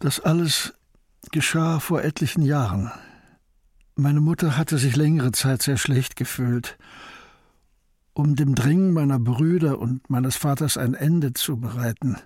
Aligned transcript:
Das 0.00 0.20
alles 0.20 0.74
geschah 1.32 1.80
vor 1.80 2.02
etlichen 2.02 2.42
Jahren. 2.42 2.92
Meine 3.96 4.20
Mutter 4.20 4.56
hatte 4.56 4.78
sich 4.78 4.94
längere 4.94 5.32
Zeit 5.32 5.60
sehr 5.62 5.76
schlecht 5.76 6.14
gefühlt. 6.14 6.78
Um 8.14 8.36
dem 8.36 8.54
Dringen 8.54 8.92
meiner 8.92 9.18
Brüder 9.18 9.80
und 9.80 10.08
meines 10.08 10.36
Vaters 10.36 10.76
ein 10.76 10.94
Ende 10.94 11.32
zu 11.32 11.58
bereiten, 11.58 12.16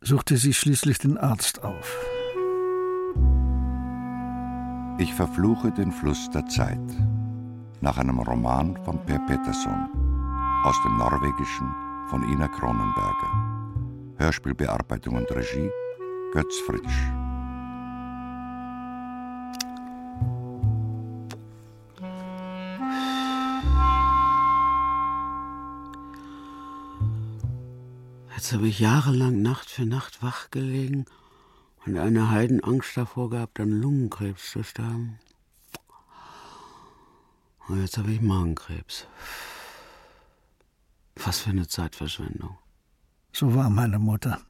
suchte 0.00 0.36
sie 0.36 0.54
schließlich 0.54 0.98
den 0.98 1.18
Arzt 1.18 1.64
auf. 1.64 1.98
Ich 4.98 5.12
verfluche 5.12 5.72
den 5.72 5.90
Fluss 5.90 6.30
der 6.30 6.46
Zeit. 6.46 6.78
Nach 7.80 7.98
einem 7.98 8.20
Roman 8.20 8.76
von 8.84 9.04
Per 9.04 9.18
Pettersson. 9.26 9.88
Aus 10.62 10.76
dem 10.84 10.96
Norwegischen 10.96 11.68
von 12.08 12.22
Ina 12.30 12.46
Kronenberger. 12.46 14.14
Hörspielbearbeitung 14.18 15.16
und 15.16 15.30
Regie 15.32 15.70
Götz 16.32 16.60
Fritsch. 16.60 16.84
Jetzt 28.36 28.52
habe 28.52 28.68
ich 28.68 28.78
jahrelang 28.78 29.42
Nacht 29.42 29.68
für 29.70 29.84
Nacht 29.84 30.22
wach 30.22 30.50
gelegen 30.50 31.06
und 31.84 31.98
eine 31.98 32.30
Heidenangst 32.30 32.96
davor 32.96 33.30
gehabt, 33.30 33.58
an 33.58 33.70
Lungenkrebs 33.70 34.52
zu 34.52 34.62
sterben. 34.62 35.18
Und 37.66 37.80
jetzt 37.80 37.98
habe 37.98 38.12
ich 38.12 38.20
Magenkrebs. 38.20 39.08
Was 41.16 41.40
für 41.40 41.50
eine 41.50 41.66
Zeitverschwendung. 41.66 42.56
So 43.32 43.54
war 43.54 43.68
meine 43.68 43.98
Mutter. 43.98 44.40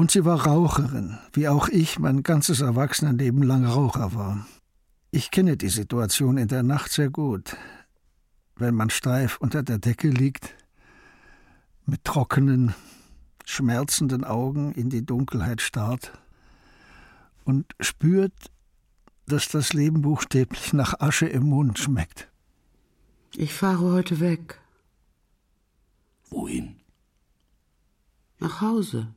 Und 0.00 0.10
sie 0.10 0.24
war 0.24 0.46
Raucherin, 0.46 1.18
wie 1.34 1.46
auch 1.46 1.68
ich 1.68 1.98
mein 1.98 2.22
ganzes 2.22 2.62
Erwachsenenleben 2.62 3.42
lang 3.42 3.66
Raucher 3.66 4.14
war. 4.14 4.46
Ich 5.10 5.30
kenne 5.30 5.58
die 5.58 5.68
Situation 5.68 6.38
in 6.38 6.48
der 6.48 6.62
Nacht 6.62 6.90
sehr 6.90 7.10
gut. 7.10 7.54
Wenn 8.56 8.74
man 8.74 8.88
steif 8.88 9.36
unter 9.42 9.62
der 9.62 9.76
Decke 9.76 10.08
liegt, 10.08 10.54
mit 11.84 12.02
trockenen, 12.02 12.74
schmerzenden 13.44 14.24
Augen 14.24 14.72
in 14.72 14.88
die 14.88 15.04
Dunkelheit 15.04 15.60
starrt 15.60 16.12
und 17.44 17.66
spürt, 17.78 18.32
dass 19.26 19.48
das 19.48 19.74
Leben 19.74 20.00
buchstäblich 20.00 20.72
nach 20.72 20.98
Asche 21.00 21.26
im 21.26 21.42
Mund 21.42 21.78
schmeckt. 21.78 22.26
Ich 23.36 23.52
fahre 23.52 23.92
heute 23.92 24.18
weg. 24.18 24.62
Wohin? 26.30 26.76
Nach 28.38 28.62
Hause. 28.62 29.08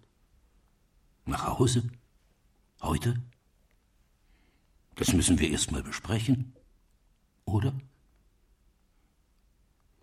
Nach 1.26 1.48
Hause? 1.48 1.84
Heute? 2.82 3.22
Das 4.96 5.14
müssen 5.14 5.40
wir 5.40 5.50
erst 5.50 5.72
mal 5.72 5.84
besprechen. 5.84 6.54
Oder? 7.46 7.74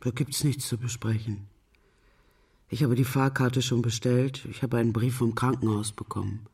Da 0.00 0.10
gibt's 0.10 0.44
nichts 0.44 0.66
zu 0.66 0.78
besprechen. 0.78 1.46
Ich 2.68 2.82
habe 2.82 2.94
die 2.94 3.04
Fahrkarte 3.04 3.62
schon 3.62 3.82
bestellt. 3.82 4.46
Ich 4.50 4.62
habe 4.62 4.78
einen 4.78 4.92
Brief 4.92 5.16
vom 5.16 5.34
Krankenhaus 5.34 5.92
bekommen. 5.92 6.46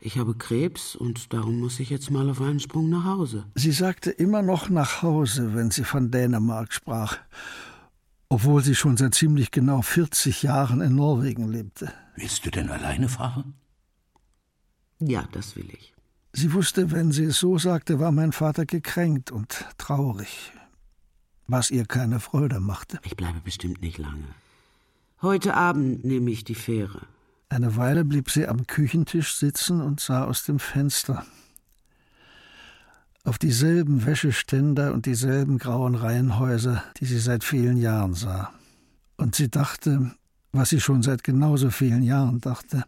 Ich 0.00 0.16
habe 0.16 0.34
Krebs 0.34 0.96
und 0.96 1.32
darum 1.32 1.58
muss 1.58 1.80
ich 1.80 1.90
jetzt 1.90 2.10
mal 2.10 2.30
auf 2.30 2.40
einen 2.40 2.60
Sprung 2.60 2.88
nach 2.88 3.04
Hause. 3.04 3.44
Sie 3.54 3.72
sagte 3.72 4.10
immer 4.10 4.42
noch 4.42 4.68
nach 4.68 5.02
Hause, 5.02 5.54
wenn 5.54 5.70
sie 5.70 5.84
von 5.84 6.10
Dänemark 6.10 6.72
sprach, 6.72 7.18
obwohl 8.28 8.62
sie 8.62 8.74
schon 8.74 8.96
seit 8.96 9.14
ziemlich 9.14 9.50
genau 9.50 9.82
40 9.82 10.42
Jahren 10.42 10.80
in 10.80 10.94
Norwegen 10.94 11.48
lebte. 11.48 11.92
Willst 12.14 12.46
du 12.46 12.50
denn 12.50 12.70
alleine 12.70 13.08
fahren? 13.08 13.54
Ja, 15.00 15.28
das 15.32 15.56
will 15.56 15.68
ich. 15.72 15.94
Sie 16.32 16.52
wusste, 16.52 16.90
wenn 16.90 17.12
sie 17.12 17.24
es 17.24 17.38
so 17.38 17.58
sagte, 17.58 17.98
war 17.98 18.12
mein 18.12 18.32
Vater 18.32 18.66
gekränkt 18.66 19.30
und 19.30 19.64
traurig, 19.78 20.52
was 21.46 21.70
ihr 21.70 21.86
keine 21.86 22.20
Freude 22.20 22.60
machte. 22.60 22.98
Ich 23.04 23.16
bleibe 23.16 23.40
bestimmt 23.40 23.80
nicht 23.80 23.98
lange. 23.98 24.26
Heute 25.22 25.54
Abend 25.54 26.04
nehme 26.04 26.30
ich 26.30 26.44
die 26.44 26.54
Fähre. 26.54 27.00
Eine 27.48 27.76
Weile 27.76 28.04
blieb 28.04 28.30
sie 28.30 28.46
am 28.46 28.66
Küchentisch 28.66 29.36
sitzen 29.36 29.80
und 29.80 30.00
sah 30.00 30.24
aus 30.24 30.44
dem 30.44 30.58
Fenster. 30.58 31.24
Auf 33.24 33.38
dieselben 33.38 34.06
Wäscheständer 34.06 34.92
und 34.92 35.06
dieselben 35.06 35.58
grauen 35.58 35.94
Reihenhäuser, 35.94 36.84
die 36.98 37.06
sie 37.06 37.18
seit 37.18 37.42
vielen 37.42 37.78
Jahren 37.78 38.14
sah. 38.14 38.52
Und 39.16 39.34
sie 39.34 39.50
dachte, 39.50 40.12
was 40.52 40.68
sie 40.68 40.80
schon 40.80 41.02
seit 41.02 41.24
genauso 41.24 41.70
vielen 41.70 42.02
Jahren 42.02 42.40
dachte, 42.40 42.84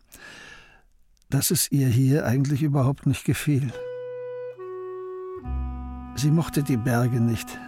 dass 1.30 1.50
es 1.50 1.70
ihr 1.72 1.88
hier 1.88 2.26
eigentlich 2.26 2.62
überhaupt 2.62 3.06
nicht 3.06 3.24
gefiel. 3.24 3.72
Sie 6.16 6.30
mochte 6.30 6.62
die 6.62 6.76
Berge 6.76 7.20
nicht, 7.20 7.58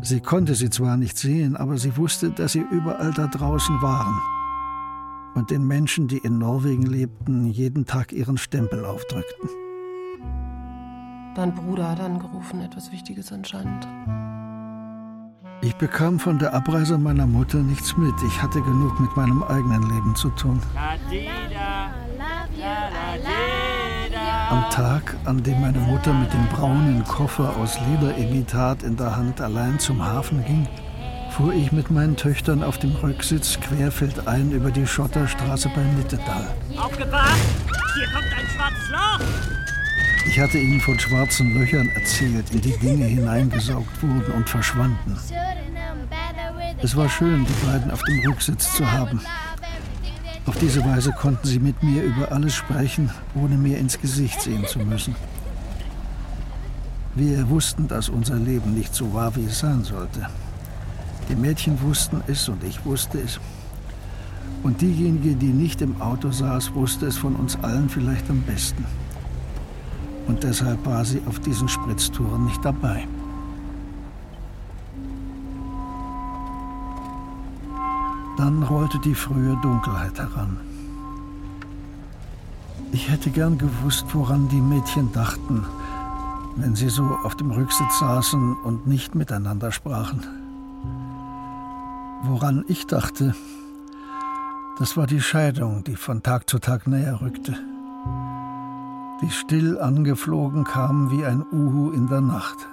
Sie 0.00 0.20
konnte 0.20 0.54
sie 0.54 0.70
zwar 0.70 0.96
nicht 0.96 1.18
sehen, 1.18 1.56
aber 1.56 1.76
sie 1.76 1.96
wusste, 1.96 2.30
dass 2.30 2.52
sie 2.52 2.64
überall 2.70 3.12
da 3.12 3.26
draußen 3.26 3.82
waren 3.82 4.20
und 5.34 5.50
den 5.50 5.66
Menschen, 5.66 6.06
die 6.06 6.18
in 6.18 6.38
Norwegen 6.38 6.86
lebten, 6.86 7.46
jeden 7.46 7.84
Tag 7.84 8.12
ihren 8.12 8.38
Stempel 8.38 8.84
aufdrückten. 8.84 9.48
Dein 11.34 11.54
Bruder 11.54 11.90
hat 11.90 12.00
angerufen, 12.00 12.60
etwas 12.60 12.92
Wichtiges 12.92 13.32
anscheinend. 13.32 13.86
Ich 15.62 15.74
bekam 15.74 16.20
von 16.20 16.38
der 16.38 16.54
Abreise 16.54 16.96
meiner 16.98 17.26
Mutter 17.26 17.58
nichts 17.58 17.96
mit. 17.96 18.14
Ich 18.26 18.40
hatte 18.40 18.62
genug 18.62 19.00
mit 19.00 19.16
meinem 19.16 19.42
eigenen 19.42 19.82
Leben 19.90 20.14
zu 20.14 20.30
tun. 20.30 20.60
Am 24.50 24.64
Tag, 24.70 25.14
an 25.26 25.42
dem 25.42 25.60
meine 25.60 25.78
Mutter 25.78 26.14
mit 26.14 26.32
dem 26.32 26.46
braunen 26.48 27.04
Koffer 27.04 27.54
aus 27.58 27.78
Lederimitat 27.90 28.82
in 28.82 28.96
der 28.96 29.14
Hand 29.14 29.42
allein 29.42 29.78
zum 29.78 30.02
Hafen 30.02 30.42
ging, 30.46 30.66
fuhr 31.32 31.52
ich 31.52 31.70
mit 31.70 31.90
meinen 31.90 32.16
Töchtern 32.16 32.62
auf 32.62 32.78
dem 32.78 32.92
Rücksitz 32.96 33.60
querfeldein 33.60 34.50
über 34.52 34.70
die 34.70 34.86
Schotterstraße 34.86 35.70
bei 35.74 35.82
Nittedal. 35.82 36.48
Aufgepasst! 36.78 37.36
Hier 37.94 38.06
kommt 38.06 38.32
ein 38.32 38.46
schwarzes 38.46 38.88
Loch! 38.90 39.20
Ich 40.26 40.40
hatte 40.40 40.58
ihnen 40.58 40.80
von 40.80 40.98
schwarzen 40.98 41.52
Löchern 41.52 41.90
erzählt, 41.94 42.50
in 42.50 42.62
die 42.62 42.78
Dinge 42.78 43.04
hineingesaugt 43.04 44.02
wurden 44.02 44.32
und 44.32 44.48
verschwanden. 44.48 45.18
Es 46.80 46.96
war 46.96 47.08
schön, 47.10 47.44
die 47.44 47.66
beiden 47.66 47.90
auf 47.90 48.02
dem 48.04 48.20
Rücksitz 48.26 48.74
zu 48.74 48.90
haben. 48.90 49.20
Auf 50.48 50.56
diese 50.56 50.82
Weise 50.82 51.12
konnten 51.12 51.46
sie 51.46 51.58
mit 51.58 51.82
mir 51.82 52.02
über 52.02 52.32
alles 52.32 52.54
sprechen, 52.54 53.10
ohne 53.34 53.58
mir 53.58 53.76
ins 53.76 54.00
Gesicht 54.00 54.40
sehen 54.40 54.64
zu 54.66 54.78
müssen. 54.78 55.14
Wir 57.14 57.50
wussten, 57.50 57.86
dass 57.86 58.08
unser 58.08 58.36
Leben 58.36 58.72
nicht 58.72 58.94
so 58.94 59.12
war, 59.12 59.36
wie 59.36 59.44
es 59.44 59.58
sein 59.58 59.84
sollte. 59.84 60.26
Die 61.28 61.34
Mädchen 61.34 61.78
wussten 61.82 62.22
es 62.28 62.48
und 62.48 62.64
ich 62.64 62.82
wusste 62.86 63.20
es. 63.20 63.38
Und 64.62 64.80
diejenige, 64.80 65.34
die 65.34 65.52
nicht 65.52 65.82
im 65.82 66.00
Auto 66.00 66.30
saß, 66.30 66.72
wusste 66.74 67.04
es 67.04 67.18
von 67.18 67.36
uns 67.36 67.58
allen 67.62 67.90
vielleicht 67.90 68.30
am 68.30 68.40
besten. 68.40 68.86
Und 70.28 70.44
deshalb 70.44 70.84
war 70.86 71.04
sie 71.04 71.20
auf 71.26 71.38
diesen 71.40 71.68
Spritztouren 71.68 72.46
nicht 72.46 72.64
dabei. 72.64 73.06
Dann 78.38 78.62
rollte 78.62 79.00
die 79.00 79.16
frühe 79.16 79.56
Dunkelheit 79.62 80.16
heran. 80.16 80.58
Ich 82.92 83.10
hätte 83.10 83.30
gern 83.30 83.58
gewusst, 83.58 84.06
woran 84.12 84.48
die 84.48 84.60
Mädchen 84.60 85.12
dachten, 85.12 85.66
wenn 86.54 86.76
sie 86.76 86.88
so 86.88 87.02
auf 87.24 87.36
dem 87.36 87.50
Rücksitz 87.50 87.98
saßen 87.98 88.56
und 88.62 88.86
nicht 88.86 89.16
miteinander 89.16 89.72
sprachen. 89.72 90.24
Woran 92.22 92.64
ich 92.68 92.86
dachte, 92.86 93.34
das 94.78 94.96
war 94.96 95.08
die 95.08 95.20
Scheidung, 95.20 95.82
die 95.82 95.96
von 95.96 96.22
Tag 96.22 96.48
zu 96.48 96.60
Tag 96.60 96.86
näher 96.86 97.20
rückte. 97.20 97.56
Die 99.20 99.30
still 99.30 99.80
angeflogen 99.80 100.62
kam 100.62 101.10
wie 101.10 101.24
ein 101.24 101.44
Uhu 101.50 101.90
in 101.90 102.06
der 102.06 102.20
Nacht. 102.20 102.68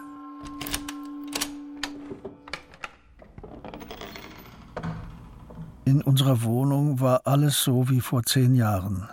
In 5.86 6.02
unserer 6.02 6.42
Wohnung 6.42 7.00
war 7.00 7.22
alles 7.26 7.64
so 7.64 7.90
wie 7.90 8.02
vor 8.02 8.24
zehn 8.24 8.56
Jahren. 8.56 9.08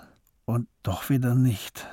Und 0.46 0.69
doch 0.82 1.10
wieder 1.10 1.34
nicht. 1.34 1.86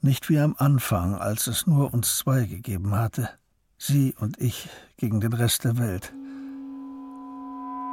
Nicht 0.00 0.30
wie 0.30 0.38
am 0.38 0.56
Anfang, 0.56 1.14
als 1.14 1.46
es 1.48 1.66
nur 1.66 1.92
uns 1.92 2.16
zwei 2.16 2.44
gegeben 2.46 2.94
hatte. 2.94 3.28
Sie 3.76 4.14
und 4.18 4.40
ich 4.40 4.70
gegen 4.96 5.20
den 5.20 5.34
Rest 5.34 5.64
der 5.64 5.76
Welt. 5.76 6.14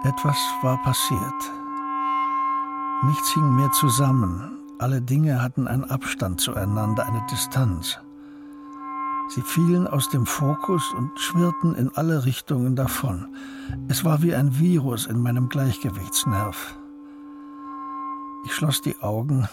Etwas 0.06 0.38
war 0.61 0.81
passiert. 0.81 1.19
Nichts 3.03 3.33
hing 3.33 3.56
mehr 3.57 3.71
zusammen. 3.73 4.59
Alle 4.79 5.01
Dinge 5.01 5.41
hatten 5.41 5.67
einen 5.67 5.83
Abstand 5.83 6.39
zueinander, 6.39 7.06
eine 7.06 7.25
Distanz. 7.29 8.00
Sie 9.30 9.42
fielen 9.42 9.86
aus 9.88 10.10
dem 10.10 10.26
Fokus 10.26 10.92
und 10.98 11.20
schwirrten 11.20 11.76
in 11.76 11.96
alle 11.96 12.26
Richtungen 12.26 12.76
davon. 12.76 13.36
Es 13.88 14.04
war 14.04 14.24
wie 14.24 14.34
ein 14.34 14.58
Virus 14.58 15.06
in 15.06 15.20
meinem 15.20 15.50
Gleichgewichtsnerv. 15.50 16.76
Ich 18.46 18.54
schloss 18.54 18.81
die 18.81 18.98
Augen, 19.02 19.48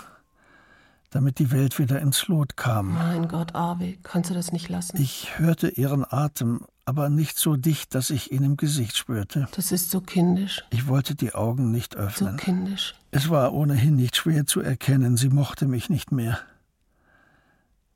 damit 1.10 1.38
die 1.38 1.50
Welt 1.50 1.78
wieder 1.78 2.00
ins 2.00 2.26
Lot 2.26 2.56
kam. 2.56 2.94
Mein 2.94 3.28
Gott, 3.28 3.54
Arvi, 3.54 3.98
kannst 4.02 4.30
du 4.30 4.34
das 4.34 4.50
nicht 4.50 4.70
lassen? 4.70 4.98
Ich 4.98 5.38
hörte 5.38 5.68
ihren 5.68 6.06
Atem, 6.10 6.64
aber 6.86 7.10
nicht 7.10 7.38
so 7.38 7.56
dicht, 7.56 7.94
dass 7.94 8.08
ich 8.08 8.32
ihn 8.32 8.44
im 8.44 8.56
Gesicht 8.56 8.96
spürte. 8.96 9.46
Das 9.54 9.72
ist 9.72 9.90
so 9.90 10.00
kindisch. 10.00 10.64
Ich 10.70 10.88
wollte 10.88 11.14
die 11.14 11.34
Augen 11.34 11.70
nicht 11.70 11.96
öffnen. 11.96 12.38
So 12.38 12.44
kindisch. 12.44 12.94
Es 13.10 13.28
war 13.28 13.52
ohnehin 13.52 13.96
nicht 13.96 14.16
schwer 14.16 14.46
zu 14.46 14.60
erkennen, 14.60 15.18
sie 15.18 15.28
mochte 15.28 15.66
mich 15.66 15.90
nicht 15.90 16.12
mehr. 16.12 16.38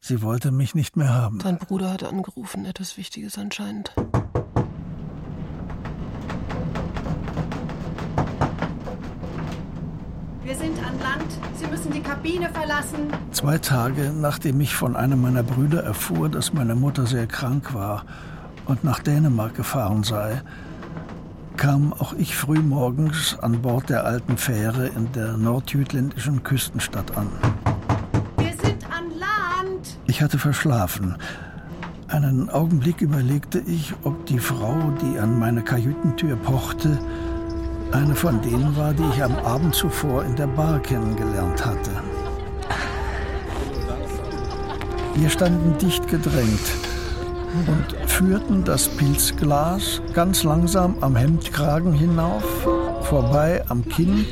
Sie 0.00 0.23
wollte 0.23 0.50
mich 0.50 0.75
nicht 0.75 0.97
mehr 0.97 1.12
haben. 1.12 1.38
Dein 1.41 1.58
Bruder 1.58 1.93
hat 1.93 2.02
angerufen, 2.02 2.64
etwas 2.64 2.97
Wichtiges 2.97 3.37
anscheinend. 3.38 3.93
Wir 10.43 10.56
sind 10.56 10.79
an 10.79 10.99
Land. 10.99 11.38
Sie 11.55 11.67
müssen 11.67 11.93
die 11.93 12.00
Kabine 12.00 12.49
verlassen. 12.49 13.12
Zwei 13.31 13.58
Tage 13.58 14.12
nachdem 14.12 14.61
ich 14.61 14.75
von 14.75 14.97
einem 14.97 15.20
meiner 15.20 15.43
Brüder 15.43 15.85
erfuhr, 15.85 16.29
dass 16.29 16.53
meine 16.55 16.75
Mutter 16.75 17.06
sehr 17.06 17.26
krank 17.26 17.75
war 17.75 18.05
und 18.64 18.82
nach 18.82 19.00
Dänemark 19.00 19.55
gefahren 19.55 20.03
sei, 20.03 20.43
kam 21.56 21.93
auch 21.93 22.14
ich 22.14 22.35
früh 22.35 22.58
morgens 22.58 23.38
an 23.38 23.61
Bord 23.61 23.91
der 23.91 24.06
alten 24.06 24.38
Fähre 24.38 24.88
in 24.88 25.12
der 25.12 25.37
nordjütländischen 25.37 26.43
Küstenstadt 26.43 27.17
an. 27.17 27.29
Ich 30.20 30.25
hatte 30.25 30.38
verschlafen. 30.38 31.14
Einen 32.08 32.50
Augenblick 32.50 33.00
überlegte 33.00 33.58
ich, 33.58 33.94
ob 34.05 34.26
die 34.26 34.38
Frau, 34.38 34.76
die 35.00 35.19
an 35.19 35.38
meine 35.38 35.62
Kajütentür 35.62 36.37
pochte, 36.37 36.99
eine 37.90 38.14
von 38.14 38.43
denen 38.43 38.76
war, 38.76 38.93
die 38.93 39.06
ich 39.14 39.25
am 39.25 39.34
Abend 39.37 39.75
zuvor 39.75 40.22
in 40.25 40.37
der 40.37 40.49
Bar 40.49 40.78
kennengelernt 40.81 41.64
hatte. 41.64 41.93
Wir 45.14 45.31
standen 45.31 45.78
dicht 45.78 46.06
gedrängt 46.06 46.70
und 47.67 48.11
führten 48.11 48.62
das 48.62 48.90
Pilzglas 48.90 50.02
ganz 50.12 50.44
langsam 50.44 50.96
am 51.00 51.17
Hemdkragen 51.17 51.94
hinauf, 51.94 52.44
vorbei 53.05 53.64
am 53.69 53.88
Kinn, 53.88 54.26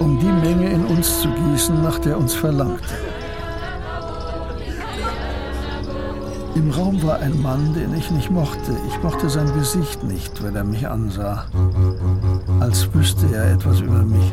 um 0.00 0.18
die 0.18 0.48
Menge 0.48 0.70
in 0.70 0.86
uns 0.86 1.20
zu 1.20 1.28
gießen, 1.28 1.82
nach 1.82 1.98
der 1.98 2.16
uns 2.16 2.32
verlangte. 2.32 2.94
Im 6.58 6.72
Raum 6.72 7.00
war 7.04 7.20
ein 7.20 7.40
Mann, 7.40 7.72
den 7.72 7.94
ich 7.94 8.10
nicht 8.10 8.32
mochte. 8.32 8.76
Ich 8.88 9.00
mochte 9.00 9.30
sein 9.30 9.46
Gesicht 9.54 10.02
nicht, 10.02 10.42
wenn 10.42 10.56
er 10.56 10.64
mich 10.64 10.88
ansah. 10.88 11.44
Als 12.58 12.92
wüsste 12.92 13.32
er 13.32 13.52
etwas 13.52 13.78
über 13.78 14.02
mich. 14.02 14.32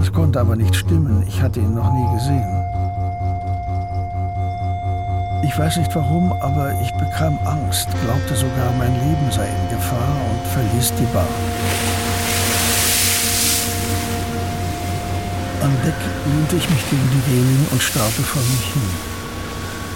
Das 0.00 0.12
konnte 0.12 0.40
aber 0.40 0.56
nicht 0.56 0.74
stimmen. 0.74 1.22
Ich 1.28 1.40
hatte 1.40 1.60
ihn 1.60 1.76
noch 1.76 1.92
nie 1.92 2.14
gesehen. 2.16 2.64
Ich 5.44 5.56
weiß 5.56 5.76
nicht 5.76 5.94
warum, 5.94 6.32
aber 6.42 6.72
ich 6.82 6.90
bekam 6.94 7.38
Angst, 7.44 7.86
glaubte 8.04 8.34
sogar, 8.34 8.72
mein 8.76 8.94
Leben 8.94 9.30
sei 9.30 9.46
in 9.46 9.76
Gefahr 9.76 10.16
und 10.28 10.46
verließ 10.54 10.92
die 10.98 11.06
Bar. 11.14 11.28
Am 15.62 15.70
Deck 15.84 15.94
lehnte 16.34 16.56
ich 16.56 16.68
mich 16.68 16.90
gegen 16.90 17.10
die 17.12 17.30
Reling 17.30 17.66
und 17.70 17.80
starrte 17.80 18.22
vor 18.22 18.42
mich 18.42 18.72
hin. 18.72 19.13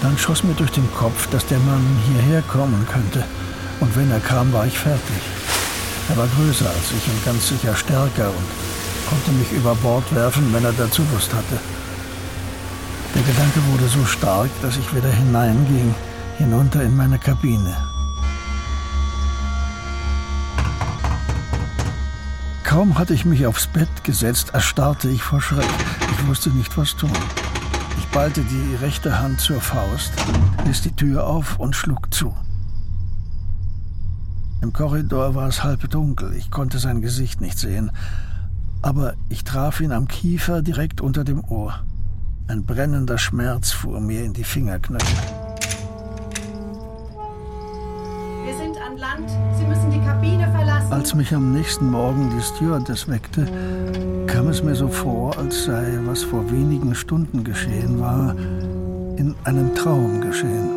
Dann 0.02 0.16
schoss 0.16 0.44
mir 0.44 0.54
durch 0.54 0.70
den 0.70 0.88
Kopf, 0.94 1.28
dass 1.30 1.46
der 1.46 1.58
Mann 1.58 1.84
hierher 2.06 2.42
kommen 2.42 2.86
könnte. 2.86 3.24
Und 3.80 3.96
wenn 3.96 4.10
er 4.10 4.20
kam, 4.20 4.52
war 4.52 4.66
ich 4.66 4.78
fertig. 4.78 5.22
Er 6.08 6.16
war 6.16 6.28
größer 6.28 6.66
als 6.66 6.92
ich 6.96 7.12
und 7.12 7.24
ganz 7.24 7.48
sicher 7.48 7.74
stärker 7.74 8.28
und 8.28 8.46
konnte 9.08 9.32
mich 9.32 9.50
über 9.52 9.74
Bord 9.76 10.04
werfen, 10.14 10.52
wenn 10.52 10.64
er 10.64 10.72
dazu 10.72 11.02
Lust 11.12 11.32
hatte. 11.34 11.58
Der 13.14 13.22
Gedanke 13.22 13.60
wurde 13.72 13.88
so 13.88 14.04
stark, 14.04 14.50
dass 14.62 14.76
ich 14.76 14.94
wieder 14.94 15.10
hineinging, 15.10 15.94
hinunter 16.36 16.82
in 16.82 16.96
meine 16.96 17.18
Kabine. 17.18 17.76
Kaum 22.62 22.98
hatte 22.98 23.14
ich 23.14 23.24
mich 23.24 23.46
aufs 23.46 23.66
Bett 23.66 23.88
gesetzt, 24.04 24.50
erstarrte 24.52 25.08
ich 25.08 25.22
vor 25.22 25.40
Schreck. 25.40 25.66
Ich 26.12 26.26
wusste 26.28 26.50
nicht, 26.50 26.76
was 26.76 26.94
tun 26.94 27.10
ballte 28.12 28.42
die 28.42 28.74
rechte 28.76 29.20
Hand 29.20 29.40
zur 29.40 29.60
Faust, 29.60 30.12
ließ 30.66 30.82
die 30.82 30.92
Tür 30.92 31.26
auf 31.26 31.58
und 31.58 31.76
schlug 31.76 32.12
zu. 32.12 32.34
Im 34.60 34.72
Korridor 34.72 35.34
war 35.34 35.48
es 35.48 35.62
halb 35.62 35.88
dunkel, 35.90 36.34
ich 36.34 36.50
konnte 36.50 36.78
sein 36.78 37.00
Gesicht 37.00 37.40
nicht 37.40 37.58
sehen, 37.58 37.92
aber 38.82 39.14
ich 39.28 39.44
traf 39.44 39.80
ihn 39.80 39.92
am 39.92 40.08
Kiefer 40.08 40.62
direkt 40.62 41.00
unter 41.00 41.24
dem 41.24 41.44
Ohr. 41.44 41.80
Ein 42.48 42.64
brennender 42.64 43.18
Schmerz 43.18 43.72
fuhr 43.72 44.00
mir 44.00 44.24
in 44.24 44.32
die 44.32 44.44
Fingerknöchel. 44.44 45.18
Wir 48.44 48.56
sind 48.56 48.76
an 48.78 48.96
Land. 48.96 49.30
Sie 49.58 49.64
müssen 49.64 49.90
die 49.90 50.00
Kabine 50.00 50.50
verlassen. 50.50 50.92
Als 50.92 51.14
mich 51.14 51.34
am 51.34 51.52
nächsten 51.52 51.90
Morgen 51.90 52.30
die 52.34 52.42
Stewardess 52.42 53.06
weckte, 53.06 53.46
kam 54.28 54.48
es 54.48 54.62
mir 54.62 54.74
so 54.74 54.88
vor, 54.88 55.36
als 55.38 55.64
sei, 55.64 55.98
was 56.04 56.22
vor 56.22 56.50
wenigen 56.52 56.94
Stunden 56.94 57.42
geschehen 57.42 57.98
war, 57.98 58.36
in 59.16 59.34
einem 59.44 59.74
Traum 59.74 60.20
geschehen. 60.20 60.68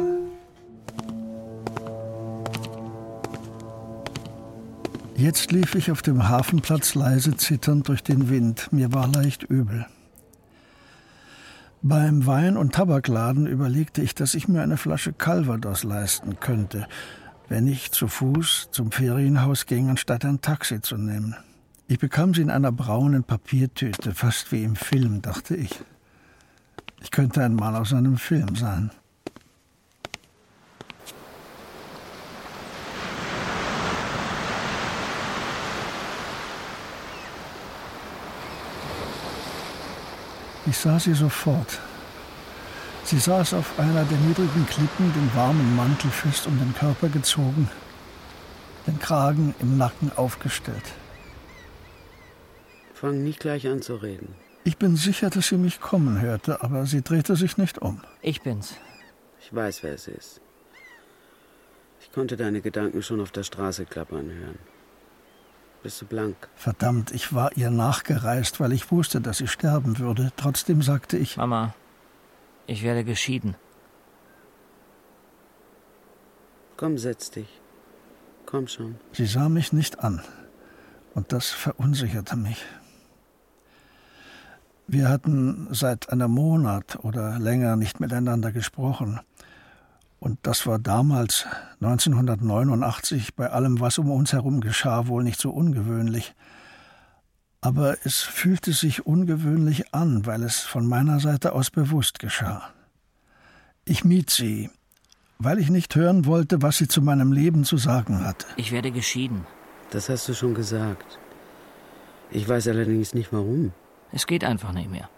Jetzt 5.15 5.51
lief 5.51 5.75
ich 5.75 5.91
auf 5.91 6.01
dem 6.01 6.29
Hafenplatz 6.29 6.95
leise 6.95 7.35
zitternd 7.35 7.87
durch 7.89 8.01
den 8.01 8.29
Wind. 8.29 8.69
Mir 8.71 8.91
war 8.93 9.07
leicht 9.07 9.43
übel. 9.43 9.85
Beim 11.83 12.25
Wein- 12.25 12.57
und 12.57 12.73
Tabakladen 12.73 13.45
überlegte 13.45 14.01
ich, 14.01 14.15
dass 14.15 14.33
ich 14.33 14.47
mir 14.47 14.61
eine 14.61 14.77
Flasche 14.77 15.13
Calvados 15.13 15.83
leisten 15.83 16.39
könnte, 16.39 16.87
wenn 17.49 17.67
ich 17.67 17.91
zu 17.91 18.07
Fuß 18.07 18.69
zum 18.71 18.91
Ferienhaus 18.91 19.65
ging, 19.65 19.89
anstatt 19.89 20.25
ein 20.25 20.41
Taxi 20.41 20.81
zu 20.81 20.97
nehmen. 20.97 21.35
Ich 21.91 21.99
bekam 21.99 22.33
sie 22.33 22.41
in 22.41 22.49
einer 22.49 22.71
braunen 22.71 23.25
Papiertüte, 23.25 24.13
fast 24.13 24.53
wie 24.53 24.63
im 24.63 24.77
Film, 24.77 25.21
dachte 25.21 25.57
ich. 25.57 25.77
Ich 27.01 27.11
könnte 27.11 27.43
ein 27.43 27.53
Mann 27.53 27.75
aus 27.75 27.93
einem 27.93 28.15
Film 28.15 28.55
sein. 28.55 28.91
Ich 40.67 40.77
sah 40.77 40.97
sie 40.97 41.13
sofort. 41.13 41.81
Sie 43.03 43.19
saß 43.19 43.53
auf 43.55 43.77
einer 43.77 44.05
der 44.05 44.17
niedrigen 44.19 44.65
Klippen, 44.65 45.11
den 45.11 45.35
warmen 45.35 45.75
Mantel 45.75 46.09
fest 46.09 46.47
um 46.47 46.57
den 46.57 46.73
Körper 46.73 47.09
gezogen, 47.09 47.69
den 48.87 48.97
Kragen 48.97 49.53
im 49.59 49.77
Nacken 49.77 50.09
aufgestellt. 50.15 51.00
Fang 53.01 53.23
nicht 53.23 53.39
gleich 53.39 53.67
an 53.67 53.81
zu 53.81 53.95
reden. 53.95 54.35
Ich 54.63 54.77
bin 54.77 54.95
sicher, 54.95 55.31
dass 55.31 55.47
sie 55.47 55.57
mich 55.57 55.81
kommen 55.81 56.21
hörte, 56.21 56.61
aber 56.61 56.85
sie 56.85 57.01
drehte 57.01 57.35
sich 57.35 57.57
nicht 57.57 57.79
um. 57.79 57.99
Ich 58.21 58.43
bin's. 58.43 58.75
Ich 59.39 59.51
weiß, 59.51 59.81
wer 59.81 59.95
es 59.95 60.07
ist. 60.07 60.39
Ich 61.99 62.11
konnte 62.11 62.37
deine 62.37 62.61
Gedanken 62.61 63.01
schon 63.01 63.19
auf 63.19 63.31
der 63.31 63.41
Straße 63.41 63.85
klappern 63.85 64.29
hören. 64.29 64.59
Bist 65.81 65.99
du 65.99 66.05
blank? 66.05 66.35
Verdammt, 66.55 67.11
ich 67.11 67.33
war 67.33 67.57
ihr 67.57 67.71
nachgereist, 67.71 68.59
weil 68.59 68.71
ich 68.71 68.91
wusste, 68.91 69.19
dass 69.19 69.39
sie 69.39 69.47
sterben 69.47 69.97
würde. 69.97 70.31
Trotzdem 70.37 70.83
sagte 70.83 71.17
ich. 71.17 71.37
Mama, 71.37 71.73
ich 72.67 72.83
werde 72.83 73.03
geschieden. 73.03 73.55
Komm, 76.77 76.99
setz 76.99 77.31
dich. 77.31 77.49
Komm 78.45 78.67
schon. 78.67 78.97
Sie 79.11 79.25
sah 79.25 79.49
mich 79.49 79.73
nicht 79.73 80.01
an. 80.01 80.21
Und 81.15 81.33
das 81.33 81.49
verunsicherte 81.49 82.35
mich. 82.35 82.63
Wir 84.91 85.07
hatten 85.07 85.69
seit 85.71 86.09
einem 86.09 86.31
Monat 86.31 86.99
oder 87.01 87.39
länger 87.39 87.77
nicht 87.77 88.01
miteinander 88.01 88.51
gesprochen. 88.51 89.21
Und 90.19 90.39
das 90.43 90.67
war 90.67 90.79
damals, 90.79 91.45
1989, 91.79 93.35
bei 93.35 93.49
allem, 93.49 93.79
was 93.79 93.99
um 93.99 94.11
uns 94.11 94.33
herum 94.33 94.59
geschah, 94.59 95.07
wohl 95.07 95.23
nicht 95.23 95.39
so 95.39 95.51
ungewöhnlich. 95.51 96.35
Aber 97.61 98.05
es 98.05 98.19
fühlte 98.19 98.73
sich 98.73 99.05
ungewöhnlich 99.05 99.93
an, 99.93 100.25
weil 100.25 100.43
es 100.43 100.59
von 100.59 100.85
meiner 100.85 101.21
Seite 101.21 101.53
aus 101.53 101.69
bewusst 101.69 102.19
geschah. 102.19 102.61
Ich 103.85 104.03
mied 104.03 104.29
sie, 104.29 104.69
weil 105.39 105.59
ich 105.59 105.69
nicht 105.69 105.95
hören 105.95 106.25
wollte, 106.25 106.61
was 106.61 106.79
sie 106.79 106.89
zu 106.89 107.01
meinem 107.01 107.31
Leben 107.31 107.63
zu 107.63 107.77
sagen 107.77 108.25
hatte. 108.25 108.45
Ich 108.57 108.73
werde 108.73 108.91
geschieden. 108.91 109.47
Das 109.91 110.09
hast 110.09 110.27
du 110.27 110.33
schon 110.33 110.53
gesagt. 110.53 111.17
Ich 112.29 112.45
weiß 112.45 112.67
allerdings 112.67 113.13
nicht 113.13 113.31
warum. 113.31 113.71
Es 114.11 114.27
geht 114.27 114.43
einfach 114.43 114.71
nicht 114.73 114.89
mehr. 114.89 115.09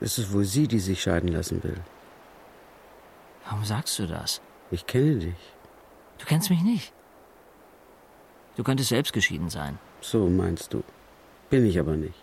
Ist 0.00 0.18
es 0.18 0.32
wohl 0.32 0.44
sie, 0.44 0.66
die 0.66 0.80
sich 0.80 1.02
scheiden 1.02 1.28
lassen 1.28 1.62
will? 1.62 1.80
Warum 3.44 3.64
sagst 3.64 3.98
du 3.98 4.06
das? 4.06 4.40
Ich 4.70 4.86
kenne 4.86 5.16
dich. 5.16 5.42
Du 6.18 6.26
kennst 6.26 6.50
mich 6.50 6.62
nicht. 6.62 6.92
Du 8.56 8.64
könntest 8.64 8.88
selbst 8.88 9.12
geschieden 9.12 9.48
sein. 9.48 9.78
So 10.00 10.28
meinst 10.28 10.74
du. 10.74 10.82
Bin 11.50 11.64
ich 11.66 11.78
aber 11.78 11.96
nicht. 11.96 12.14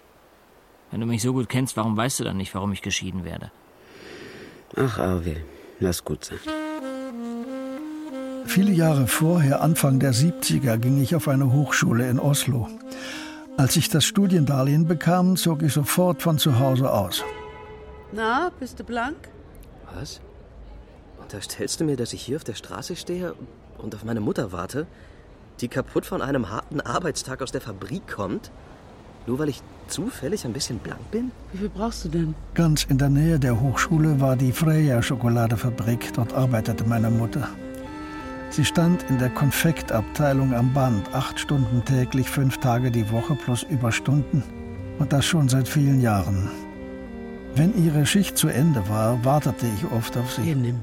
Wenn 0.91 1.01
du 1.01 1.05
mich 1.05 1.22
so 1.22 1.34
gut 1.34 1.50
kennst, 1.50 1.77
warum 1.77 1.96
weißt 1.96 2.19
du 2.19 2.24
dann 2.24 2.38
nicht, 2.38 2.53
warum 2.55 2.74
ich 2.74 2.81
geschieden 2.81 3.24
werde? 3.24 3.51
Ach, 4.75 5.00
Arvid, 5.00 5.43
lass 5.79 6.03
gut 6.03 6.25
sein. 6.25 6.39
Viele 8.46 8.72
Jahre 8.72 9.08
vorher, 9.08 9.62
Anfang 9.62 10.00
der 10.00 10.13
70er, 10.13 10.77
ging 10.77 11.01
ich 11.01 11.15
auf 11.15 11.27
eine 11.27 11.51
Hochschule 11.53 12.10
in 12.10 12.19
Oslo. 12.19 12.67
Als 13.60 13.75
ich 13.75 13.89
das 13.89 14.06
Studiendarlehen 14.06 14.88
bekam, 14.88 15.36
zog 15.36 15.63
ich 15.63 15.74
sofort 15.74 16.22
von 16.22 16.38
zu 16.38 16.60
Hause 16.60 16.89
aus. 16.89 17.25
Na, 18.13 18.54
bist 18.58 18.80
du 18.80 18.86
blank? 18.86 19.18
Was? 19.94 20.22
Unterstellst 21.22 21.82
du 21.82 21.84
mir, 21.84 21.98
dass 21.98 22.13
ich 22.13 22.22
hier 22.22 22.38
auf 22.38 22.46
der 22.46 22.54
Straße 22.54 22.96
stehe 22.96 23.36
und 23.78 23.94
auf 23.94 24.06
meine 24.06 24.22
Mutter 24.22 24.54
warte, 24.54 24.88
die 25.60 25.68
kaputt 25.68 26.06
von 26.06 26.22
einem 26.22 26.50
harten 26.50 26.80
Arbeitstag 26.80 27.42
aus 27.42 27.51
der 27.51 27.60
Fabrik 27.60 28.08
kommt? 28.08 28.50
Nur 29.28 29.39
weil 29.39 29.50
ich 29.50 29.62
zufällig 29.89 30.46
ein 30.46 30.54
bisschen 30.54 30.80
blank 30.80 31.12
bin? 31.12 31.32
Wie 31.51 31.58
viel 31.58 31.70
brauchst 31.70 32.06
du 32.06 32.08
denn? 32.08 32.36
Ganz 32.54 32.86
in 32.86 32.98
der 32.98 33.10
Nähe 33.10 33.39
der 33.39 33.60
Hochschule 33.60 34.22
war 34.22 34.38
die 34.38 34.54
Freya 34.54 35.01
Schokoladefabrik. 35.01 36.13
Dort 36.13 36.32
arbeitete 36.32 36.86
meine 36.86 37.12
Mutter. 37.12 37.50
Sie 38.51 38.65
stand 38.65 39.03
in 39.10 39.20
der 39.20 39.29
Konfektabteilung 39.29 40.53
am 40.56 40.74
Band, 40.74 41.13
acht 41.13 41.39
Stunden 41.39 41.86
täglich, 41.86 42.29
fünf 42.29 42.58
Tage 42.58 42.89
die 42.89 43.12
Woche 43.12 43.36
plus 43.36 43.63
Überstunden. 43.63 44.44
Und 44.98 45.13
das 45.13 45.25
schon 45.25 45.48
seit 45.48 45.68
vielen 45.68 46.01
Jahren. 46.01 46.50
Wenn 47.56 47.84
ihre 47.84 48.06
Schicht 48.06 48.38
zu 48.38 48.48
Ende 48.48 48.88
war, 48.89 49.24
wartete 49.24 49.68
ich 49.68 49.91
oft 49.91 50.18
auf 50.18 50.34
sie. 50.34 50.41
Hier, 50.41 50.56
nimm. 50.56 50.79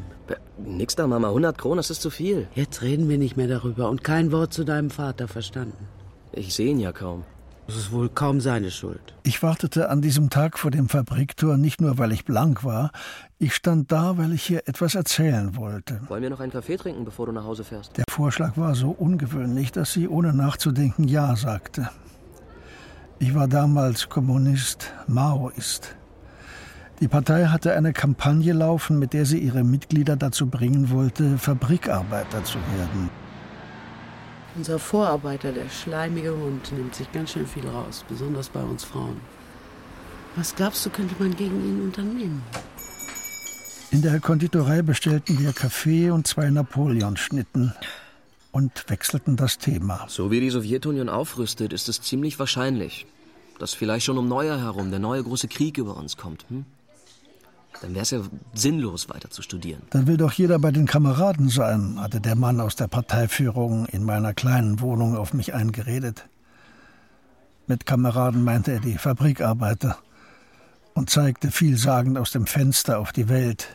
Nix 0.65 0.95
da, 0.95 1.07
Mama. 1.07 1.29
100 1.29 1.59
Kronen, 1.59 1.79
das 1.79 1.91
ist 1.91 2.03
zu 2.03 2.11
viel. 2.11 2.47
Jetzt 2.55 2.83
reden 2.83 3.09
wir 3.09 3.19
nicht 3.19 3.37
mehr 3.37 3.49
darüber 3.49 3.91
und 3.91 4.05
kein 4.05 4.33
Wort 4.33 4.53
zu 4.53 4.65
deinem 4.65 4.91
Vater 4.91 5.29
verstanden. 5.29 5.89
Ich 6.33 6.55
sehe 6.55 6.71
ihn 6.71 6.81
ja 6.81 6.93
kaum. 6.93 7.25
Das 7.67 7.77
ist 7.77 7.91
wohl 7.91 8.09
kaum 8.09 8.41
seine 8.41 8.71
Schuld. 8.71 9.15
Ich 9.25 9.43
wartete 9.43 9.91
an 9.91 10.01
diesem 10.01 10.31
Tag 10.31 10.59
vor 10.59 10.71
dem 10.71 10.89
Fabriktor 10.89 11.57
nicht 11.57 11.81
nur, 11.81 11.99
weil 11.99 12.13
ich 12.13 12.25
blank 12.25 12.63
war. 12.63 12.93
Ich 13.39 13.55
stand 13.55 13.93
da, 13.93 14.17
weil 14.17 14.33
ich 14.33 14.45
hier 14.45 14.67
etwas 14.67 14.95
erzählen 14.95 15.57
wollte. 15.57 16.01
Wollen 16.09 16.23
wir 16.23 16.31
noch 16.31 16.41
einen 16.41 16.53
Kaffee 16.53 16.79
trinken, 16.79 17.05
bevor 17.05 17.27
du 17.27 17.33
nach 17.33 17.45
Hause 17.45 17.65
fährst? 17.65 17.95
Der 17.99 18.05
Vorschlag 18.09 18.57
war 18.57 18.75
so 18.75 18.91
ungewöhnlich, 18.91 19.73
dass 19.73 19.93
sie 19.93 20.09
ohne 20.09 20.33
nachzudenken 20.33 21.05
Ja 21.05 21.37
sagte. 21.37 21.91
Ich 23.19 23.35
war 23.35 23.47
damals 23.47 24.09
Kommunist, 24.09 24.91
Maoist. 25.07 25.97
Die 27.01 27.09
Partei 27.09 27.45
hatte 27.45 27.75
eine 27.75 27.93
Kampagne 27.93 28.55
laufen, 28.55 28.99
mit 28.99 29.13
der 29.13 29.27
sie 29.27 29.39
ihre 29.39 29.65
Mitglieder 29.65 30.17
dazu 30.17 30.47
bringen 30.47 30.89
wollte, 30.89 31.37
Fabrikarbeiter 31.37 32.43
zu 32.43 32.57
werden. 32.75 33.11
Unser 34.55 34.79
Vorarbeiter, 34.79 35.53
der 35.53 35.69
schleimige 35.69 36.35
Hund, 36.35 36.73
nimmt 36.73 36.95
sich 36.95 37.13
ganz 37.13 37.33
schön 37.33 37.47
viel 37.47 37.69
raus, 37.69 38.03
besonders 38.09 38.49
bei 38.49 38.63
uns 38.63 38.83
Frauen. 38.83 39.21
Was 40.37 40.55
glaubst 40.55 40.87
du, 40.87 40.91
könnte 40.91 41.15
man 41.19 41.37
gegen 41.37 41.63
ihn 41.63 41.83
unternehmen? 41.83 42.43
In 43.97 44.03
der 44.03 44.21
Konditorei 44.21 44.83
bestellten 44.83 45.39
wir 45.39 45.55
Kaffee 45.55 46.11
und 46.11 46.27
zwei 46.27 46.51
Napoleonschnitten 46.51 47.73
und 48.53 48.85
wechselten 48.91 49.37
das 49.37 49.57
Thema. 49.57 50.05
So 50.07 50.31
wie 50.31 50.41
die 50.41 50.51
Sowjetunion 50.51 51.09
aufrüstet, 51.09 51.73
ist 51.73 51.89
es 51.89 52.03
ziemlich 52.03 52.39
wahrscheinlich, 52.39 53.07
dass 53.59 53.73
vielleicht 53.73 54.05
schon 54.05 54.19
um 54.19 54.29
Neujahr 54.29 54.61
herum 54.61 54.91
der 54.91 54.99
neue 54.99 55.23
große 55.23 55.49
Krieg 55.49 55.79
über 55.79 55.97
uns 55.97 56.19
kommt. 56.19 56.45
Hm? 56.51 56.67
Dann 57.81 57.95
wäre 57.95 58.03
es 58.03 58.11
ja 58.11 58.21
sinnlos, 58.53 59.09
weiter 59.09 59.31
zu 59.31 59.41
studieren. 59.41 59.81
Dann 59.89 60.07
will 60.07 60.19
doch 60.19 60.33
jeder 60.33 60.59
bei 60.59 60.73
den 60.73 60.85
Kameraden 60.85 61.49
sein, 61.49 61.99
hatte 61.99 62.21
der 62.21 62.37
Mann 62.37 62.61
aus 62.61 62.77
der 62.77 62.89
Parteiführung 62.89 63.87
in 63.87 64.05
meiner 64.05 64.35
kleinen 64.35 64.79
Wohnung 64.81 65.17
auf 65.17 65.33
mich 65.33 65.55
eingeredet. 65.55 66.27
Mit 67.67 67.87
Kameraden 67.87 68.45
meinte 68.45 68.73
er 68.73 68.81
die 68.81 68.99
Fabrikarbeiter 68.99 69.97
und 70.93 71.09
zeigte 71.09 71.51
vielsagend 71.51 72.19
aus 72.19 72.31
dem 72.31 72.47
Fenster 72.47 72.99
auf 72.99 73.13
die 73.13 73.31
Welt, 73.31 73.69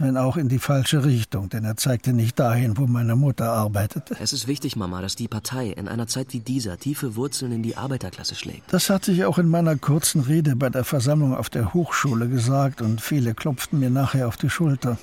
wenn 0.00 0.16
auch 0.16 0.38
in 0.38 0.48
die 0.48 0.58
falsche 0.58 1.04
Richtung, 1.04 1.50
denn 1.50 1.64
er 1.64 1.76
zeigte 1.76 2.14
nicht 2.14 2.40
dahin, 2.40 2.78
wo 2.78 2.86
meine 2.86 3.16
Mutter 3.16 3.52
arbeitete. 3.52 4.16
Es 4.18 4.32
ist 4.32 4.48
wichtig, 4.48 4.74
Mama, 4.74 5.02
dass 5.02 5.14
die 5.14 5.28
Partei 5.28 5.68
in 5.68 5.88
einer 5.88 6.06
Zeit 6.06 6.32
wie 6.32 6.40
dieser 6.40 6.78
tiefe 6.78 7.16
Wurzeln 7.16 7.52
in 7.52 7.62
die 7.62 7.76
Arbeiterklasse 7.76 8.34
schlägt. 8.34 8.72
Das 8.72 8.88
hatte 8.88 9.12
ich 9.12 9.26
auch 9.26 9.36
in 9.36 9.48
meiner 9.48 9.76
kurzen 9.76 10.22
Rede 10.22 10.56
bei 10.56 10.70
der 10.70 10.84
Versammlung 10.84 11.36
auf 11.36 11.50
der 11.50 11.74
Hochschule 11.74 12.28
gesagt 12.28 12.80
und 12.80 13.02
viele 13.02 13.34
klopften 13.34 13.78
mir 13.78 13.90
nachher 13.90 14.26
auf 14.26 14.38
die 14.38 14.48
Schulter. 14.48 14.96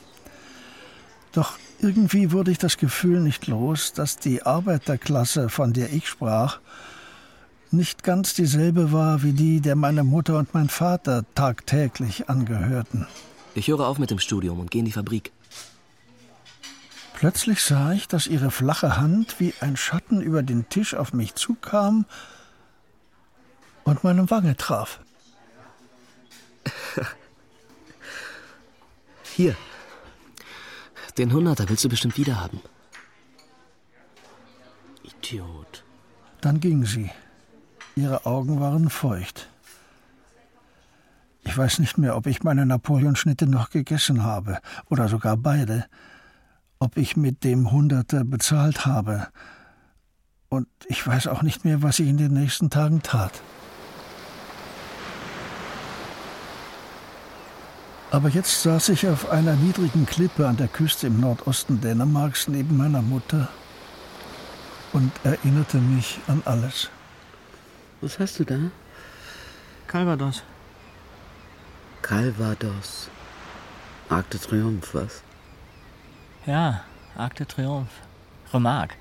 Doch 1.32 1.60
irgendwie 1.80 2.32
wurde 2.32 2.50
ich 2.50 2.58
das 2.58 2.78
Gefühl 2.78 3.20
nicht 3.20 3.46
los, 3.46 3.94
dass 3.94 4.18
die 4.18 4.42
Arbeiterklasse, 4.42 5.50
von 5.50 5.74
der 5.74 5.94
ich 5.94 6.08
sprach, 6.08 6.60
nicht 7.70 8.04
ganz 8.04 8.34
dieselbe 8.34 8.92
war 8.92 9.22
wie 9.22 9.34
die, 9.34 9.62
der 9.62 9.76
meine 9.76 10.04
Mutter 10.04 10.40
und 10.40 10.56
mein 10.56 10.70
Vater 10.70 11.24
tagtäglich 11.36 12.30
angehörten. 12.30 13.06
Ich 13.58 13.70
höre 13.70 13.88
auf 13.88 13.98
mit 13.98 14.12
dem 14.12 14.20
Studium 14.20 14.60
und 14.60 14.70
gehe 14.70 14.82
in 14.82 14.86
die 14.86 14.92
Fabrik. 14.92 15.32
Plötzlich 17.16 17.64
sah 17.64 17.92
ich, 17.92 18.08
dass 18.08 18.28
ihre 18.28 18.52
flache 18.52 18.98
Hand 18.98 19.40
wie 19.40 19.52
ein 19.62 19.76
Schatten 19.76 20.22
über 20.22 20.44
den 20.44 20.70
Tisch 20.70 20.94
auf 20.94 21.12
mich 21.12 21.34
zukam 21.34 22.06
und 23.84 24.04
meine 24.04 24.30
Wange 24.30 24.56
traf. 24.58 25.00
Hier. 29.36 29.56
Den 31.18 31.34
Hunderter 31.34 31.68
willst 31.68 31.84
du 31.84 31.90
bestimmt 31.90 32.16
wieder 32.16 32.40
haben. 32.40 32.62
Idiot. 35.02 35.84
Dann 36.42 36.60
ging 36.60 36.86
sie. 36.86 37.10
Ihre 37.96 38.28
Augen 38.28 38.60
waren 38.60 38.92
feucht. 38.92 39.50
Ich 41.48 41.58
weiß 41.58 41.80
nicht 41.80 41.98
mehr, 41.98 42.18
ob 42.18 42.28
ich 42.28 42.44
meine 42.44 42.66
Napoleonschnitte 42.66 43.48
noch 43.48 43.70
gegessen 43.70 44.24
habe 44.24 44.60
oder 44.90 45.08
sogar 45.08 45.38
beide, 45.38 45.86
ob 46.78 46.98
ich 46.98 47.16
mit 47.16 47.46
dem 47.46 47.72
Hunderter 47.72 48.26
bezahlt 48.26 48.86
habe. 48.86 49.30
Und 50.50 50.68
ich 50.88 51.08
weiß 51.08 51.28
auch 51.28 51.44
nicht 51.44 51.64
mehr, 51.64 51.82
was 51.82 52.00
ich 52.00 52.10
in 52.10 52.18
den 52.18 52.34
nächsten 52.34 52.70
Tagen 52.70 53.02
tat. 53.02 53.42
Aber 58.12 58.28
jetzt 58.28 58.62
saß 58.64 58.90
ich 58.90 59.08
auf 59.08 59.30
einer 59.30 59.56
niedrigen 59.56 60.06
Klippe 60.06 60.50
an 60.50 60.58
der 60.58 60.68
Küste 60.68 61.08
im 61.08 61.22
Nordosten 61.22 61.80
Dänemarks 61.80 62.50
neben 62.50 62.76
meiner 62.76 63.02
Mutter 63.02 63.48
und 64.92 65.14
erinnerte 65.24 65.78
mich 65.78 66.20
an 66.28 66.42
alles. 66.44 66.90
Was 68.02 68.20
hast 68.20 68.38
du 68.38 68.44
da? 68.44 68.60
Calvados. 69.88 70.44
Calvados. 72.08 73.10
Arc 74.08 74.30
de 74.30 74.40
Triomphe, 74.40 74.94
was? 74.94 75.22
Ja, 76.46 76.86
Arc 77.18 77.36
de 77.36 77.46
Triomphe. 77.46 78.02
Remarque. 78.54 78.96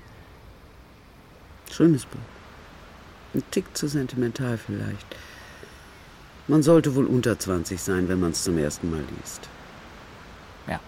Schönes 1.71 2.05
Buch. 2.05 2.19
Ein 3.33 3.43
Tick 3.51 3.65
zu 3.77 3.87
sentimental 3.87 4.57
vielleicht. 4.57 5.15
Man 6.49 6.61
sollte 6.63 6.95
wohl 6.95 7.05
unter 7.05 7.39
20 7.39 7.79
sein, 7.79 8.09
wenn 8.09 8.19
man 8.19 8.31
es 8.31 8.43
zum 8.43 8.57
ersten 8.57 8.91
Mal 8.91 9.03
liest. 9.17 9.47
Ja, 10.67 10.81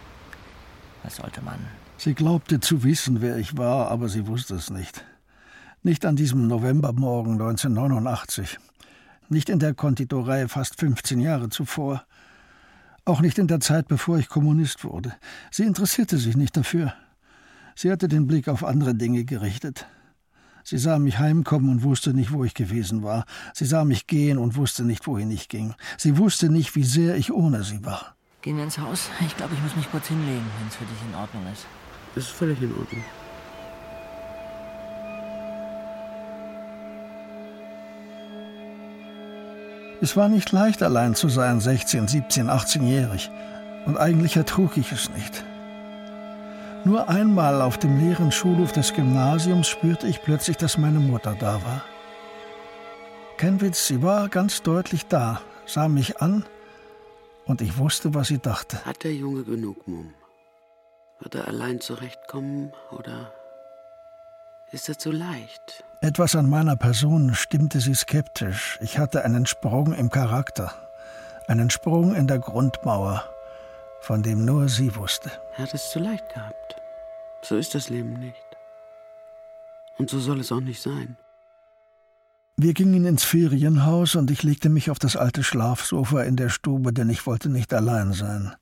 das 1.03 1.15
sollte 1.15 1.41
man. 1.41 1.59
Sie 1.95 2.15
glaubte 2.15 2.59
zu 2.59 2.83
wissen, 2.83 3.21
wer 3.21 3.37
ich 3.37 3.57
war, 3.57 3.89
aber 3.91 4.09
sie 4.09 4.27
wusste 4.27 4.55
es 4.55 4.69
nicht. 4.69 5.05
Nicht 5.83 6.05
an 6.05 6.17
diesem 6.17 6.47
Novembermorgen 6.47 7.33
1989. 7.33 8.59
Nicht 9.29 9.47
in 9.47 9.59
der 9.59 9.73
Konditorei 9.73 10.49
fast 10.49 10.77
15 10.81 11.21
Jahre 11.21 11.47
zuvor. 11.47 12.03
Auch 13.09 13.21
nicht 13.21 13.39
in 13.39 13.47
der 13.47 13.59
Zeit, 13.59 13.87
bevor 13.87 14.19
ich 14.19 14.29
Kommunist 14.29 14.83
wurde. 14.83 15.15
Sie 15.49 15.63
interessierte 15.63 16.19
sich 16.19 16.37
nicht 16.37 16.55
dafür. 16.55 16.93
Sie 17.73 17.91
hatte 17.91 18.07
den 18.07 18.27
Blick 18.27 18.47
auf 18.47 18.63
andere 18.63 18.93
Dinge 18.93 19.25
gerichtet. 19.25 19.87
Sie 20.63 20.77
sah 20.77 20.99
mich 20.99 21.17
heimkommen 21.17 21.71
und 21.71 21.81
wusste 21.81 22.13
nicht, 22.13 22.31
wo 22.31 22.43
ich 22.43 22.53
gewesen 22.53 23.01
war. 23.01 23.25
Sie 23.55 23.65
sah 23.65 23.83
mich 23.83 24.05
gehen 24.05 24.37
und 24.37 24.55
wusste 24.57 24.83
nicht, 24.83 25.07
wohin 25.07 25.31
ich 25.31 25.49
ging. 25.49 25.73
Sie 25.97 26.19
wusste 26.19 26.51
nicht, 26.51 26.75
wie 26.75 26.83
sehr 26.83 27.15
ich 27.15 27.33
ohne 27.33 27.63
sie 27.63 27.83
war. 27.83 28.15
Gehen 28.43 28.57
wir 28.57 28.63
ins 28.63 28.77
Haus? 28.77 29.09
Ich 29.25 29.35
glaube, 29.35 29.55
ich 29.55 29.63
muss 29.63 29.75
mich 29.75 29.89
kurz 29.89 30.05
hinlegen, 30.07 30.45
wenn 30.59 30.67
es 30.67 30.75
für 30.75 30.85
dich 30.85 31.01
in 31.09 31.15
Ordnung 31.15 31.41
ist. 31.51 31.65
Das 32.13 32.25
ist 32.25 32.29
völlig 32.29 32.61
in 32.61 32.71
Ordnung. 32.73 33.03
Es 40.01 40.15
war 40.15 40.29
nicht 40.29 40.51
leicht, 40.53 40.81
allein 40.81 41.13
zu 41.13 41.27
sein, 41.27 41.59
16, 41.59 42.07
17, 42.07 42.49
18-jährig. 42.49 43.29
Und 43.85 43.97
eigentlich 43.97 44.37
ertrug 44.37 44.77
ich 44.77 44.91
es 44.91 45.09
nicht. 45.09 45.43
Nur 46.85 47.09
einmal 47.09 47.61
auf 47.61 47.77
dem 47.77 47.99
leeren 47.99 48.31
Schulhof 48.31 48.71
des 48.71 48.93
Gymnasiums 48.93 49.67
spürte 49.67 50.07
ich 50.07 50.21
plötzlich, 50.21 50.55
dass 50.55 50.77
meine 50.77 50.99
Mutter 50.99 51.35
da 51.37 51.55
war. 51.55 51.83
Kein 53.35 53.59
Witz, 53.59 53.87
sie 53.87 54.01
war 54.01 54.29
ganz 54.29 54.63
deutlich 54.63 55.05
da, 55.07 55.41
sah 55.65 55.89
mich 55.89 56.21
an 56.21 56.45
und 57.45 57.61
ich 57.61 57.77
wusste, 57.77 58.13
was 58.13 58.29
sie 58.29 58.39
dachte. 58.39 58.83
Hat 58.85 59.03
der 59.03 59.13
Junge 59.13 59.43
genug 59.43 59.87
Mumm? 59.87 60.13
Wird 61.19 61.35
er 61.35 61.47
allein 61.47 61.81
zurechtkommen 61.81 62.71
oder 62.91 63.33
ist 64.71 64.87
er 64.87 64.97
zu 64.97 65.11
leicht? 65.11 65.83
Etwas 66.01 66.33
an 66.37 66.49
meiner 66.49 66.77
Person 66.77 67.33
stimmte 67.35 67.81
sie 67.81 67.93
skeptisch. 67.93 68.79
Ich 68.81 68.97
hatte 68.97 69.25
einen 69.25 69.45
Sprung 69.45 69.91
im 69.93 70.09
Charakter, 70.09 70.71
einen 71.47 71.69
Sprung 71.69 72.15
in 72.15 72.25
der 72.25 72.39
Grundmauer, 72.39 73.25
von 73.99 74.23
dem 74.23 74.45
nur 74.45 74.69
sie 74.69 74.95
wusste. 74.95 75.29
Er 75.57 75.63
hat 75.63 75.73
es 75.73 75.91
zu 75.91 75.99
leicht 75.99 76.33
gehabt. 76.33 76.75
So 77.41 77.57
ist 77.57 77.75
das 77.75 77.89
Leben 77.89 78.13
nicht. 78.13 78.35
Und 79.97 80.09
so 80.09 80.19
soll 80.19 80.39
es 80.39 80.53
auch 80.53 80.61
nicht 80.61 80.81
sein. 80.81 81.17
Wir 82.55 82.73
gingen 82.73 83.05
ins 83.05 83.25
Ferienhaus 83.25 84.15
und 84.15 84.31
ich 84.31 84.43
legte 84.43 84.69
mich 84.69 84.89
auf 84.89 84.99
das 84.99 85.17
alte 85.17 85.43
Schlafsofa 85.43 86.23
in 86.23 86.37
der 86.37 86.49
Stube, 86.49 86.93
denn 86.93 87.09
ich 87.09 87.25
wollte 87.25 87.49
nicht 87.49 87.73
allein 87.73 88.13
sein. 88.13 88.55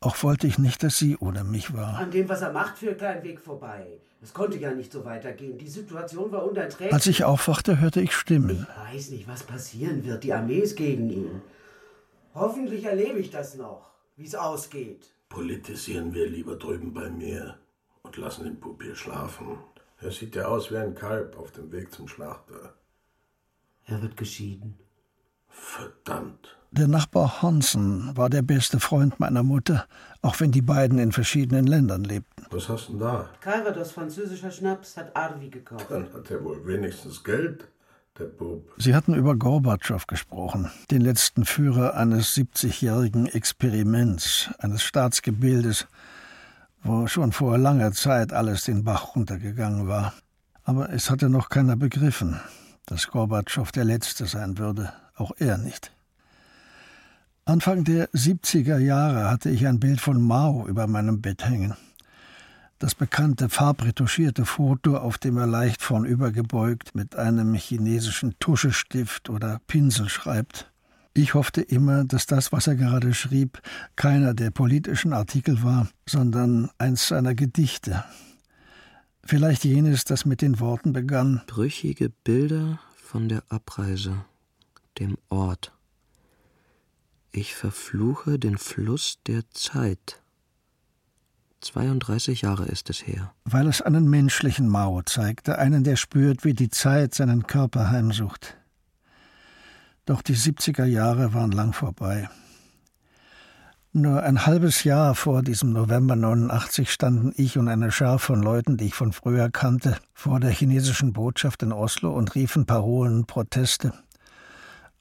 Auch 0.00 0.22
wollte 0.22 0.46
ich 0.46 0.58
nicht, 0.58 0.84
dass 0.84 0.98
sie 0.98 1.16
ohne 1.16 1.42
mich 1.42 1.74
war. 1.74 1.98
An 1.98 2.12
dem, 2.12 2.28
was 2.28 2.42
er 2.42 2.52
macht, 2.52 2.78
führt 2.78 3.00
kein 3.00 3.24
Weg 3.24 3.40
vorbei. 3.40 3.86
Es 4.22 4.32
konnte 4.32 4.56
ja 4.56 4.72
nicht 4.72 4.92
so 4.92 5.04
weitergehen. 5.04 5.58
Die 5.58 5.68
Situation 5.68 6.30
war 6.30 6.44
unerträglich. 6.44 6.94
Als 6.94 7.06
ich 7.06 7.24
aufwachte, 7.24 7.80
hörte 7.80 8.00
ich 8.00 8.12
Stimmen. 8.14 8.68
Ich 8.70 8.94
weiß 8.94 9.10
nicht, 9.10 9.26
was 9.26 9.42
passieren 9.42 10.04
wird. 10.04 10.22
Die 10.22 10.32
Armee 10.32 10.60
ist 10.60 10.76
gegen 10.76 11.10
ihn. 11.10 11.42
Hoffentlich 12.34 12.84
erlebe 12.84 13.18
ich 13.18 13.30
das 13.30 13.56
noch, 13.56 13.90
wie 14.16 14.24
es 14.24 14.36
ausgeht. 14.36 15.10
Politisieren 15.28 16.14
wir 16.14 16.28
lieber 16.28 16.54
drüben 16.54 16.94
bei 16.94 17.10
mir 17.10 17.58
und 18.02 18.16
lassen 18.16 18.44
den 18.44 18.60
Bub 18.60 18.80
hier 18.82 18.94
schlafen. 18.94 19.58
Er 20.00 20.12
sieht 20.12 20.36
ja 20.36 20.46
aus 20.46 20.70
wie 20.70 20.76
ein 20.76 20.94
Kalb 20.94 21.36
auf 21.36 21.50
dem 21.50 21.72
Weg 21.72 21.92
zum 21.92 22.06
Schlachter. 22.06 22.74
Er 23.86 24.02
wird 24.02 24.16
geschieden. 24.16 24.78
Verdammt. 25.48 26.56
Der 26.70 26.88
Nachbar 26.88 27.42
Hansen 27.42 28.16
war 28.16 28.30
der 28.30 28.42
beste 28.42 28.80
Freund 28.80 29.20
meiner 29.20 29.42
Mutter, 29.42 29.86
auch 30.22 30.40
wenn 30.40 30.52
die 30.52 30.62
beiden 30.62 30.98
in 30.98 31.12
verschiedenen 31.12 31.66
Ländern 31.66 32.04
lebten. 32.04 32.41
Was 32.52 32.68
hast 32.68 32.88
du 32.88 32.92
denn 32.92 33.00
da? 33.00 33.28
Calvados, 33.40 33.92
französischer 33.92 34.50
Schnaps, 34.50 34.98
hat 34.98 35.16
Arvi 35.16 35.48
gekauft. 35.48 35.86
Dann 35.88 36.12
hat 36.12 36.30
er 36.30 36.44
wohl 36.44 36.66
wenigstens 36.66 37.24
Geld, 37.24 37.66
der 38.18 38.26
Bub. 38.26 38.70
Sie 38.76 38.94
hatten 38.94 39.14
über 39.14 39.36
Gorbatschow 39.36 40.06
gesprochen, 40.06 40.70
den 40.90 41.00
letzten 41.00 41.46
Führer 41.46 41.94
eines 41.94 42.36
70-jährigen 42.36 43.26
Experiments, 43.26 44.50
eines 44.58 44.82
Staatsgebildes, 44.82 45.86
wo 46.82 47.06
schon 47.06 47.32
vor 47.32 47.56
langer 47.56 47.92
Zeit 47.92 48.34
alles 48.34 48.64
den 48.64 48.84
Bach 48.84 49.16
runtergegangen 49.16 49.88
war. 49.88 50.12
Aber 50.64 50.90
es 50.90 51.10
hatte 51.10 51.30
noch 51.30 51.48
keiner 51.48 51.76
begriffen, 51.76 52.38
dass 52.84 53.08
Gorbatschow 53.08 53.72
der 53.72 53.84
Letzte 53.84 54.26
sein 54.26 54.58
würde, 54.58 54.92
auch 55.16 55.32
er 55.38 55.56
nicht. 55.56 55.90
Anfang 57.46 57.84
der 57.84 58.10
70er 58.10 58.78
Jahre 58.78 59.30
hatte 59.30 59.48
ich 59.48 59.66
ein 59.66 59.80
Bild 59.80 60.00
von 60.00 60.20
Mao 60.20 60.66
über 60.68 60.86
meinem 60.86 61.22
Bett 61.22 61.44
hängen. 61.44 61.74
Das 62.82 62.96
bekannte 62.96 63.48
farbretuschierte 63.48 64.44
Foto, 64.44 64.96
auf 64.96 65.16
dem 65.16 65.36
er 65.36 65.46
leicht 65.46 65.82
vornübergebeugt 65.82 66.96
mit 66.96 67.14
einem 67.14 67.54
chinesischen 67.54 68.34
Tuschestift 68.40 69.30
oder 69.30 69.60
Pinsel 69.68 70.08
schreibt. 70.08 70.68
Ich 71.14 71.34
hoffte 71.34 71.60
immer, 71.60 72.02
dass 72.02 72.26
das, 72.26 72.50
was 72.50 72.66
er 72.66 72.74
gerade 72.74 73.14
schrieb, 73.14 73.62
keiner 73.94 74.34
der 74.34 74.50
politischen 74.50 75.12
Artikel 75.12 75.62
war, 75.62 75.90
sondern 76.08 76.70
eins 76.76 77.06
seiner 77.06 77.36
Gedichte. 77.36 78.02
Vielleicht 79.22 79.62
jenes, 79.62 80.02
das 80.02 80.24
mit 80.24 80.42
den 80.42 80.58
Worten 80.58 80.92
begann 80.92 81.40
Brüchige 81.46 82.10
Bilder 82.10 82.80
von 82.96 83.28
der 83.28 83.44
Abreise, 83.48 84.24
dem 84.98 85.16
Ort. 85.28 85.72
Ich 87.30 87.54
verfluche 87.54 88.40
den 88.40 88.58
Fluss 88.58 89.18
der 89.28 89.48
Zeit. 89.50 90.21
32 91.62 92.42
Jahre 92.42 92.66
ist 92.66 92.90
es 92.90 93.06
her. 93.06 93.32
Weil 93.44 93.68
es 93.68 93.80
einen 93.80 94.10
menschlichen 94.10 94.68
Mao 94.68 95.02
zeigte, 95.02 95.58
einen, 95.58 95.84
der 95.84 95.96
spürt, 95.96 96.44
wie 96.44 96.54
die 96.54 96.70
Zeit 96.70 97.14
seinen 97.14 97.46
Körper 97.46 97.90
heimsucht. 97.90 98.56
Doch 100.04 100.22
die 100.22 100.36
70er 100.36 100.84
Jahre 100.84 101.32
waren 101.32 101.52
lang 101.52 101.72
vorbei. 101.72 102.28
Nur 103.94 104.22
ein 104.22 104.46
halbes 104.46 104.84
Jahr 104.84 105.14
vor 105.14 105.42
diesem 105.42 105.72
November 105.72 106.16
89 106.16 106.90
standen 106.90 107.32
ich 107.36 107.58
und 107.58 107.68
eine 107.68 107.92
Schar 107.92 108.18
von 108.18 108.42
Leuten, 108.42 108.78
die 108.78 108.86
ich 108.86 108.94
von 108.94 109.12
früher 109.12 109.50
kannte, 109.50 109.98
vor 110.14 110.40
der 110.40 110.50
chinesischen 110.50 111.12
Botschaft 111.12 111.62
in 111.62 111.72
Oslo 111.72 112.10
und 112.10 112.34
riefen 112.34 112.64
Parolen, 112.64 113.26
Proteste 113.26 113.92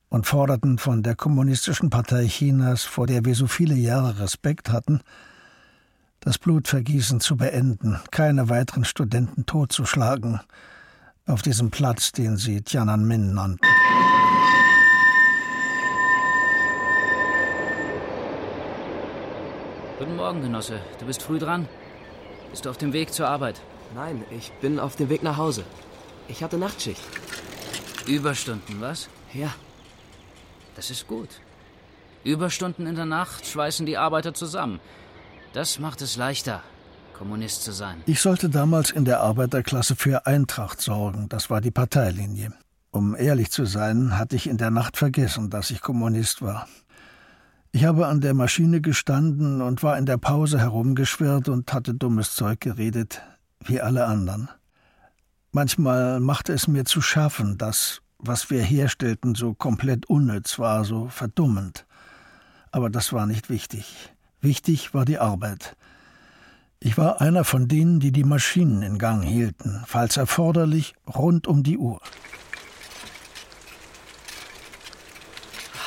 und 0.10 0.28
forderten 0.28 0.78
von 0.78 1.04
der 1.04 1.16
Kommunistischen 1.16 1.90
Partei 1.90 2.28
Chinas, 2.28 2.84
vor 2.84 3.08
der 3.08 3.24
wir 3.24 3.34
so 3.34 3.48
viele 3.48 3.76
Jahre 3.76 4.20
Respekt 4.20 4.70
hatten, 4.70 5.00
das 6.22 6.38
Blutvergießen 6.38 7.20
zu 7.20 7.36
beenden, 7.36 8.00
keine 8.12 8.48
weiteren 8.48 8.86
Studenten 8.86 9.46
totzuschlagen, 9.48 10.40
auf 11.26 11.42
diesem 11.42 11.72
Platz, 11.72 12.12
den 12.12 12.38
sie 12.38 12.62
Tiananmen 12.62 13.34
nannten. 13.34 13.66
Guten 19.98 20.16
Morgen, 20.16 20.42
Genosse. 20.42 20.80
Du 21.00 21.06
bist 21.06 21.24
früh 21.24 21.40
dran. 21.40 21.68
Bist 22.52 22.66
du 22.66 22.70
auf 22.70 22.78
dem 22.78 22.94
Weg 22.94 23.14
zur 23.14 23.28
Arbeit? 23.28 23.62
Nein, 23.96 24.24
ich 24.30 24.52
bin 24.62 24.80
auf 24.80 24.96
dem 24.96 25.10
Weg 25.10 25.24
nach 25.24 25.38
Hause. 25.38 25.64
Ich 26.28 26.44
hatte 26.44 26.58
Nachtschicht. 26.58 27.02
Überstunden, 28.08 28.80
was? 28.80 29.10
Ja. 29.34 29.54
Das 30.76 30.92
ist 30.92 31.08
gut. 31.08 31.30
Überstunden 32.24 32.86
in 32.86 32.96
der 32.96 33.06
Nacht 33.06 33.46
schweißen 33.48 33.86
die 33.86 33.98
Arbeiter 33.98 34.34
zusammen. 34.34 34.80
Das 35.54 35.80
macht 35.80 36.02
es 36.02 36.16
leichter, 36.16 36.62
Kommunist 37.14 37.64
zu 37.64 37.74
sein. 37.74 38.02
Ich 38.06 38.22
sollte 38.22 38.50
damals 38.50 38.90
in 38.90 39.04
der 39.04 39.20
Arbeiterklasse 39.20 39.98
für 39.98 40.26
Eintracht 40.26 40.80
sorgen. 40.80 41.28
Das 41.28 41.50
war 41.50 41.60
die 41.60 41.72
Parteilinie. 41.72 42.54
Um 42.90 43.16
ehrlich 43.16 43.52
zu 43.52 43.66
sein, 43.66 44.18
hatte 44.18 44.38
ich 44.38 44.48
in 44.48 44.58
der 44.58 44.72
Nacht 44.72 44.96
vergessen, 44.96 45.50
dass 45.50 45.70
ich 45.72 45.82
Kommunist 45.82 46.42
war. 46.42 46.68
Ich 47.74 47.84
habe 47.84 48.08
an 48.08 48.22
der 48.22 48.34
Maschine 48.34 48.80
gestanden 48.80 49.62
und 49.62 49.84
war 49.84 49.98
in 49.98 50.06
der 50.06 50.18
Pause 50.18 50.60
herumgeschwirrt 50.60 51.50
und 51.50 51.72
hatte 51.74 51.94
dummes 51.94 52.34
Zeug 52.34 52.62
geredet, 52.62 53.22
wie 53.60 53.82
alle 53.82 54.06
anderen. 54.06 54.50
Manchmal 55.52 56.22
machte 56.22 56.54
es 56.54 56.70
mir 56.70 56.86
zu 56.86 57.02
schaffen, 57.02 57.58
dass, 57.58 58.02
was 58.18 58.50
wir 58.50 58.62
herstellten, 58.62 59.36
so 59.36 59.54
komplett 59.54 60.06
unnütz 60.06 60.60
war, 60.60 60.86
so 60.86 61.10
verdummend. 61.10 61.86
Aber 62.72 62.90
das 62.90 63.12
war 63.12 63.26
nicht 63.26 63.50
wichtig. 63.50 64.14
Wichtig 64.42 64.94
war 64.94 65.06
die 65.06 65.20
Arbeit. 65.20 65.76
Ich 66.80 66.98
war 66.98 67.22
einer 67.22 67.44
von 67.44 67.68
denen, 67.68 68.00
die 68.00 68.12
die 68.12 68.24
Maschinen 68.24 68.82
in 68.82 68.98
Gang 68.98 69.24
hielten, 69.24 69.84
falls 69.86 70.18
erforderlich, 70.18 70.96
rund 71.08 71.46
um 71.48 71.62
die 71.62 71.78
Uhr. 71.78 72.02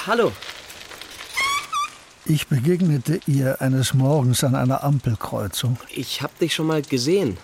Hallo. 0.06 0.32
Ich 2.26 2.46
begegnete 2.46 3.20
ihr 3.26 3.60
eines 3.60 3.92
Morgens 3.92 4.44
an 4.44 4.54
einer 4.54 4.84
Ampelkreuzung. 4.84 5.76
Ich 5.94 6.22
hab 6.22 6.38
dich 6.38 6.54
schon 6.54 6.66
mal 6.68 6.80
gesehen. 6.82 7.36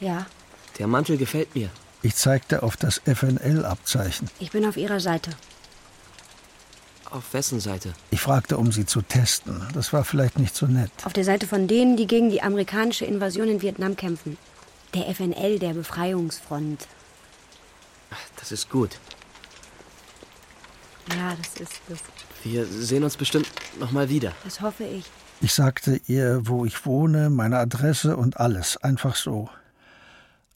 Ja, 0.00 0.26
Der 0.78 0.86
Mantel 0.86 1.16
gefällt 1.18 1.54
mir. 1.56 1.70
Ich 2.02 2.14
zeigte 2.14 2.62
auf 2.62 2.76
das 2.76 3.00
FNL-Abzeichen. 3.04 4.30
ich 4.38 4.52
bin 4.52 4.64
auf 4.64 4.76
Ihrer 4.76 5.00
Seite. 5.00 5.32
Auf 7.10 7.32
wessen 7.32 7.60
Seite? 7.60 7.94
Ich 8.10 8.20
fragte, 8.20 8.58
um 8.58 8.70
sie 8.70 8.84
zu 8.84 9.00
testen. 9.00 9.62
Das 9.72 9.92
war 9.92 10.04
vielleicht 10.04 10.38
nicht 10.38 10.54
so 10.54 10.66
nett. 10.66 10.90
Auf 11.04 11.12
der 11.12 11.24
Seite 11.24 11.46
von 11.46 11.66
denen, 11.66 11.96
die 11.96 12.06
gegen 12.06 12.30
die 12.30 12.42
amerikanische 12.42 13.06
Invasion 13.06 13.48
in 13.48 13.62
Vietnam 13.62 13.96
kämpfen. 13.96 14.36
Der 14.94 15.14
FNL, 15.14 15.58
der 15.58 15.74
Befreiungsfront. 15.74 16.86
Das 18.36 18.52
ist 18.52 18.68
gut. 18.68 18.98
Ja, 21.16 21.34
das 21.36 21.60
ist 21.60 21.80
es. 21.88 22.00
Wir 22.44 22.66
sehen 22.66 23.04
uns 23.04 23.16
bestimmt 23.16 23.48
noch 23.80 23.90
mal 23.90 24.08
wieder. 24.08 24.32
Das 24.44 24.60
hoffe 24.60 24.84
ich. 24.84 25.04
Ich 25.40 25.54
sagte 25.54 26.00
ihr, 26.06 26.42
wo 26.44 26.64
ich 26.64 26.84
wohne, 26.84 27.30
meine 27.30 27.58
Adresse 27.58 28.16
und 28.16 28.38
alles, 28.38 28.76
einfach 28.78 29.14
so. 29.14 29.48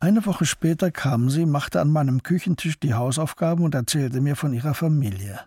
Eine 0.00 0.26
Woche 0.26 0.44
später 0.44 0.90
kam 0.90 1.30
sie, 1.30 1.46
machte 1.46 1.80
an 1.80 1.90
meinem 1.90 2.22
Küchentisch 2.22 2.78
die 2.80 2.94
Hausaufgaben 2.94 3.64
und 3.64 3.74
erzählte 3.74 4.20
mir 4.20 4.34
von 4.34 4.52
ihrer 4.52 4.74
Familie. 4.74 5.40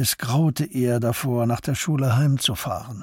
Es 0.00 0.16
graute 0.16 0.64
ihr 0.64 1.00
davor, 1.00 1.44
nach 1.46 1.60
der 1.60 1.74
Schule 1.74 2.14
heimzufahren. 2.14 3.02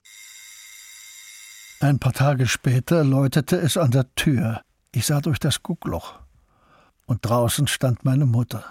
Ein 1.81 1.99
paar 1.99 2.13
Tage 2.13 2.47
später 2.47 3.03
läutete 3.03 3.57
es 3.57 3.75
an 3.75 3.91
der 3.91 4.15
Tür. 4.15 4.61
Ich 4.93 5.05
sah 5.05 5.19
durch 5.19 5.39
das 5.39 5.61
Guckloch. 5.61 6.21
Und 7.05 7.25
draußen 7.25 7.67
stand 7.67 8.05
meine 8.05 8.25
Mutter. 8.25 8.63